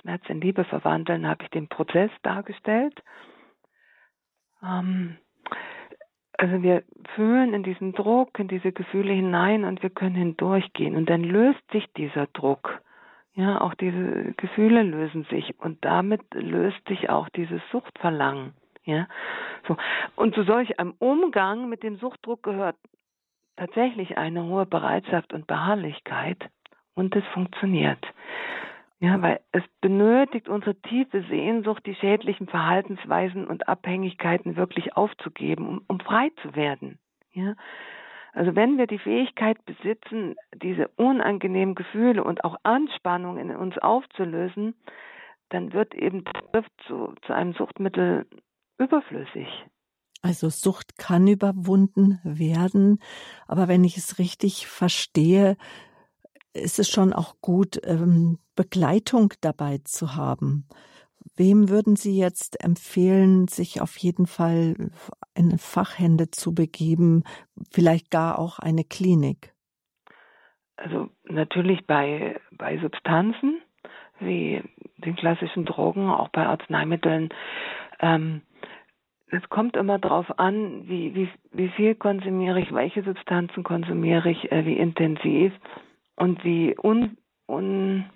Schmerz 0.00 0.22
in 0.28 0.40
Liebe 0.40 0.64
verwandeln, 0.64 1.26
habe 1.26 1.44
ich 1.44 1.50
den 1.50 1.68
Prozess 1.68 2.10
dargestellt. 2.22 3.02
Ähm, 4.66 5.16
also 6.38 6.62
wir 6.62 6.82
fühlen 7.14 7.54
in 7.54 7.62
diesen 7.62 7.92
Druck, 7.92 8.38
in 8.38 8.48
diese 8.48 8.72
Gefühle 8.72 9.12
hinein 9.12 9.64
und 9.64 9.82
wir 9.82 9.90
können 9.90 10.16
hindurchgehen. 10.16 10.96
Und 10.96 11.08
dann 11.08 11.24
löst 11.24 11.62
sich 11.72 11.86
dieser 11.96 12.26
Druck. 12.28 12.82
Ja, 13.34 13.60
auch 13.60 13.74
diese 13.74 14.32
Gefühle 14.36 14.82
lösen 14.82 15.24
sich 15.24 15.58
und 15.58 15.84
damit 15.84 16.22
löst 16.32 16.80
sich 16.88 17.10
auch 17.10 17.28
dieses 17.30 17.60
Suchtverlangen. 17.70 18.54
Ja, 18.84 19.08
so. 19.68 19.76
Und 20.14 20.34
zu 20.34 20.44
solch 20.44 20.78
einem 20.78 20.94
Umgang 20.98 21.68
mit 21.68 21.82
dem 21.82 21.96
Suchtdruck 21.96 22.42
gehört 22.42 22.76
tatsächlich 23.56 24.16
eine 24.16 24.44
hohe 24.44 24.64
Bereitschaft 24.64 25.32
und 25.34 25.46
Beharrlichkeit 25.46 26.48
und 26.94 27.14
es 27.14 27.24
funktioniert. 27.34 27.98
Ja, 28.98 29.20
weil 29.20 29.40
es 29.52 29.62
benötigt 29.82 30.48
unsere 30.48 30.74
tiefe 30.74 31.22
Sehnsucht, 31.28 31.84
die 31.84 31.94
schädlichen 31.94 32.46
Verhaltensweisen 32.46 33.46
und 33.46 33.68
Abhängigkeiten 33.68 34.56
wirklich 34.56 34.96
aufzugeben, 34.96 35.68
um, 35.68 35.84
um 35.86 36.00
frei 36.00 36.30
zu 36.42 36.56
werden. 36.56 36.98
Ja, 37.32 37.54
also 38.32 38.54
wenn 38.54 38.78
wir 38.78 38.86
die 38.86 38.98
Fähigkeit 38.98 39.58
besitzen, 39.64 40.34
diese 40.54 40.88
unangenehmen 40.96 41.74
Gefühle 41.74 42.22
und 42.24 42.44
auch 42.44 42.56
Anspannungen 42.62 43.50
in 43.50 43.56
uns 43.56 43.78
aufzulösen, 43.78 44.74
dann 45.50 45.72
wird 45.72 45.94
eben 45.94 46.24
Drift 46.24 46.72
zu, 46.86 47.14
zu 47.26 47.32
einem 47.32 47.54
Suchtmittel 47.54 48.26
überflüssig. 48.78 49.48
Also 50.22 50.48
Sucht 50.48 50.98
kann 50.98 51.26
überwunden 51.26 52.20
werden, 52.24 52.98
aber 53.46 53.68
wenn 53.68 53.84
ich 53.84 53.96
es 53.96 54.18
richtig 54.18 54.66
verstehe, 54.66 55.56
ist 56.62 56.78
es 56.78 56.88
schon 56.88 57.12
auch 57.12 57.36
gut, 57.40 57.80
ähm, 57.84 58.38
Begleitung 58.54 59.32
dabei 59.40 59.78
zu 59.84 60.16
haben. 60.16 60.66
Wem 61.36 61.68
würden 61.68 61.96
Sie 61.96 62.18
jetzt 62.18 62.62
empfehlen, 62.64 63.48
sich 63.48 63.80
auf 63.80 63.96
jeden 63.98 64.26
Fall 64.26 64.74
in 65.34 65.58
Fachhände 65.58 66.30
zu 66.30 66.54
begeben, 66.54 67.24
vielleicht 67.70 68.10
gar 68.10 68.38
auch 68.38 68.58
eine 68.58 68.84
Klinik? 68.84 69.52
Also 70.76 71.08
natürlich 71.24 71.86
bei, 71.86 72.40
bei 72.52 72.78
Substanzen 72.78 73.60
wie 74.18 74.62
den 74.98 75.16
klassischen 75.16 75.66
Drogen, 75.66 76.08
auch 76.08 76.28
bei 76.28 76.46
Arzneimitteln. 76.46 77.28
Ähm, 78.00 78.42
es 79.28 79.46
kommt 79.48 79.76
immer 79.76 79.98
darauf 79.98 80.38
an, 80.38 80.88
wie, 80.88 81.14
wie, 81.14 81.28
wie 81.52 81.68
viel 81.70 81.94
konsumiere 81.94 82.60
ich, 82.60 82.72
welche 82.72 83.02
Substanzen 83.02 83.62
konsumiere 83.62 84.30
ich, 84.30 84.50
äh, 84.52 84.64
wie 84.64 84.76
intensiv 84.76 85.52
und 86.16 86.42
wie 86.44 86.76
un, 86.82 87.16
un 87.46 88.06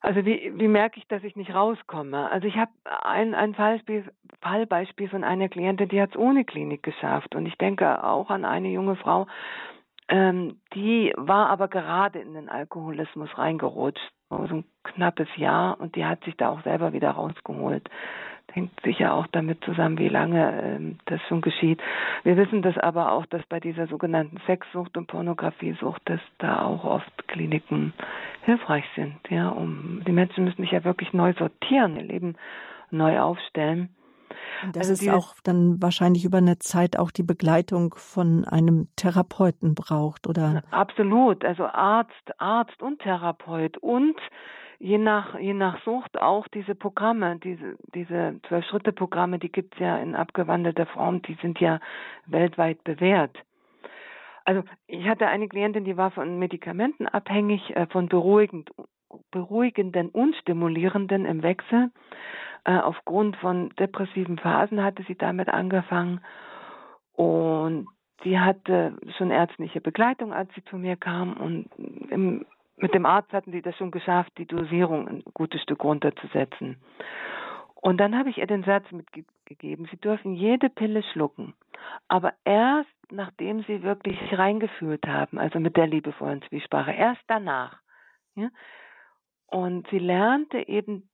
also 0.00 0.24
wie, 0.24 0.52
wie 0.56 0.68
merke 0.68 0.98
ich, 0.98 1.06
dass 1.06 1.22
ich 1.22 1.36
nicht 1.36 1.54
rauskomme? 1.54 2.28
Also 2.30 2.48
ich 2.48 2.56
habe 2.56 2.72
ein, 3.02 3.34
ein 3.34 3.54
Fallbeispiel, 3.54 4.12
Fallbeispiel 4.40 5.08
von 5.08 5.22
einer 5.22 5.48
Klientin, 5.48 5.88
die 5.88 6.02
hat 6.02 6.10
es 6.10 6.16
ohne 6.16 6.44
Klinik 6.44 6.82
geschafft. 6.82 7.36
Und 7.36 7.46
ich 7.46 7.56
denke 7.56 8.02
auch 8.02 8.28
an 8.28 8.44
eine 8.44 8.68
junge 8.68 8.96
Frau, 8.96 9.28
ähm, 10.08 10.60
die 10.74 11.12
war 11.16 11.48
aber 11.50 11.68
gerade 11.68 12.18
in 12.18 12.34
den 12.34 12.48
Alkoholismus 12.48 13.30
reingerutscht, 13.38 14.12
so 14.28 14.36
ein 14.36 14.64
knappes 14.82 15.28
Jahr, 15.36 15.80
und 15.80 15.94
die 15.94 16.04
hat 16.04 16.24
sich 16.24 16.36
da 16.36 16.48
auch 16.48 16.62
selber 16.62 16.92
wieder 16.92 17.12
rausgeholt 17.12 17.88
hängt 18.52 18.72
sicher 18.84 19.14
auch 19.14 19.26
damit 19.28 19.64
zusammen, 19.64 19.98
wie 19.98 20.08
lange 20.08 20.62
ähm, 20.62 20.98
das 21.06 21.20
schon 21.28 21.40
geschieht. 21.40 21.80
Wir 22.22 22.36
wissen 22.36 22.62
das 22.62 22.76
aber 22.78 23.12
auch, 23.12 23.26
dass 23.26 23.42
bei 23.46 23.60
dieser 23.60 23.86
sogenannten 23.86 24.38
Sexsucht 24.46 24.96
und 24.96 25.06
Pornografiesucht, 25.06 26.02
dass 26.04 26.20
da 26.38 26.62
auch 26.62 26.84
oft 26.84 27.28
Kliniken 27.28 27.92
hilfreich 28.42 28.84
sind. 28.94 29.16
Ja, 29.30 29.48
um 29.48 30.02
die 30.06 30.12
Menschen 30.12 30.44
müssen 30.44 30.62
sich 30.62 30.72
ja 30.72 30.84
wirklich 30.84 31.12
neu 31.12 31.32
sortieren, 31.34 31.96
ihr 31.96 32.04
Leben 32.04 32.36
neu 32.90 33.20
aufstellen. 33.20 33.88
Und 34.62 34.76
das 34.76 34.88
also 34.88 35.04
ist 35.04 35.10
auch 35.10 35.34
dann 35.42 35.80
wahrscheinlich 35.82 36.24
über 36.24 36.38
eine 36.38 36.58
Zeit 36.58 36.98
auch 36.98 37.10
die 37.10 37.22
Begleitung 37.22 37.94
von 37.96 38.44
einem 38.44 38.88
Therapeuten 38.96 39.74
braucht, 39.74 40.26
oder? 40.26 40.62
Absolut. 40.70 41.44
Also 41.44 41.64
Arzt, 41.66 42.32
Arzt 42.38 42.82
und 42.82 43.00
Therapeut 43.00 43.78
und 43.78 44.16
je 44.82 44.98
nach, 44.98 45.38
je 45.38 45.54
nach 45.54 45.80
Sucht 45.84 46.20
auch 46.20 46.48
diese 46.48 46.74
Programme, 46.74 47.38
diese, 47.38 47.76
Zwölf-Schritte-Programme, 48.48 49.38
die 49.38 49.52
gibt's 49.52 49.78
ja 49.78 49.96
in 49.98 50.16
abgewandelter 50.16 50.86
Form, 50.86 51.22
die 51.22 51.34
sind 51.40 51.60
ja 51.60 51.78
weltweit 52.26 52.82
bewährt. 52.82 53.36
Also 54.44 54.64
ich 54.88 55.06
hatte 55.06 55.28
eine 55.28 55.46
Klientin, 55.48 55.84
die 55.84 55.96
war 55.96 56.10
von 56.10 56.38
Medikamenten 56.40 57.06
abhängig, 57.06 57.76
äh, 57.76 57.86
von 57.86 58.08
beruhigend, 58.08 58.70
beruhigenden 59.30 60.08
und 60.08 60.34
stimulierenden 60.36 61.26
im 61.26 61.44
Wechsel. 61.44 61.90
Äh, 62.64 62.78
aufgrund 62.78 63.36
von 63.36 63.70
depressiven 63.78 64.38
Phasen 64.38 64.82
hatte 64.82 65.04
sie 65.04 65.14
damit 65.16 65.48
angefangen 65.48 66.20
Und 67.12 67.86
sie 68.24 68.40
hatte 68.40 68.96
schon 69.16 69.30
ärztliche 69.30 69.80
Begleitung, 69.80 70.32
als 70.32 70.52
sie 70.54 70.64
zu 70.64 70.76
mir 70.76 70.96
kam. 70.96 71.34
Und 71.34 71.66
im, 72.10 72.46
mit 72.76 72.94
dem 72.94 73.06
Arzt 73.06 73.32
hatten 73.32 73.52
sie 73.52 73.62
das 73.62 73.76
schon 73.76 73.90
geschafft, 73.90 74.32
die 74.38 74.46
Dosierung 74.46 75.08
ein 75.08 75.22
gutes 75.34 75.62
Stück 75.62 75.84
runterzusetzen. 75.84 76.76
Und 77.74 77.98
dann 77.98 78.16
habe 78.16 78.30
ich 78.30 78.38
ihr 78.38 78.46
den 78.46 78.62
Satz 78.62 78.90
mitgegeben, 78.92 79.88
Sie 79.90 79.96
dürfen 79.96 80.34
jede 80.34 80.70
Pille 80.70 81.02
schlucken, 81.12 81.54
aber 82.08 82.32
erst 82.44 82.88
nachdem 83.10 83.64
Sie 83.64 83.82
wirklich 83.82 84.16
reingefühlt 84.38 85.06
haben, 85.06 85.38
also 85.38 85.58
mit 85.58 85.76
der 85.76 85.88
liebevollen 85.88 86.42
Zwiesprache, 86.42 86.92
erst 86.92 87.22
danach. 87.26 87.80
Ja? 88.36 88.48
Und 89.46 89.86
sie 89.88 89.98
lernte 89.98 90.66
eben, 90.68 91.10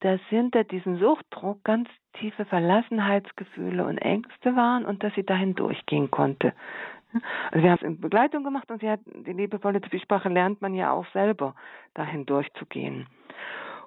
dass 0.00 0.20
hinter 0.28 0.64
diesem 0.64 0.98
Suchtdruck 0.98 1.64
ganz 1.64 1.88
tiefe 2.14 2.44
Verlassenheitsgefühle 2.44 3.84
und 3.84 3.98
Ängste 3.98 4.56
waren 4.56 4.84
und 4.84 5.02
dass 5.02 5.14
sie 5.14 5.24
dahin 5.24 5.54
durchgehen 5.54 6.10
konnte. 6.10 6.54
Also 7.50 7.62
wir 7.62 7.70
haben 7.70 7.78
es 7.78 7.82
in 7.82 8.00
Begleitung 8.00 8.44
gemacht 8.44 8.70
und 8.70 8.80
sie 8.80 8.90
hat 8.90 9.00
die 9.04 9.32
liebevolle 9.32 9.80
Zwiesprache 9.80 10.28
lernt 10.28 10.60
man 10.60 10.74
ja 10.74 10.92
auch 10.92 11.06
selber, 11.12 11.54
dahin 11.94 12.26
durchzugehen. 12.26 13.06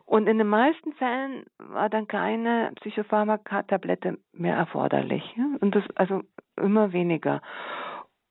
Und 0.05 0.27
in 0.27 0.39
den 0.39 0.47
meisten 0.47 0.93
Fällen 0.93 1.45
war 1.59 1.87
dann 1.87 2.07
keine 2.07 2.71
Psychopharmaka-Tablette 2.81 4.17
mehr 4.33 4.55
erforderlich. 4.55 5.23
Und 5.59 5.75
das 5.75 5.83
also 5.93 6.23
immer 6.55 6.93
weniger. 6.93 7.41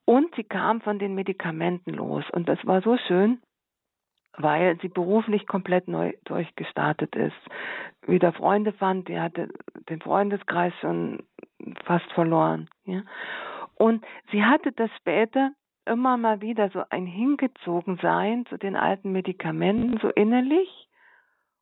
Und 0.05 0.35
sie 0.35 0.43
kam 0.43 0.81
von 0.81 0.99
den 0.99 1.15
Medikamenten 1.15 1.93
los. 1.93 2.25
Und 2.33 2.49
das 2.49 2.59
war 2.67 2.83
so 2.83 2.97
schön, 3.07 3.41
weil 4.37 4.77
sie 4.81 4.89
beruflich 4.89 5.47
komplett 5.47 5.87
neu 5.87 6.15
durchgestartet 6.25 7.15
ist. 7.15 7.37
Wieder 8.07 8.33
Freunde 8.33 8.73
fand, 8.73 9.07
die 9.09 9.21
hatte 9.21 9.49
den 9.89 10.01
Freundeskreis 10.01 10.73
schon 10.81 11.23
fast 11.85 12.11
verloren. 12.13 12.69
Ja. 12.87 13.03
Und 13.79 14.05
sie 14.33 14.45
hatte 14.45 14.73
das 14.73 14.91
später 14.99 15.53
immer 15.87 16.17
mal 16.17 16.41
wieder 16.41 16.69
so 16.71 16.83
ein 16.91 17.07
Hingezogensein 17.07 18.45
zu 18.47 18.59
den 18.59 18.77
alten 18.77 19.13
Medikamenten, 19.13 19.99
so 19.99 20.09
innerlich 20.11 20.89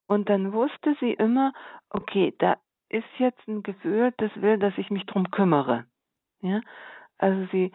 und 0.06 0.28
dann 0.28 0.52
wusste 0.52 0.96
sie 1.00 1.12
immer, 1.12 1.52
okay, 1.90 2.34
da 2.38 2.56
ist 2.88 3.06
jetzt 3.18 3.46
ein 3.48 3.62
Gefühl, 3.62 4.12
das 4.18 4.30
will, 4.40 4.58
dass 4.58 4.76
ich 4.78 4.90
mich 4.90 5.04
drum 5.06 5.30
kümmere. 5.30 5.84
Ja? 6.40 6.60
Also 7.18 7.46
sie, 7.50 7.72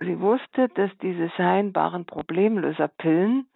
sie 0.00 0.18
wusste, 0.20 0.68
dass 0.70 0.90
diese 0.98 1.30
scheinbaren 1.30 2.04
Problemlöserpillen 2.04 3.48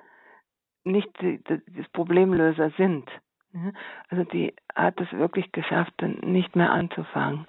nicht 0.85 1.09
die, 1.21 1.43
die 1.43 1.85
Problemlöser 1.93 2.71
sind. 2.77 3.11
Ja? 3.53 3.73
Also 4.09 4.25
die 4.25 4.55
hat 4.75 5.01
es 5.01 5.11
wirklich 5.13 5.51
geschafft, 5.51 6.01
nicht 6.03 6.55
mehr 6.55 6.71
anzufangen. 6.71 7.47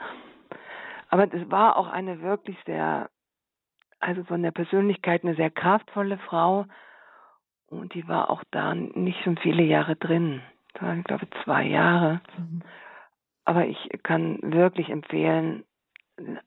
Aber 1.11 1.27
das 1.27 1.51
war 1.51 1.77
auch 1.77 1.87
eine 1.89 2.21
wirklich 2.21 2.57
sehr, 2.65 3.09
also 3.99 4.23
von 4.23 4.41
der 4.41 4.51
Persönlichkeit 4.51 5.23
eine 5.23 5.35
sehr 5.35 5.51
kraftvolle 5.51 6.17
Frau, 6.17 6.65
und 7.71 7.93
die 7.93 8.07
war 8.07 8.29
auch 8.29 8.43
da 8.51 8.75
nicht 8.75 9.23
schon 9.23 9.37
viele 9.37 9.63
Jahre 9.63 9.95
drin. 9.95 10.41
Das 10.73 10.83
waren, 10.83 11.03
glaube 11.03 11.25
ich, 11.25 11.43
zwei 11.43 11.63
Jahre. 11.63 12.19
Mhm. 12.37 12.61
Aber 13.45 13.65
ich 13.65 13.89
kann 14.03 14.39
wirklich 14.41 14.89
empfehlen, 14.89 15.63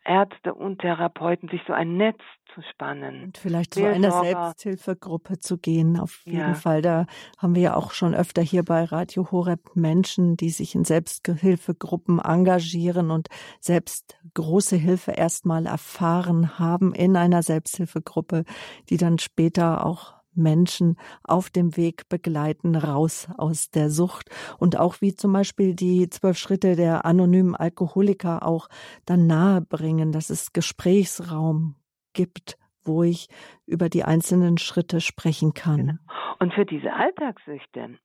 Ärzte 0.05 0.55
und 0.55 0.81
Therapeuten 0.81 1.49
sich 1.49 1.61
so 1.67 1.73
ein 1.73 1.97
Netz 1.97 2.21
zu 2.55 2.63
spannen. 2.73 3.25
Und 3.25 3.39
vielleicht 3.39 3.75
zu 3.75 3.85
einer 3.87 4.11
Selbsthilfegruppe 4.11 5.39
zu 5.39 5.59
gehen, 5.59 5.99
auf 5.99 6.23
jeden 6.25 6.39
ja. 6.39 6.55
Fall. 6.55 6.83
Da 6.83 7.07
haben 7.39 7.55
wir 7.55 7.63
ja 7.63 7.77
auch 7.77 7.93
schon 7.93 8.15
öfter 8.15 8.43
hier 8.43 8.65
bei 8.65 8.85
Radio 8.85 9.31
Horeb 9.31 9.75
Menschen, 9.75 10.37
die 10.37 10.51
sich 10.51 10.75
in 10.75 10.85
Selbsthilfegruppen 10.85 12.21
engagieren 12.21 13.11
und 13.11 13.29
selbst 13.61 14.19
große 14.35 14.77
Hilfe 14.77 15.13
erstmal 15.13 15.67
erfahren 15.67 16.59
haben 16.59 16.95
in 16.95 17.17
einer 17.17 17.43
Selbsthilfegruppe, 17.43 18.45
die 18.89 18.97
dann 18.97 19.19
später 19.19 19.85
auch 19.85 20.15
Menschen 20.37 20.97
auf 21.23 21.51
dem 21.51 21.77
Weg 21.77 22.09
begleiten, 22.09 22.77
raus 22.77 23.29
aus 23.37 23.71
der 23.71 23.91
Sucht. 23.91 24.31
Und 24.59 24.79
auch 24.79 25.01
wie 25.01 25.15
zum 25.15 25.33
Beispiel 25.33 25.75
die 25.75 26.09
zwölf 26.09 26.39
Schritte 26.39 26.77
der 26.77 27.05
anonymen 27.05 27.55
Alkoholiker 27.55 28.47
auch 28.47 28.69
dann 29.07 29.27
nahebringen, 29.27 30.13
dass 30.13 30.31
es 30.31 30.53
Gesprächsraum 30.53 31.77
gibt, 32.13 32.57
wo 32.85 33.03
ich 33.03 33.29
über 33.67 33.89
die 33.89 34.05
einzelnen 34.05 34.59
Schritte 34.59 35.01
sprechen 35.01 35.55
kann. 35.55 35.77
Genau. 35.77 35.99
Und 36.39 36.55
für 36.55 36.65
diese 36.65 36.93
Alltagssüchte, 36.93 37.99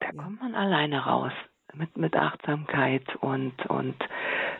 da 0.00 0.06
ja. 0.06 0.12
kommt 0.12 0.40
man 0.40 0.54
alleine 0.54 1.04
raus. 1.04 1.32
Mit, 1.74 1.94
mit 1.98 2.16
Achtsamkeit 2.16 3.04
und, 3.16 3.66
und 3.66 3.96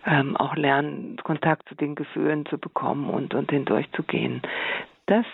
ähm, 0.05 0.37
auch 0.37 0.55
lernen, 0.55 1.17
Kontakt 1.25 1.67
zu 1.69 1.75
den 1.75 1.95
Gefühlen 1.95 2.45
zu 2.45 2.59
bekommen 2.59 3.09
und, 3.09 3.33
und 3.33 3.51
hindurchzugehen. 3.51 4.43
Das 5.07 5.25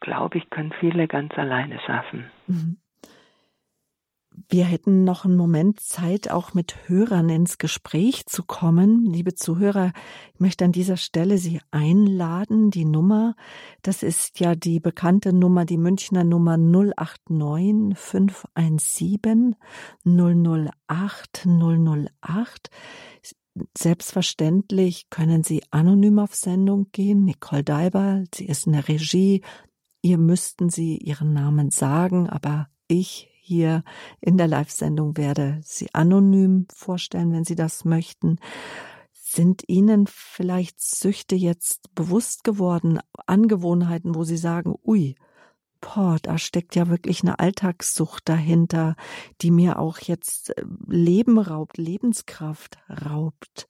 glaube 0.00 0.38
ich, 0.38 0.50
können 0.50 0.72
viele 0.80 1.08
ganz 1.08 1.32
alleine 1.36 1.78
schaffen. 1.80 2.30
Mhm. 2.46 2.78
Wir 4.48 4.64
hätten 4.64 5.04
noch 5.04 5.24
einen 5.24 5.36
Moment 5.36 5.80
Zeit, 5.80 6.30
auch 6.30 6.54
mit 6.54 6.88
Hörern 6.88 7.28
ins 7.28 7.58
Gespräch 7.58 8.26
zu 8.26 8.44
kommen. 8.44 9.04
Liebe 9.04 9.34
Zuhörer, 9.34 9.92
ich 10.32 10.40
möchte 10.40 10.64
an 10.64 10.72
dieser 10.72 10.96
Stelle 10.96 11.38
Sie 11.38 11.60
einladen. 11.70 12.70
Die 12.70 12.84
Nummer, 12.84 13.34
das 13.82 14.02
ist 14.02 14.38
ja 14.40 14.54
die 14.54 14.80
bekannte 14.80 15.32
Nummer, 15.32 15.64
die 15.64 15.76
Münchner 15.76 16.24
Nummer 16.24 16.56
089 16.56 17.98
517 17.98 19.56
008 20.04 21.46
008. 21.46 22.70
Selbstverständlich 23.76 25.10
können 25.10 25.42
Sie 25.42 25.62
anonym 25.70 26.20
auf 26.20 26.34
Sendung 26.34 26.90
gehen. 26.92 27.24
Nicole 27.24 27.64
Daiber, 27.64 28.22
sie 28.32 28.46
ist 28.46 28.66
in 28.66 28.72
der 28.74 28.88
Regie, 28.88 29.42
ihr 30.08 30.16
müssten 30.16 30.70
sie 30.70 30.96
ihren 30.96 31.34
Namen 31.34 31.70
sagen, 31.70 32.30
aber 32.30 32.68
ich 32.86 33.28
hier 33.42 33.84
in 34.22 34.38
der 34.38 34.48
Live-Sendung 34.48 35.18
werde 35.18 35.60
sie 35.62 35.94
anonym 35.94 36.66
vorstellen, 36.74 37.30
wenn 37.32 37.44
Sie 37.44 37.54
das 37.54 37.84
möchten. 37.84 38.38
Sind 39.12 39.64
Ihnen 39.66 40.06
vielleicht 40.06 40.80
Süchte 40.80 41.36
jetzt 41.36 41.94
bewusst 41.94 42.42
geworden, 42.42 43.00
Angewohnheiten, 43.26 44.14
wo 44.14 44.24
Sie 44.24 44.38
sagen, 44.38 44.76
ui, 44.82 45.14
boah, 45.82 46.16
da 46.22 46.38
steckt 46.38 46.74
ja 46.74 46.88
wirklich 46.88 47.22
eine 47.22 47.38
Alltagssucht 47.38 48.26
dahinter, 48.28 48.96
die 49.42 49.50
mir 49.50 49.78
auch 49.78 49.98
jetzt 49.98 50.56
äh, 50.56 50.64
Leben 50.86 51.38
raubt, 51.38 51.76
Lebenskraft 51.76 52.78
raubt. 53.04 53.68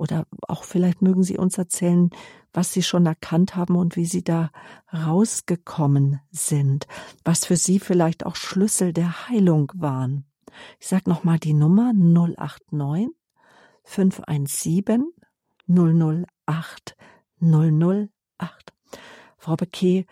Oder 0.00 0.26
auch 0.48 0.64
vielleicht 0.64 1.02
mögen 1.02 1.22
Sie 1.22 1.36
uns 1.36 1.58
erzählen, 1.58 2.08
was 2.54 2.72
Sie 2.72 2.82
schon 2.82 3.04
erkannt 3.04 3.54
haben 3.54 3.76
und 3.76 3.96
wie 3.96 4.06
Sie 4.06 4.24
da 4.24 4.50
rausgekommen 4.94 6.20
sind, 6.30 6.86
was 7.22 7.44
für 7.44 7.56
Sie 7.56 7.78
vielleicht 7.78 8.24
auch 8.24 8.34
Schlüssel 8.34 8.94
der 8.94 9.28
Heilung 9.28 9.70
waren. 9.74 10.24
Ich 10.78 10.88
sage 10.88 11.10
nochmal 11.10 11.38
die 11.38 11.52
Nummer 11.52 11.92
089 11.92 13.10
517 13.84 15.12
008 15.68 16.96
008. 17.42 18.08
Frau 19.36 19.56
Bequet, 19.56 20.06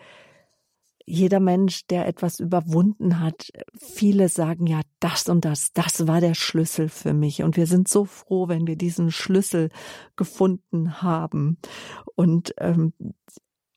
jeder 1.08 1.40
Mensch, 1.40 1.86
der 1.86 2.06
etwas 2.06 2.38
überwunden 2.38 3.20
hat, 3.20 3.50
viele 3.78 4.28
sagen 4.28 4.66
ja, 4.66 4.82
das 5.00 5.28
und 5.28 5.44
das, 5.44 5.72
das 5.72 6.06
war 6.06 6.20
der 6.20 6.34
Schlüssel 6.34 6.88
für 6.88 7.14
mich. 7.14 7.42
Und 7.42 7.56
wir 7.56 7.66
sind 7.66 7.88
so 7.88 8.04
froh, 8.04 8.48
wenn 8.48 8.66
wir 8.66 8.76
diesen 8.76 9.10
Schlüssel 9.10 9.70
gefunden 10.16 11.00
haben. 11.02 11.58
Und, 12.14 12.54
ähm, 12.58 12.92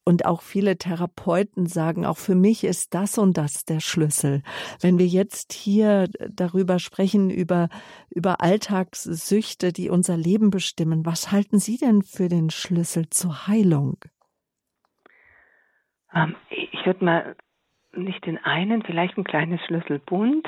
und 0.03 0.25
auch 0.25 0.41
viele 0.41 0.77
Therapeuten 0.77 1.67
sagen, 1.67 2.05
auch 2.05 2.17
für 2.17 2.35
mich 2.35 2.63
ist 2.63 2.93
das 2.93 3.17
und 3.17 3.37
das 3.37 3.65
der 3.65 3.79
Schlüssel. 3.79 4.43
Wenn 4.81 4.99
wir 4.99 5.07
jetzt 5.07 5.53
hier 5.53 6.09
darüber 6.29 6.79
sprechen, 6.79 7.29
über, 7.29 7.69
über 8.09 8.41
Alltagssüchte, 8.41 9.71
die 9.71 9.89
unser 9.89 10.17
Leben 10.17 10.49
bestimmen, 10.49 11.05
was 11.05 11.31
halten 11.31 11.59
Sie 11.59 11.77
denn 11.77 12.01
für 12.01 12.27
den 12.27 12.49
Schlüssel 12.49 13.09
zur 13.09 13.47
Heilung? 13.47 13.99
Ähm, 16.13 16.35
ich 16.49 16.85
würde 16.85 17.05
mal 17.05 17.35
nicht 17.93 18.25
den 18.25 18.37
einen, 18.43 18.83
vielleicht 18.83 19.17
ein 19.17 19.23
kleines 19.23 19.61
Schlüsselbund. 19.65 20.47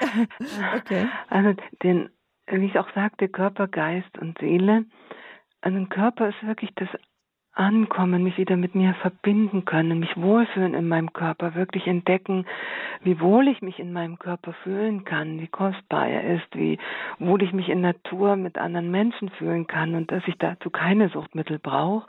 okay. 0.76 1.08
Also 1.28 1.54
den, 1.82 2.10
wie 2.46 2.66
ich 2.66 2.78
auch 2.78 2.92
sagte, 2.94 3.28
Körper, 3.28 3.68
Geist 3.68 4.18
und 4.18 4.38
Seele. 4.38 4.84
Also 5.60 5.78
ein 5.78 5.88
Körper 5.88 6.28
ist 6.28 6.46
wirklich 6.46 6.70
das 6.76 6.88
Ankommen, 7.56 8.22
mich 8.22 8.36
wieder 8.36 8.56
mit 8.56 8.74
mir 8.74 8.92
verbinden 9.00 9.64
können, 9.64 9.98
mich 9.98 10.14
wohlfühlen 10.16 10.74
in 10.74 10.88
meinem 10.88 11.14
Körper, 11.14 11.54
wirklich 11.54 11.86
entdecken, 11.86 12.44
wie 13.02 13.18
wohl 13.18 13.48
ich 13.48 13.62
mich 13.62 13.78
in 13.78 13.94
meinem 13.94 14.18
Körper 14.18 14.52
fühlen 14.62 15.04
kann, 15.04 15.40
wie 15.40 15.48
kostbar 15.48 16.06
er 16.06 16.34
ist, 16.36 16.54
wie 16.54 16.78
wohl 17.18 17.42
ich 17.42 17.54
mich 17.54 17.70
in 17.70 17.80
Natur 17.80 18.36
mit 18.36 18.58
anderen 18.58 18.90
Menschen 18.90 19.30
fühlen 19.30 19.66
kann 19.66 19.94
und 19.94 20.12
dass 20.12 20.22
ich 20.26 20.36
dazu 20.36 20.68
keine 20.68 21.08
Suchtmittel 21.08 21.58
brauche. 21.58 22.06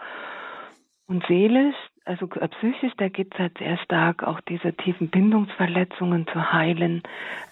Und 1.08 1.26
seelisch, 1.28 1.78
also 2.08 2.28
äh, 2.40 2.48
psychisch, 2.48 2.94
da 2.98 3.10
geht 3.10 3.34
es 3.34 3.40
halt 3.40 3.58
sehr 3.58 3.78
stark 3.78 4.24
auch 4.24 4.40
diese 4.42 4.74
tiefen 4.74 5.10
Bindungsverletzungen 5.10 6.28
zu 6.28 6.52
heilen. 6.52 7.04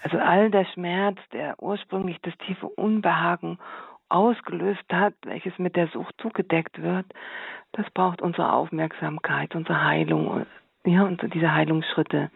Also 0.03 0.17
all 0.17 0.49
der 0.49 0.65
Schmerz, 0.65 1.17
der 1.33 1.61
ursprünglich 1.61 2.17
das 2.21 2.37
tiefe 2.39 2.67
Unbehagen 2.67 3.59
ausgelöst 4.09 4.85
hat, 4.91 5.13
welches 5.25 5.57
mit 5.59 5.75
der 5.75 5.87
Sucht 5.87 6.15
zugedeckt 6.21 6.81
wird, 6.81 7.05
das 7.73 7.89
braucht 7.91 8.21
unsere 8.21 8.53
Aufmerksamkeit, 8.53 9.55
unsere 9.55 9.83
Heilung, 9.83 10.45
ja, 10.85 11.03
und 11.03 11.21
diese 11.33 11.53
Heilungsschritte. 11.53 12.29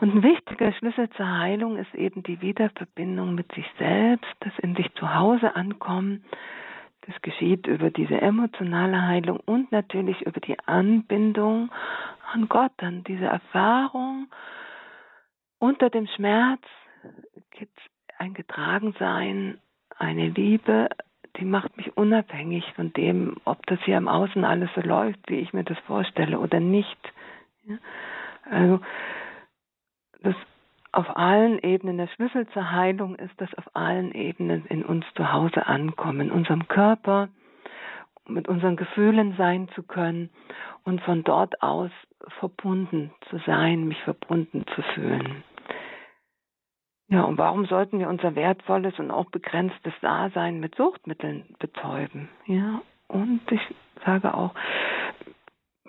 Und 0.00 0.14
ein 0.14 0.22
wichtiger 0.22 0.72
Schlüssel 0.72 1.10
zur 1.10 1.38
Heilung 1.38 1.76
ist 1.76 1.94
eben 1.94 2.22
die 2.22 2.40
Wiederverbindung 2.40 3.34
mit 3.34 3.52
sich 3.52 3.66
selbst, 3.78 4.30
das 4.40 4.52
in 4.60 4.74
sich 4.76 4.92
zu 4.94 5.14
Hause 5.14 5.54
ankommen. 5.56 6.24
Das 7.08 7.22
geschieht 7.22 7.66
über 7.66 7.90
diese 7.90 8.20
emotionale 8.20 9.06
Heilung 9.06 9.40
und 9.46 9.72
natürlich 9.72 10.20
über 10.26 10.40
die 10.40 10.58
Anbindung 10.66 11.70
an 12.34 12.50
Gott, 12.50 12.72
an 12.82 13.02
diese 13.04 13.24
Erfahrung. 13.24 14.28
Unter 15.58 15.88
dem 15.88 16.06
Schmerz 16.06 16.60
gibt 17.50 17.72
es 17.78 18.18
ein 18.18 18.34
Getragensein, 18.34 19.58
eine 19.96 20.28
Liebe, 20.28 20.90
die 21.38 21.46
macht 21.46 21.78
mich 21.78 21.96
unabhängig 21.96 22.64
von 22.74 22.92
dem, 22.92 23.38
ob 23.44 23.64
das 23.66 23.80
hier 23.84 23.96
im 23.96 24.08
Außen 24.08 24.44
alles 24.44 24.68
so 24.74 24.82
läuft, 24.82 25.30
wie 25.30 25.36
ich 25.36 25.54
mir 25.54 25.64
das 25.64 25.78
vorstelle 25.86 26.38
oder 26.38 26.60
nicht. 26.60 26.98
Also 28.50 28.80
das 30.22 30.34
auf 30.92 31.16
allen 31.16 31.58
Ebenen, 31.58 31.98
der 31.98 32.08
Schlüssel 32.08 32.46
zur 32.48 32.70
Heilung 32.70 33.14
ist, 33.16 33.38
dass 33.40 33.52
auf 33.54 33.64
allen 33.74 34.12
Ebenen 34.12 34.64
in 34.66 34.84
uns 34.84 35.04
zu 35.14 35.32
Hause 35.32 35.66
ankommen, 35.66 36.22
in 36.22 36.30
unserem 36.30 36.66
Körper, 36.68 37.28
mit 38.26 38.48
unseren 38.48 38.76
Gefühlen 38.76 39.34
sein 39.36 39.68
zu 39.74 39.82
können 39.82 40.30
und 40.84 41.00
von 41.02 41.24
dort 41.24 41.62
aus 41.62 41.90
verbunden 42.38 43.12
zu 43.30 43.38
sein, 43.46 43.88
mich 43.88 44.02
verbunden 44.02 44.64
zu 44.74 44.82
fühlen. 44.94 45.44
Ja, 47.08 47.22
und 47.22 47.38
warum 47.38 47.64
sollten 47.64 47.98
wir 47.98 48.08
unser 48.08 48.34
wertvolles 48.34 48.98
und 48.98 49.10
auch 49.10 49.30
begrenztes 49.30 49.94
Dasein 50.02 50.60
mit 50.60 50.74
Suchtmitteln 50.74 51.54
betäuben? 51.58 52.28
Ja, 52.44 52.82
und 53.06 53.40
ich 53.50 53.62
sage 54.04 54.34
auch, 54.34 54.54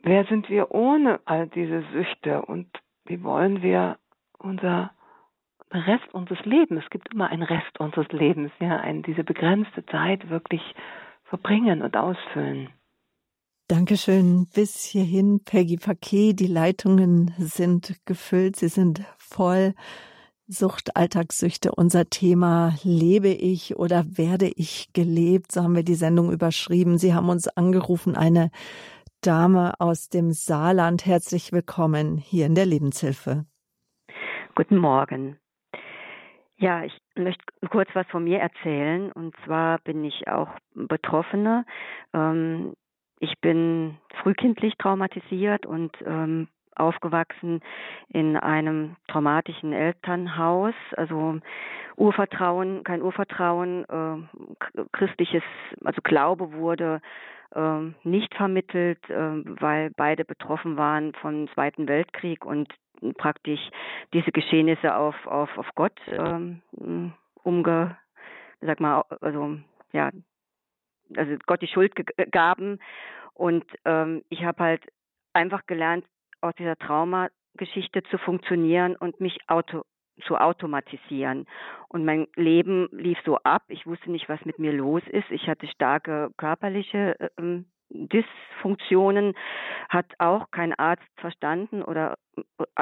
wer 0.02 0.24
sind 0.26 0.50
wir 0.50 0.72
ohne 0.72 1.20
all 1.26 1.48
diese 1.48 1.84
Süchte 1.92 2.42
und 2.44 2.68
wie 3.06 3.22
wollen 3.22 3.62
wir 3.62 3.98
unser 4.40 4.92
Rest 5.72 6.14
unseres 6.14 6.44
Lebens, 6.46 6.84
es 6.84 6.90
gibt 6.90 7.14
immer 7.14 7.30
einen 7.30 7.44
Rest 7.44 7.80
unseres 7.80 8.08
Lebens, 8.12 8.52
ja, 8.60 8.78
ein, 8.78 9.04
diese 9.04 9.24
begrenzte 9.24 9.86
Zeit 9.86 10.30
wirklich 10.30 10.62
verbringen 11.26 11.84
und 11.84 11.96
ausfüllen. 11.96 12.70
Dankeschön. 13.68 14.48
Bis 14.48 14.84
hierhin, 14.84 15.44
Peggy 15.46 15.78
Paquet. 15.78 16.34
Die 16.34 16.48
Leitungen 16.48 17.36
sind 17.38 18.04
gefüllt, 18.06 18.56
sie 18.56 18.68
sind 18.68 19.04
voll. 19.18 19.76
Sucht, 20.48 20.96
Alltagssüchte, 20.98 21.72
unser 21.72 22.10
Thema. 22.10 22.74
Lebe 22.82 23.28
ich 23.28 23.76
oder 23.78 24.06
werde 24.18 24.48
ich 24.56 24.92
gelebt? 24.94 25.52
So 25.52 25.62
haben 25.62 25.76
wir 25.76 25.84
die 25.84 25.94
Sendung 25.94 26.32
überschrieben. 26.32 26.98
Sie 26.98 27.14
haben 27.14 27.30
uns 27.30 27.48
angerufen, 27.48 28.16
eine 28.16 28.50
Dame 29.22 29.80
aus 29.80 30.10
dem 30.10 30.32
Saarland. 30.32 31.06
Herzlich 31.06 31.52
willkommen 31.52 32.18
hier 32.18 32.48
in 32.48 32.56
der 32.56 32.66
Lebenshilfe. 32.66 33.46
Guten 34.60 34.76
Morgen. 34.76 35.40
Ja, 36.58 36.84
ich 36.84 36.92
möchte 37.16 37.46
kurz 37.70 37.88
was 37.94 38.06
von 38.08 38.26
mir 38.26 38.40
erzählen. 38.40 39.10
Und 39.10 39.34
zwar 39.46 39.78
bin 39.80 40.04
ich 40.04 40.28
auch 40.28 40.50
Betroffene. 40.76 41.66
Ähm, 42.14 42.74
ich 43.22 43.40
bin 43.40 43.98
frühkindlich 44.22 44.74
traumatisiert 44.78 45.66
und 45.66 45.96
ähm, 46.06 46.50
aufgewachsen 46.80 47.62
in 48.10 48.38
einem 48.38 48.96
traumatischen 49.08 49.74
Elternhaus, 49.74 50.74
also 50.96 51.40
Urvertrauen, 51.96 52.84
kein 52.84 53.02
Urvertrauen, 53.02 53.86
äh, 53.90 54.84
christliches, 54.94 55.44
also 55.84 56.02
Glaube 56.04 56.54
wurde 56.54 57.02
äh, 57.56 57.80
nicht 58.04 58.34
vermittelt, 58.36 59.10
äh, 59.10 59.16
weil 59.62 59.92
beide 59.96 60.24
betroffen 60.26 60.78
waren 60.78 61.14
vom 61.16 61.50
Zweiten 61.54 61.88
Weltkrieg 61.88 62.46
und 62.46 62.74
praktisch 63.18 63.62
diese 64.14 64.32
Geschehnisse 64.32 64.96
auf, 64.96 65.16
auf, 65.26 65.58
auf 65.58 65.68
Gott 65.76 65.98
ähm, 66.08 66.62
umge, 67.44 67.98
sag 68.62 68.80
mal, 68.80 69.04
also 69.22 69.58
ja, 69.94 70.12
also 71.16 71.36
Gott 71.46 71.62
die 71.62 71.68
Schuld 71.68 71.94
gaben. 72.32 72.80
Und 73.34 73.66
ähm, 73.86 74.24
ich 74.30 74.44
habe 74.44 74.64
halt 74.64 74.84
einfach 75.34 75.66
gelernt, 75.66 76.06
aus 76.42 76.54
dieser 76.56 76.78
Traumageschichte 76.78 78.04
zu 78.04 78.18
funktionieren 78.18 78.96
und 78.96 79.20
mich 79.20 79.38
auto, 79.48 79.84
zu 80.26 80.38
automatisieren. 80.38 81.46
Und 81.88 82.06
mein 82.06 82.28
Leben 82.36 82.88
lief 82.92 83.18
so 83.26 83.38
ab. 83.38 83.64
Ich 83.68 83.86
wusste 83.86 84.12
nicht, 84.12 84.30
was 84.30 84.44
mit 84.46 84.60
mir 84.60 84.74
los 84.74 85.04
ist. 85.08 85.30
Ich 85.32 85.48
hatte 85.48 85.68
starke 85.68 86.32
körperliche 86.38 87.16
ähm, 87.38 87.66
Dysfunktionen, 87.90 89.34
hat 89.90 90.06
auch 90.20 90.52
kein 90.52 90.74
Arzt 90.74 91.10
verstanden 91.18 91.82
oder 91.82 92.18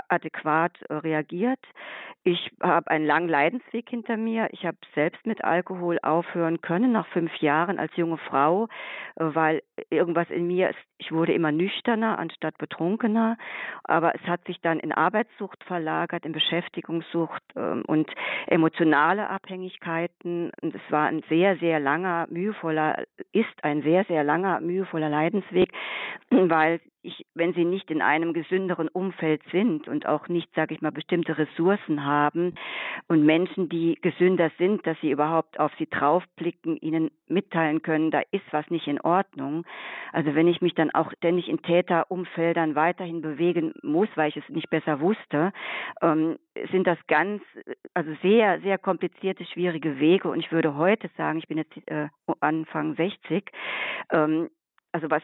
adäquat 0.09 0.71
äh, 0.89 0.93
reagiert. 0.93 1.59
Ich 2.23 2.51
habe 2.61 2.91
einen 2.91 3.05
langen 3.05 3.29
Leidensweg 3.29 3.89
hinter 3.89 4.17
mir. 4.17 4.49
Ich 4.51 4.65
habe 4.65 4.77
selbst 4.95 5.25
mit 5.25 5.43
Alkohol 5.43 5.97
aufhören 6.01 6.61
können 6.61 6.91
nach 6.91 7.07
fünf 7.07 7.33
Jahren 7.37 7.79
als 7.79 7.95
junge 7.95 8.17
Frau, 8.17 8.65
äh, 9.15 9.23
weil 9.23 9.63
irgendwas 9.89 10.29
in 10.29 10.47
mir 10.47 10.69
ist. 10.69 10.79
Ich 10.97 11.11
wurde 11.11 11.33
immer 11.33 11.51
nüchterner 11.51 12.19
anstatt 12.19 12.57
betrunkener, 12.57 13.37
aber 13.83 14.15
es 14.15 14.21
hat 14.27 14.43
sich 14.45 14.59
dann 14.61 14.79
in 14.79 14.91
Arbeitssucht 14.91 15.63
verlagert, 15.63 16.25
in 16.25 16.31
Beschäftigungssucht 16.31 17.43
ähm, 17.55 17.83
und 17.87 18.11
emotionale 18.47 19.29
Abhängigkeiten. 19.29 20.51
Und 20.61 20.75
es 20.75 20.81
war 20.89 21.07
ein 21.07 21.23
sehr, 21.29 21.57
sehr 21.57 21.79
langer, 21.79 22.27
mühevoller, 22.29 23.03
ist 23.31 23.63
ein 23.63 23.83
sehr, 23.83 24.03
sehr 24.05 24.23
langer, 24.23 24.59
mühevoller 24.59 25.09
Leidensweg, 25.09 25.71
weil 26.29 26.81
ich, 27.07 27.25
wenn 27.33 27.53
sie 27.53 27.63
nicht 27.63 27.89
in 27.89 28.01
einem 28.01 28.33
gesünderen 28.33 28.89
Umfeld 28.89 29.41
sind 29.51 29.87
und 29.87 30.05
auch 30.05 30.27
nicht, 30.27 30.53
sage 30.53 30.75
ich 30.75 30.81
mal, 30.81 30.91
bestimmte 30.91 31.37
Ressourcen 31.37 32.05
haben 32.05 32.55
und 33.07 33.25
Menschen, 33.25 33.69
die 33.69 33.97
gesünder 34.01 34.51
sind, 34.57 34.85
dass 34.85 34.99
sie 34.99 35.11
überhaupt 35.11 35.59
auf 35.59 35.71
sie 35.79 35.87
draufblicken, 35.87 36.75
ihnen 36.77 37.09
mitteilen 37.27 37.81
können, 37.81 38.11
da 38.11 38.21
ist 38.31 38.43
was 38.51 38.69
nicht 38.69 38.87
in 38.87 38.99
Ordnung. 38.99 39.65
Also 40.11 40.35
wenn 40.35 40.47
ich 40.47 40.61
mich 40.61 40.75
dann 40.75 40.91
auch 40.91 41.11
ständig 41.13 41.47
in 41.47 41.61
Täterumfeldern 41.61 42.75
weiterhin 42.75 43.21
bewegen 43.21 43.73
muss, 43.81 44.09
weil 44.15 44.29
ich 44.29 44.37
es 44.37 44.49
nicht 44.49 44.69
besser 44.69 44.99
wusste, 44.99 45.53
ähm, 46.01 46.37
sind 46.71 46.87
das 46.87 46.97
ganz, 47.07 47.41
also 47.93 48.11
sehr, 48.21 48.59
sehr 48.61 48.77
komplizierte, 48.77 49.45
schwierige 49.45 49.99
Wege. 49.99 50.29
Und 50.29 50.39
ich 50.39 50.51
würde 50.51 50.75
heute 50.75 51.09
sagen, 51.15 51.39
ich 51.39 51.47
bin 51.47 51.57
jetzt 51.57 51.75
äh, 51.87 52.09
Anfang 52.41 52.95
60, 52.95 53.49
ähm, 54.11 54.49
also 54.91 55.09
was 55.09 55.23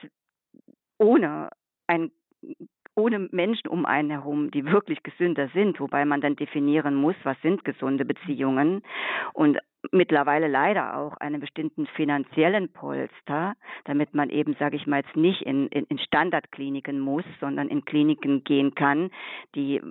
ohne 0.97 1.49
ein 1.87 2.11
ohne 2.95 3.27
Menschen 3.31 3.67
um 3.69 3.85
einen 3.85 4.11
herum, 4.11 4.51
die 4.51 4.65
wirklich 4.65 5.01
gesünder 5.01 5.49
sind, 5.53 5.79
wobei 5.79 6.05
man 6.05 6.21
dann 6.21 6.35
definieren 6.35 6.93
muss, 6.95 7.15
was 7.23 7.37
sind 7.41 7.65
gesunde 7.65 8.05
Beziehungen. 8.05 8.83
Und 9.33 9.57
mittlerweile 9.91 10.47
leider 10.47 10.97
auch 10.97 11.17
einen 11.17 11.39
bestimmten 11.39 11.87
finanziellen 11.87 12.71
Polster, 12.71 13.55
damit 13.85 14.13
man 14.13 14.29
eben, 14.29 14.55
sage 14.57 14.75
ich 14.75 14.87
mal, 14.87 15.01
jetzt 15.01 15.15
nicht 15.15 15.41
in, 15.41 15.67
in, 15.67 15.85
in 15.85 15.99
Standardkliniken 15.99 16.99
muss, 16.99 17.25
sondern 17.39 17.67
in 17.67 17.83
Kliniken 17.85 18.43
gehen 18.43 18.75
kann, 18.75 19.11
die 19.55 19.81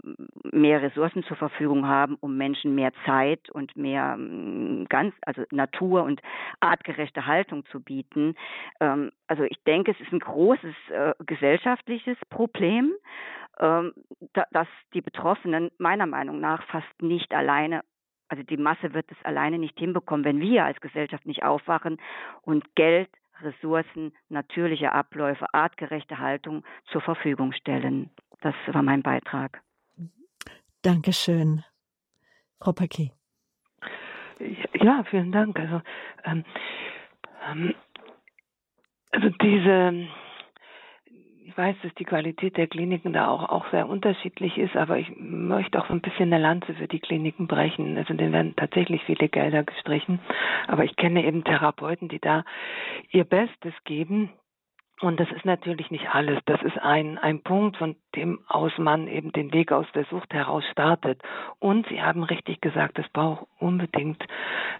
mehr 0.50 0.82
Ressourcen 0.82 1.22
zur 1.24 1.36
Verfügung 1.36 1.86
haben, 1.86 2.16
um 2.20 2.36
Menschen 2.36 2.74
mehr 2.74 2.92
Zeit 3.04 3.50
und 3.50 3.76
mehr 3.76 4.16
mm, 4.16 4.86
ganz, 4.88 5.14
also 5.26 5.42
Natur 5.50 6.04
und 6.04 6.20
artgerechte 6.60 7.26
Haltung 7.26 7.64
zu 7.66 7.80
bieten. 7.80 8.34
Ähm, 8.80 9.12
also 9.26 9.44
ich 9.44 9.62
denke, 9.64 9.92
es 9.92 10.00
ist 10.00 10.12
ein 10.12 10.20
großes 10.20 10.74
äh, 10.90 11.14
gesellschaftliches 11.26 12.16
Problem 12.30 12.92
ähm, 13.60 13.92
dass 14.52 14.66
die 14.94 15.02
Betroffenen 15.02 15.70
meiner 15.76 16.06
Meinung 16.06 16.40
nach 16.40 16.62
fast 16.68 17.02
nicht 17.02 17.34
alleine 17.34 17.82
also 18.32 18.44
die 18.44 18.56
Masse 18.56 18.94
wird 18.94 19.04
es 19.12 19.24
alleine 19.26 19.58
nicht 19.58 19.78
hinbekommen, 19.78 20.24
wenn 20.24 20.40
wir 20.40 20.64
als 20.64 20.80
Gesellschaft 20.80 21.26
nicht 21.26 21.42
aufwachen 21.42 22.00
und 22.40 22.74
Geld, 22.74 23.10
Ressourcen, 23.42 24.14
natürliche 24.30 24.92
Abläufe, 24.92 25.52
artgerechte 25.52 26.18
Haltung 26.18 26.64
zur 26.86 27.02
Verfügung 27.02 27.52
stellen. 27.52 28.08
Das 28.40 28.54
war 28.68 28.82
mein 28.82 29.02
Beitrag. 29.02 29.60
Dankeschön. 30.80 31.62
Frau 32.58 32.72
Paquet. 32.72 33.10
Ja, 34.80 35.04
vielen 35.10 35.30
Dank. 35.30 35.60
Also, 35.60 35.82
ähm, 36.24 36.44
ähm, 37.50 37.74
also 39.10 39.28
diese 39.42 40.08
ich 41.44 41.56
weiß, 41.56 41.76
dass 41.82 41.94
die 41.94 42.04
Qualität 42.04 42.56
der 42.56 42.66
Kliniken 42.66 43.12
da 43.12 43.28
auch, 43.28 43.48
auch 43.48 43.70
sehr 43.70 43.88
unterschiedlich 43.88 44.58
ist, 44.58 44.76
aber 44.76 44.98
ich 44.98 45.08
möchte 45.16 45.80
auch 45.80 45.86
so 45.86 45.92
ein 45.92 46.00
bisschen 46.00 46.32
eine 46.32 46.42
Lanze 46.42 46.74
für 46.74 46.88
die 46.88 47.00
Kliniken 47.00 47.46
brechen. 47.46 47.96
Also 47.96 48.14
denen 48.14 48.32
werden 48.32 48.56
tatsächlich 48.56 49.02
viele 49.04 49.28
Gelder 49.28 49.64
gestrichen. 49.64 50.20
Aber 50.68 50.84
ich 50.84 50.96
kenne 50.96 51.24
eben 51.24 51.44
Therapeuten, 51.44 52.08
die 52.08 52.20
da 52.20 52.44
ihr 53.10 53.24
Bestes 53.24 53.74
geben 53.84 54.30
Und 55.00 55.18
das 55.18 55.28
ist 55.32 55.44
natürlich 55.44 55.90
nicht 55.90 56.14
alles. 56.14 56.38
Das 56.46 56.62
ist 56.62 56.78
ein, 56.78 57.18
ein 57.18 57.42
Punkt, 57.42 57.76
von 57.76 57.96
dem 58.14 58.38
aus 58.46 58.70
man 58.78 59.08
eben 59.08 59.32
den 59.32 59.52
Weg 59.52 59.72
aus 59.72 59.86
der 59.94 60.04
Sucht 60.04 60.32
heraus 60.32 60.64
startet. 60.70 61.20
Und 61.58 61.88
Sie 61.88 62.00
haben 62.00 62.22
richtig 62.22 62.60
gesagt, 62.60 63.00
es 63.00 63.08
braucht 63.08 63.46
unbedingt 63.58 64.22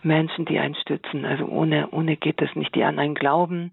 Menschen, 0.02 0.44
die 0.44 0.60
einen 0.60 0.76
stützen. 0.76 1.24
Also 1.24 1.46
ohne, 1.46 1.90
ohne 1.90 2.16
geht 2.16 2.40
es 2.40 2.54
nicht, 2.54 2.72
die 2.76 2.84
an 2.84 3.00
einen 3.00 3.16
glauben. 3.16 3.72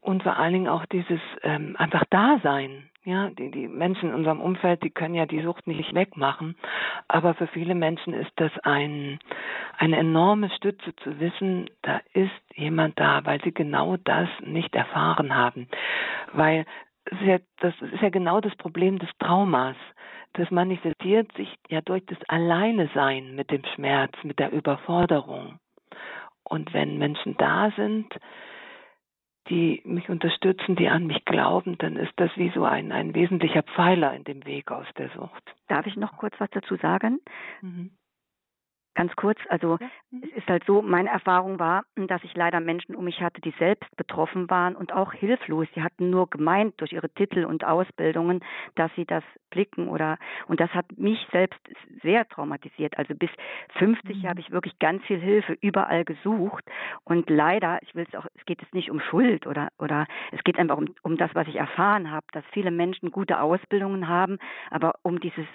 Und 0.00 0.22
vor 0.22 0.36
allen 0.36 0.52
Dingen 0.52 0.68
auch 0.68 0.86
dieses 0.86 1.20
ähm, 1.42 1.76
einfach 1.78 2.04
Dasein. 2.10 2.88
Ja, 3.04 3.30
die, 3.30 3.50
die 3.50 3.66
Menschen 3.66 4.10
in 4.10 4.14
unserem 4.14 4.40
Umfeld, 4.40 4.82
die 4.82 4.90
können 4.90 5.14
ja 5.14 5.24
die 5.24 5.42
Sucht 5.42 5.66
nicht 5.66 5.94
wegmachen. 5.94 6.54
Aber 7.08 7.34
für 7.34 7.46
viele 7.46 7.74
Menschen 7.74 8.12
ist 8.12 8.32
das 8.36 8.52
ein, 8.62 9.18
eine 9.78 9.96
enorme 9.96 10.50
Stütze 10.50 10.94
zu 10.96 11.18
wissen, 11.18 11.70
da 11.82 12.00
ist 12.12 12.30
jemand 12.54 13.00
da, 13.00 13.24
weil 13.24 13.42
sie 13.42 13.52
genau 13.52 13.96
das 13.96 14.28
nicht 14.40 14.74
erfahren 14.74 15.34
haben. 15.34 15.66
Weil 16.32 16.66
das 17.60 17.74
ist 17.80 18.02
ja 18.02 18.10
genau 18.10 18.40
das 18.40 18.54
Problem 18.56 18.98
des 18.98 19.08
Traumas. 19.18 19.76
Das 20.34 20.50
manifestiert 20.50 21.32
sich 21.36 21.52
ja 21.68 21.80
durch 21.80 22.04
das 22.06 22.18
Alleinesein 22.28 23.34
mit 23.34 23.50
dem 23.50 23.64
Schmerz, 23.74 24.12
mit 24.22 24.38
der 24.38 24.52
Überforderung. 24.52 25.58
Und 26.44 26.72
wenn 26.72 26.98
Menschen 26.98 27.36
da 27.36 27.70
sind, 27.76 28.14
die 29.50 29.82
mich 29.84 30.08
unterstützen, 30.08 30.76
die 30.76 30.88
an 30.88 31.06
mich 31.06 31.24
glauben, 31.24 31.76
dann 31.78 31.96
ist 31.96 32.12
das 32.16 32.30
wie 32.36 32.50
so 32.54 32.64
ein, 32.64 32.92
ein 32.92 33.14
wesentlicher 33.14 33.62
Pfeiler 33.62 34.14
in 34.14 34.24
dem 34.24 34.46
Weg 34.46 34.70
aus 34.70 34.86
der 34.96 35.10
Sucht. 35.10 35.42
Darf 35.68 35.86
ich 35.86 35.96
noch 35.96 36.16
kurz 36.16 36.34
was 36.38 36.48
dazu 36.50 36.76
sagen? 36.76 37.20
Mhm. 37.60 37.90
Ganz 38.94 39.14
kurz, 39.14 39.38
also 39.48 39.78
ja. 39.80 39.86
Mhm. 40.10 40.24
es 40.24 40.38
ist 40.38 40.48
halt 40.48 40.64
so, 40.64 40.82
meine 40.82 41.10
Erfahrung 41.10 41.60
war, 41.60 41.84
dass 41.94 42.22
ich 42.24 42.34
leider 42.34 42.58
Menschen 42.58 42.96
um 42.96 43.04
mich 43.04 43.20
hatte, 43.20 43.40
die 43.40 43.54
selbst 43.58 43.88
betroffen 43.96 44.50
waren 44.50 44.74
und 44.74 44.92
auch 44.92 45.12
hilflos. 45.12 45.68
Sie 45.74 45.82
hatten 45.82 46.10
nur 46.10 46.28
gemeint 46.28 46.80
durch 46.80 46.92
ihre 46.92 47.08
Titel 47.08 47.44
und 47.44 47.64
Ausbildungen, 47.64 48.40
dass 48.74 48.90
sie 48.96 49.04
das 49.04 49.22
blicken 49.50 49.88
oder 49.88 50.18
und 50.48 50.60
das 50.60 50.70
hat 50.70 50.86
mich 50.96 51.24
selbst 51.30 51.60
sehr 52.02 52.28
traumatisiert. 52.28 52.98
Also 52.98 53.14
bis 53.14 53.30
50 53.78 54.22
mhm. 54.22 54.28
habe 54.28 54.40
ich 54.40 54.50
wirklich 54.50 54.76
ganz 54.80 55.04
viel 55.04 55.20
Hilfe 55.20 55.56
überall 55.60 56.04
gesucht 56.04 56.64
und 57.04 57.30
leider, 57.30 57.78
ich 57.82 57.94
will 57.94 58.06
es 58.08 58.18
auch, 58.18 58.26
es 58.34 58.44
geht 58.44 58.60
jetzt 58.60 58.74
nicht 58.74 58.90
um 58.90 59.00
Schuld 59.00 59.46
oder 59.46 59.68
oder 59.78 60.06
es 60.32 60.42
geht 60.42 60.58
einfach 60.58 60.76
um, 60.76 60.94
um 61.02 61.16
das, 61.16 61.30
was 61.34 61.46
ich 61.46 61.56
erfahren 61.56 62.10
habe, 62.10 62.26
dass 62.32 62.44
viele 62.52 62.72
Menschen 62.72 63.12
gute 63.12 63.40
Ausbildungen 63.40 64.08
haben, 64.08 64.38
aber 64.70 64.94
um 65.02 65.20
dieses 65.20 65.46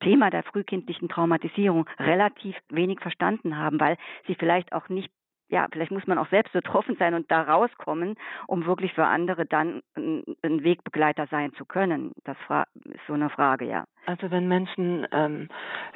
Thema 0.00 0.30
der 0.30 0.42
frühkindlichen 0.42 1.08
Traumatisierung 1.08 1.88
relativ 1.98 2.56
wenig 2.68 3.00
verstanden 3.00 3.56
haben, 3.56 3.80
weil 3.80 3.96
sie 4.26 4.34
vielleicht 4.34 4.72
auch 4.72 4.88
nicht 4.88 5.10
ja, 5.50 5.66
vielleicht 5.70 5.90
muss 5.90 6.06
man 6.06 6.18
auch 6.18 6.28
selbst 6.28 6.52
betroffen 6.54 6.96
sein 6.98 7.14
und 7.14 7.30
da 7.30 7.42
rauskommen, 7.42 8.14
um 8.46 8.66
wirklich 8.66 8.94
für 8.94 9.04
andere 9.04 9.46
dann 9.46 9.82
ein, 9.96 10.24
Wegbegleiter 10.42 11.26
sein 11.26 11.52
zu 11.54 11.64
können. 11.64 12.12
Das 12.24 12.36
ist 12.84 13.00
so 13.06 13.14
eine 13.14 13.30
Frage, 13.30 13.66
ja. 13.66 13.84
Also 14.06 14.30
wenn 14.30 14.48
Menschen 14.48 15.06
ähm, 15.12 15.48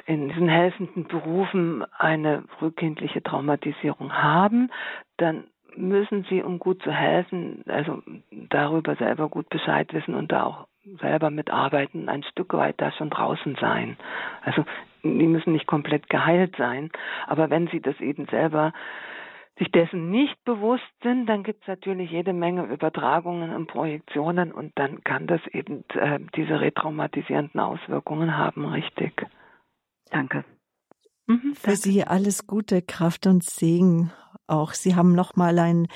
in 0.05 0.29
diesen 0.29 0.49
helfenden 0.49 1.07
Berufen 1.07 1.85
eine 1.97 2.43
frühkindliche 2.59 3.23
Traumatisierung 3.23 4.13
haben, 4.13 4.69
dann 5.17 5.45
müssen 5.77 6.25
sie, 6.29 6.41
um 6.41 6.59
gut 6.59 6.81
zu 6.83 6.91
helfen, 6.91 7.63
also 7.67 8.01
darüber 8.49 8.95
selber 8.95 9.29
gut 9.29 9.49
Bescheid 9.49 9.93
wissen 9.93 10.15
und 10.15 10.31
da 10.31 10.43
auch 10.43 10.67
selber 10.99 11.29
mitarbeiten, 11.29 12.09
ein 12.09 12.23
Stück 12.23 12.53
weit 12.53 12.79
da 12.79 12.91
schon 12.91 13.09
draußen 13.09 13.55
sein. 13.59 13.97
Also 14.43 14.65
die 15.03 15.27
müssen 15.27 15.53
nicht 15.53 15.67
komplett 15.67 16.09
geheilt 16.09 16.55
sein, 16.57 16.91
aber 17.27 17.49
wenn 17.49 17.67
sie 17.67 17.79
das 17.79 17.99
eben 17.99 18.25
selber 18.27 18.73
sich 19.57 19.71
dessen 19.71 20.11
nicht 20.11 20.35
bewusst 20.43 20.83
sind, 21.01 21.27
dann 21.27 21.43
gibt 21.43 21.61
es 21.61 21.67
natürlich 21.67 22.11
jede 22.11 22.33
Menge 22.33 22.65
Übertragungen 22.65 23.55
und 23.55 23.67
Projektionen 23.67 24.51
und 24.51 24.73
dann 24.75 25.03
kann 25.03 25.27
das 25.27 25.39
eben 25.47 25.85
äh, 25.93 26.19
diese 26.35 26.59
retraumatisierenden 26.59 27.61
Auswirkungen 27.61 28.37
haben, 28.37 28.65
richtig. 28.65 29.25
Danke. 30.11 30.43
Mhm, 31.27 31.55
Für 31.55 31.75
Sie 31.75 32.03
alles 32.03 32.47
Gute, 32.47 32.81
Kraft 32.81 33.27
und 33.27 33.43
Segen 33.43 34.11
auch. 34.47 34.73
Sie 34.73 34.95
haben 34.95 35.13
noch 35.13 35.35
mal 35.35 35.57
einen 35.59 35.87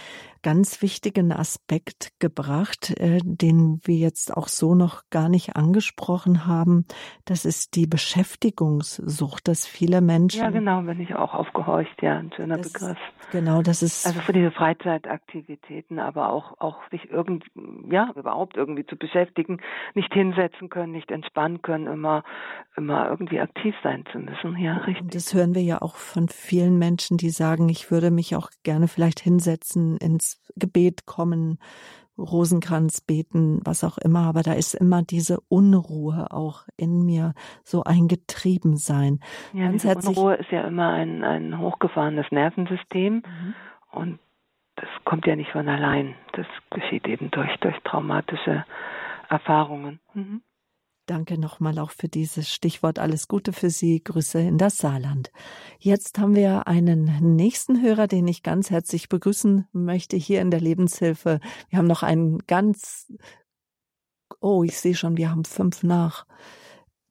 ganz 0.42 0.82
wichtigen 0.82 1.32
Aspekt 1.32 2.12
gebracht, 2.20 2.92
äh, 3.00 3.20
den 3.24 3.80
wir 3.84 3.96
jetzt 3.96 4.36
auch 4.36 4.48
so 4.48 4.76
noch 4.76 5.04
gar 5.10 5.30
nicht 5.30 5.56
angesprochen 5.56 6.46
haben. 6.46 6.86
Das 7.26 7.46
ist 7.46 7.76
die 7.76 7.88
Beschäftigungssucht, 7.88 9.48
dass 9.48 9.68
viele 9.68 10.02
Menschen. 10.02 10.42
Ja, 10.42 10.50
genau, 10.50 10.82
bin 10.82 11.00
ich 11.00 11.16
auch 11.16 11.34
aufgehorcht. 11.34 12.02
Ja, 12.02 12.18
ein 12.18 12.32
schöner 12.36 12.58
das, 12.58 12.72
Begriff. 12.72 12.98
Genau, 13.32 13.62
das 13.62 13.84
ist. 13.84 14.08
Also 14.08 14.20
für 14.22 14.34
diese 14.34 14.52
Freizeitaktivitäten, 14.52 16.00
aber 16.00 16.30
auch, 16.32 16.60
auch 16.60 16.78
sich 16.92 17.10
irgend, 17.10 17.46
ja, 17.90 18.12
überhaupt 18.16 18.58
irgendwie 18.58 18.86
zu 18.86 18.96
beschäftigen, 18.96 19.62
nicht 19.94 20.14
hinsetzen 20.14 20.70
können, 20.70 20.92
nicht 20.92 21.12
entspannen 21.12 21.62
können, 21.62 21.88
immer, 21.88 22.24
immer 22.76 23.10
irgendwie 23.10 23.40
aktiv 23.40 23.76
sein 23.84 24.04
zu 24.12 24.20
müssen. 24.20 24.58
Ja, 24.58 24.78
richtig. 24.78 25.12
Das 25.12 25.34
hören 25.34 25.56
wir 25.56 25.62
ja 25.62 25.82
auch 25.82 25.96
von 25.96 26.28
vielen 26.30 26.78
Menschen, 26.78 27.18
die 27.18 27.30
sagen, 27.30 27.70
ich 27.70 27.92
würde 27.92 28.12
mich 28.12 28.36
auch 28.36 28.50
gerne 28.64 28.88
vielleicht 28.88 29.20
hinsetzen, 29.20 29.98
ins 29.98 30.29
Gebet 30.56 31.06
kommen, 31.06 31.60
Rosenkranz 32.18 33.02
beten, 33.02 33.62
was 33.64 33.84
auch 33.84 33.98
immer, 33.98 34.22
aber 34.22 34.44
da 34.44 34.54
ist 34.54 34.74
immer 34.74 35.02
diese 35.02 35.40
Unruhe 35.48 36.28
auch 36.32 36.64
in 36.76 37.06
mir, 37.06 37.34
so 37.64 37.84
ein 37.84 38.08
Getriebensein. 38.08 39.20
Ja, 39.54 39.66
Ganz 39.66 39.84
diese 39.84 40.10
Unruhe 40.10 40.36
ist 40.36 40.52
ja 40.52 40.68
immer 40.68 40.90
ein, 40.90 41.24
ein 41.24 41.58
hochgefahrenes 41.58 42.26
Nervensystem 42.32 43.24
mhm. 43.26 43.56
und 43.92 44.20
das 44.76 44.90
kommt 45.04 45.26
ja 45.28 45.36
nicht 45.36 45.52
von 45.52 45.68
allein. 45.68 46.16
Das 46.34 46.46
geschieht 46.72 47.08
eben 47.08 47.32
durch, 47.32 47.54
durch 47.60 47.76
traumatische 47.84 48.66
Erfahrungen. 49.30 50.00
Mhm. 50.14 50.42
Danke 51.10 51.40
nochmal 51.40 51.80
auch 51.80 51.90
für 51.90 52.08
dieses 52.08 52.54
Stichwort. 52.54 53.00
Alles 53.00 53.28
Gute 53.28 53.52
für 53.52 53.72
Sie. 53.72 54.04
Grüße 54.04 54.40
in 54.40 54.60
das 54.60 54.78
Saarland. 54.78 55.32
Jetzt 55.80 56.20
haben 56.20 56.36
wir 56.36 56.68
einen 56.68 57.36
nächsten 57.36 57.82
Hörer, 57.82 58.06
den 58.06 58.28
ich 58.28 58.44
ganz 58.44 58.70
herzlich 58.70 59.10
begrüßen 59.10 59.68
möchte 59.72 60.18
hier 60.18 60.40
in 60.40 60.52
der 60.52 60.62
Lebenshilfe. 60.62 61.40
Wir 61.70 61.80
haben 61.80 61.88
noch 61.88 62.04
einen 62.04 62.46
ganz, 62.46 63.12
oh, 64.40 64.64
ich 64.64 64.78
sehe 64.78 64.94
schon, 64.94 65.18
wir 65.18 65.32
haben 65.32 65.46
fünf 65.46 65.82
nach. 65.82 66.28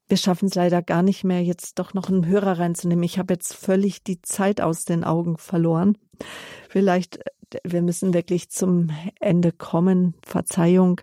Wir 0.07 0.17
schaffen 0.17 0.47
es 0.47 0.55
leider 0.55 0.81
gar 0.81 1.03
nicht 1.03 1.25
mehr, 1.25 1.43
jetzt 1.43 1.81
doch 1.81 1.93
noch 1.93 2.09
einen 2.09 2.25
Hörer 2.25 2.61
reinzunehmen. 2.61 3.03
Ich 3.03 3.19
habe 3.19 3.35
jetzt 3.35 3.53
völlig 3.53 4.05
die 4.05 4.23
Zeit 4.23 4.61
aus 4.61 4.85
den 4.85 5.03
Augen 5.03 5.39
verloren. 5.39 5.99
Vielleicht, 6.69 7.17
äh, 7.17 7.59
wir 7.65 7.83
müssen 7.83 8.15
wirklich 8.15 8.49
zum 8.49 8.91
Ende 9.19 9.51
kommen. 9.51 10.15
Verzeihung 10.23 11.01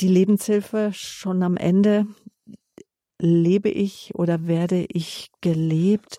die 0.00 0.08
Lebenshilfe 0.08 0.90
schon 0.92 1.42
am 1.42 1.56
Ende. 1.56 2.06
Lebe 3.20 3.68
ich 3.68 4.12
oder 4.14 4.46
werde 4.46 4.86
ich 4.88 5.30
gelebt? 5.40 6.18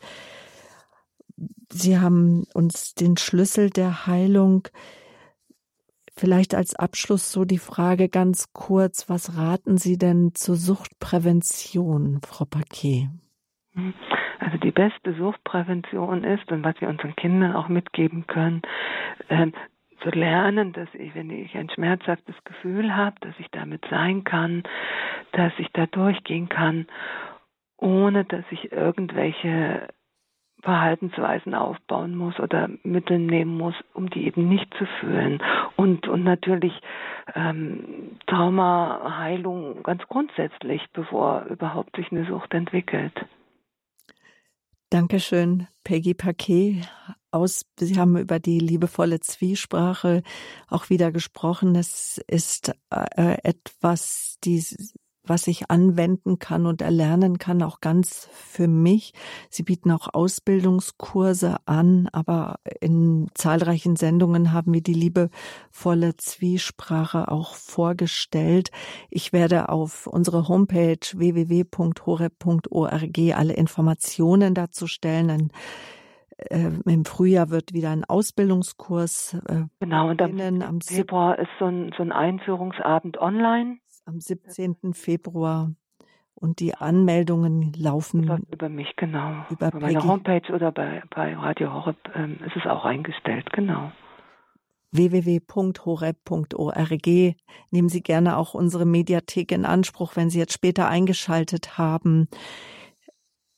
Sie 1.70 2.00
haben 2.00 2.46
uns 2.54 2.96
den 2.96 3.18
Schlüssel 3.18 3.70
der 3.70 4.08
Heilung. 4.08 4.68
Vielleicht 6.18 6.56
als 6.56 6.76
Abschluss 6.76 7.32
so 7.32 7.44
die 7.44 7.58
Frage 7.58 8.08
ganz 8.08 8.54
kurz, 8.54 9.10
was 9.10 9.36
raten 9.38 9.78
Sie 9.78 9.98
denn 9.98 10.32
zur 10.34 10.56
Suchtprävention, 10.56 12.22
Frau 12.26 12.46
Paquet? 12.46 13.10
Also 14.40 14.58
die 14.58 14.72
beste 14.72 15.14
Suchtprävention 15.16 16.24
ist 16.24 16.50
und 16.52 16.64
was 16.64 16.80
wir 16.80 16.88
unseren 16.88 17.16
Kindern 17.18 17.54
auch 17.54 17.68
mitgeben 17.68 18.26
können, 18.28 18.62
ähm, 19.30 19.54
zu 20.06 20.12
lernen, 20.12 20.72
dass 20.74 20.88
ich, 20.94 21.16
wenn 21.16 21.30
ich 21.32 21.56
ein 21.58 21.70
schmerzhaftes 21.70 22.36
Gefühl 22.44 22.96
habe, 22.96 23.16
dass 23.22 23.34
ich 23.40 23.48
damit 23.52 23.84
sein 23.90 24.24
kann, 24.24 24.64
dass 25.32 25.52
ich 25.58 25.68
da 25.74 25.88
durchgehen 25.88 26.48
kann, 26.48 26.86
ohne 27.78 28.24
dass 28.24 28.46
ich 28.52 28.72
irgendwelche 28.72 29.88
Verhaltensweisen 30.62 31.54
aufbauen 31.54 32.16
muss 32.16 32.40
oder 32.40 32.70
Mittel 32.84 33.20
nehmen 33.20 33.58
muss, 33.58 33.76
um 33.94 34.10
die 34.10 34.26
eben 34.26 34.48
nicht 34.48 34.74
zu 34.76 34.86
fühlen. 35.00 35.42
Und, 35.76 36.08
und 36.08 36.24
natürlich 36.24 36.74
ähm, 37.36 38.18
Traumaheilung 38.26 39.84
ganz 39.84 40.04
grundsätzlich, 40.08 40.82
bevor 40.94 41.46
überhaupt 41.50 41.96
sich 41.96 42.12
eine 42.12 42.26
Sucht 42.26 42.54
entwickelt. 42.54 43.14
Dankeschön, 44.90 45.68
Peggy 45.84 46.14
Paquet 46.14 46.82
aus, 47.32 47.66
Sie 47.78 47.98
haben 48.00 48.18
über 48.18 48.40
die 48.40 48.60
liebevolle 48.60 49.20
Zwiesprache 49.20 50.24
auch 50.68 50.90
wieder 50.90 51.12
gesprochen. 51.12 51.76
Es 51.76 52.22
ist 52.28 52.72
äh, 52.90 53.38
etwas, 53.44 54.38
die 54.44 54.64
was 55.28 55.48
ich 55.48 55.70
anwenden 55.70 56.40
kann 56.40 56.66
und 56.66 56.82
erlernen 56.82 57.38
kann, 57.38 57.62
auch 57.62 57.82
ganz 57.82 58.30
für 58.32 58.68
mich. 58.68 59.14
Sie 59.50 59.64
bieten 59.64 59.92
auch 59.92 60.14
Ausbildungskurse 60.14 61.58
an, 61.66 62.08
aber 62.12 62.60
in 62.82 63.28
zahlreichen 63.34 63.96
Sendungen 63.96 64.52
haben 64.54 64.74
wir 64.74 64.82
die 64.82 64.94
liebevolle 64.94 66.16
Zwiesprache 66.18 67.32
auch 67.32 67.56
vorgestellt. 67.56 68.70
Ich 69.10 69.34
werde 69.34 69.70
auf 69.70 70.08
unsere 70.08 70.48
Homepage 70.48 71.00
www.horeb.org 71.14 73.20
alle 73.36 73.54
Informationen 73.54 74.54
dazu 74.54 74.88
stellen. 74.88 75.52
äh, 76.38 76.70
im 76.86 77.06
Frühjahr 77.06 77.50
wird 77.50 77.74
wieder 77.74 77.92
ein 77.92 78.04
Ausbildungskurs. 78.04 79.36
Äh, 79.48 79.64
genau, 79.80 80.10
und 80.10 80.22
am, 80.22 80.40
am 80.62 80.82
Februar 80.82 81.40
ist 81.40 81.50
so 81.60 81.66
ein, 81.66 81.94
so 81.98 82.04
ein 82.04 82.12
Einführungsabend 82.12 83.18
online. 83.18 83.78
Am 84.06 84.20
17. 84.20 84.94
Februar. 84.94 85.72
Und 86.38 86.60
die 86.60 86.76
Anmeldungen 86.76 87.72
laufen 87.78 88.24
über, 88.52 88.70
mich, 88.70 88.94
genau. 88.98 89.46
Über, 89.50 89.70
über 89.70 89.80
meine 89.80 90.04
Homepage 90.04 90.54
oder 90.54 90.72
bei, 90.72 91.02
bei 91.10 91.36
Radio 91.36 91.74
Horeb 91.74 91.98
ähm, 92.14 92.38
ist 92.46 92.58
es 92.58 92.66
auch 92.66 92.84
eingestellt, 92.84 93.52
genau 93.54 93.92
www.horeb.org. 94.96 97.08
Nehmen 97.72 97.90
Sie 97.90 98.02
gerne 98.02 98.38
auch 98.38 98.54
unsere 98.54 98.86
Mediathek 98.86 99.52
in 99.52 99.66
Anspruch, 99.66 100.16
wenn 100.16 100.30
Sie 100.30 100.40
jetzt 100.40 100.54
später 100.54 100.88
eingeschaltet 100.88 101.78
haben 101.78 102.30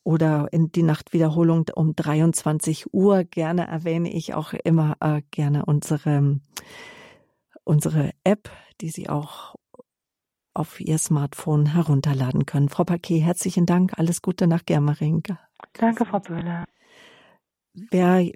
oder 0.04 0.48
in 0.52 0.72
die 0.72 0.84
Nachtwiederholung 0.84 1.66
um 1.76 1.96
23 1.96 2.94
Uhr. 2.94 3.24
Gerne 3.24 3.68
erwähne 3.68 4.12
ich 4.12 4.34
auch 4.34 4.54
immer 4.54 4.96
äh, 5.00 5.22
gerne 5.32 5.66
unsere, 5.66 6.40
unsere 7.64 8.12
App, 8.24 8.50
die 8.82 8.90
Sie 8.90 9.10
auch 9.10 9.56
auf 10.58 10.80
Ihr 10.80 10.98
Smartphone 10.98 11.74
herunterladen 11.74 12.46
können. 12.46 12.70
Frau 12.70 12.84
Paquet, 12.84 13.20
herzlichen 13.20 13.66
Dank. 13.66 13.98
Alles 13.98 14.22
Gute 14.22 14.48
nach 14.48 14.66
Germering. 14.66 15.24
Danke, 15.74 16.06
Frau 16.06 16.20
Böhler. 16.20 16.66
Wer 17.74 18.32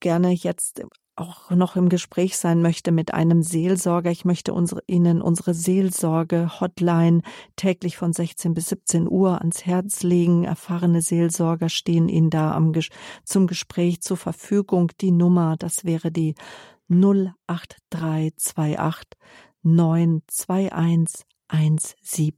gerne 0.00 0.32
jetzt 0.32 0.84
auch 1.16 1.50
noch 1.50 1.76
im 1.76 1.88
Gespräch 1.88 2.36
sein 2.36 2.60
möchte 2.60 2.90
mit 2.90 3.14
einem 3.14 3.42
Seelsorger. 3.42 4.10
Ich 4.10 4.24
möchte 4.24 4.52
unsere, 4.52 4.82
Ihnen 4.86 5.22
unsere 5.22 5.54
Seelsorge-Hotline 5.54 7.22
täglich 7.56 7.96
von 7.96 8.12
16 8.12 8.52
bis 8.52 8.70
17 8.70 9.08
Uhr 9.08 9.38
ans 9.38 9.64
Herz 9.64 10.02
legen. 10.02 10.42
Erfahrene 10.44 11.02
Seelsorger 11.02 11.68
stehen 11.68 12.08
Ihnen 12.08 12.30
da 12.30 12.52
am, 12.52 12.72
zum 13.24 13.46
Gespräch 13.46 14.00
zur 14.00 14.16
Verfügung. 14.16 14.90
Die 15.00 15.12
Nummer, 15.12 15.54
das 15.56 15.84
wäre 15.84 16.10
die 16.10 16.34
08328 16.88 19.04
921 19.62 21.24
170. 21.48 22.34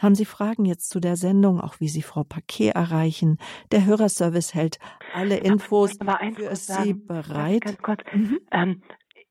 Haben 0.00 0.14
Sie 0.14 0.24
Fragen 0.24 0.64
jetzt 0.64 0.90
zu 0.90 1.00
der 1.00 1.16
Sendung, 1.16 1.60
auch 1.60 1.80
wie 1.80 1.88
Sie 1.88 2.02
Frau 2.02 2.24
Paquet 2.24 2.70
erreichen? 2.70 3.38
Der 3.72 3.84
Hörerservice 3.84 4.54
hält 4.54 4.78
alle 5.14 5.38
Infos 5.38 5.98
für 6.34 6.56
Sie 6.56 6.94
bereit. 6.94 7.62
Ganz 7.62 7.82
kurz. 7.82 8.00
Mhm. 8.12 8.40
Ähm, 8.50 8.82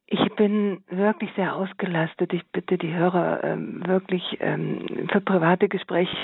ich 0.09 0.35
bin 0.35 0.83
wirklich 0.89 1.29
sehr 1.35 1.53
ausgelastet. 1.53 2.31
Ich 2.31 2.45
bitte 2.53 2.77
die 2.77 2.93
Hörer 2.93 3.43
ähm, 3.43 3.85
wirklich 3.85 4.37
ähm, 4.39 5.07
für 5.11 5.19
private 5.19 5.67
Gespräche. 5.67 6.15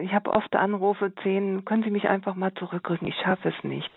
Ich 0.00 0.12
habe 0.12 0.30
oft 0.30 0.54
Anrufe, 0.54 1.12
zehn, 1.24 1.64
können 1.64 1.82
Sie 1.82 1.90
mich 1.90 2.08
einfach 2.08 2.36
mal 2.36 2.54
zurückrücken? 2.54 3.08
Ich 3.08 3.16
schaffe 3.16 3.48
es 3.48 3.64
nicht. 3.64 3.90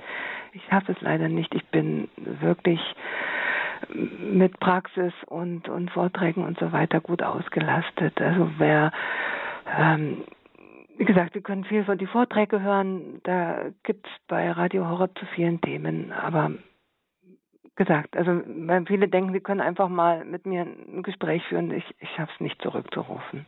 Ich 0.54 0.64
schaffe 0.70 0.94
es 0.94 1.02
leider 1.02 1.30
nicht. 1.30 1.54
Ich 1.54 1.64
bin 1.68 2.10
wirklich 2.18 2.80
mit 3.94 4.60
Praxis 4.60 5.14
und, 5.28 5.70
und 5.70 5.92
Vorträgen 5.92 6.44
und 6.44 6.60
so 6.60 6.72
weiter 6.72 7.00
gut 7.00 7.24
ausgelastet. 7.24 8.20
Also 8.22 8.50
wer, 8.58 8.92
ähm, 9.78 10.24
wie 10.98 11.06
gesagt, 11.06 11.36
wir 11.36 11.42
können 11.42 11.66
viel 11.66 11.84
von 11.84 11.98
die 11.98 12.08
Vorträge 12.08 12.62
hören, 12.62 13.22
da 13.24 13.66
gibt 13.84 14.08
es 14.08 14.12
bei 14.28 14.52
Radio 14.52 14.88
Horror 14.88 15.14
zu 15.16 15.26
vielen 15.28 15.62
Themen, 15.62 16.12
aber 16.12 16.52
gesagt, 17.76 18.16
also 18.16 18.42
weil 18.46 18.86
viele 18.86 19.08
denken, 19.08 19.34
sie 19.34 19.42
können 19.42 19.62
einfach 19.62 19.90
mal 19.90 20.24
mit 20.26 20.46
mir 20.46 20.62
ein 20.62 21.04
Gespräch 21.04 21.44
führen, 21.44 21.72
ich, 21.72 21.84
ich 22.00 22.10
schaffe 22.12 22.32
es 22.34 22.42
nicht 22.42 22.62
zurückzurufen. 22.62 23.46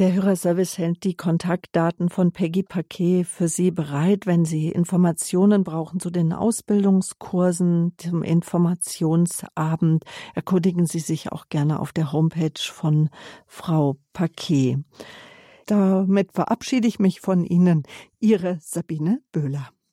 Der 0.00 0.12
Hörerservice 0.12 0.76
hält 0.76 1.04
die 1.04 1.14
Kontaktdaten 1.14 2.08
von 2.08 2.32
Peggy 2.32 2.64
Paquet 2.64 3.22
für 3.22 3.46
Sie 3.46 3.70
bereit, 3.70 4.26
wenn 4.26 4.44
Sie 4.44 4.70
Informationen 4.70 5.62
brauchen 5.62 6.00
zu 6.00 6.10
den 6.10 6.32
Ausbildungskursen, 6.32 7.92
zum 7.96 8.24
Informationsabend. 8.24 10.02
Erkundigen 10.34 10.86
Sie 10.86 10.98
sich 10.98 11.30
auch 11.30 11.48
gerne 11.48 11.78
auf 11.78 11.92
der 11.92 12.10
Homepage 12.10 12.58
von 12.58 13.08
Frau 13.46 13.96
Paquet. 14.12 14.78
Damit 15.66 16.32
verabschiede 16.32 16.88
ich 16.88 16.98
mich 16.98 17.20
von 17.20 17.44
Ihnen. 17.44 17.84
Ihre 18.18 18.58
Sabine 18.60 19.20
Böhler. 19.30 19.74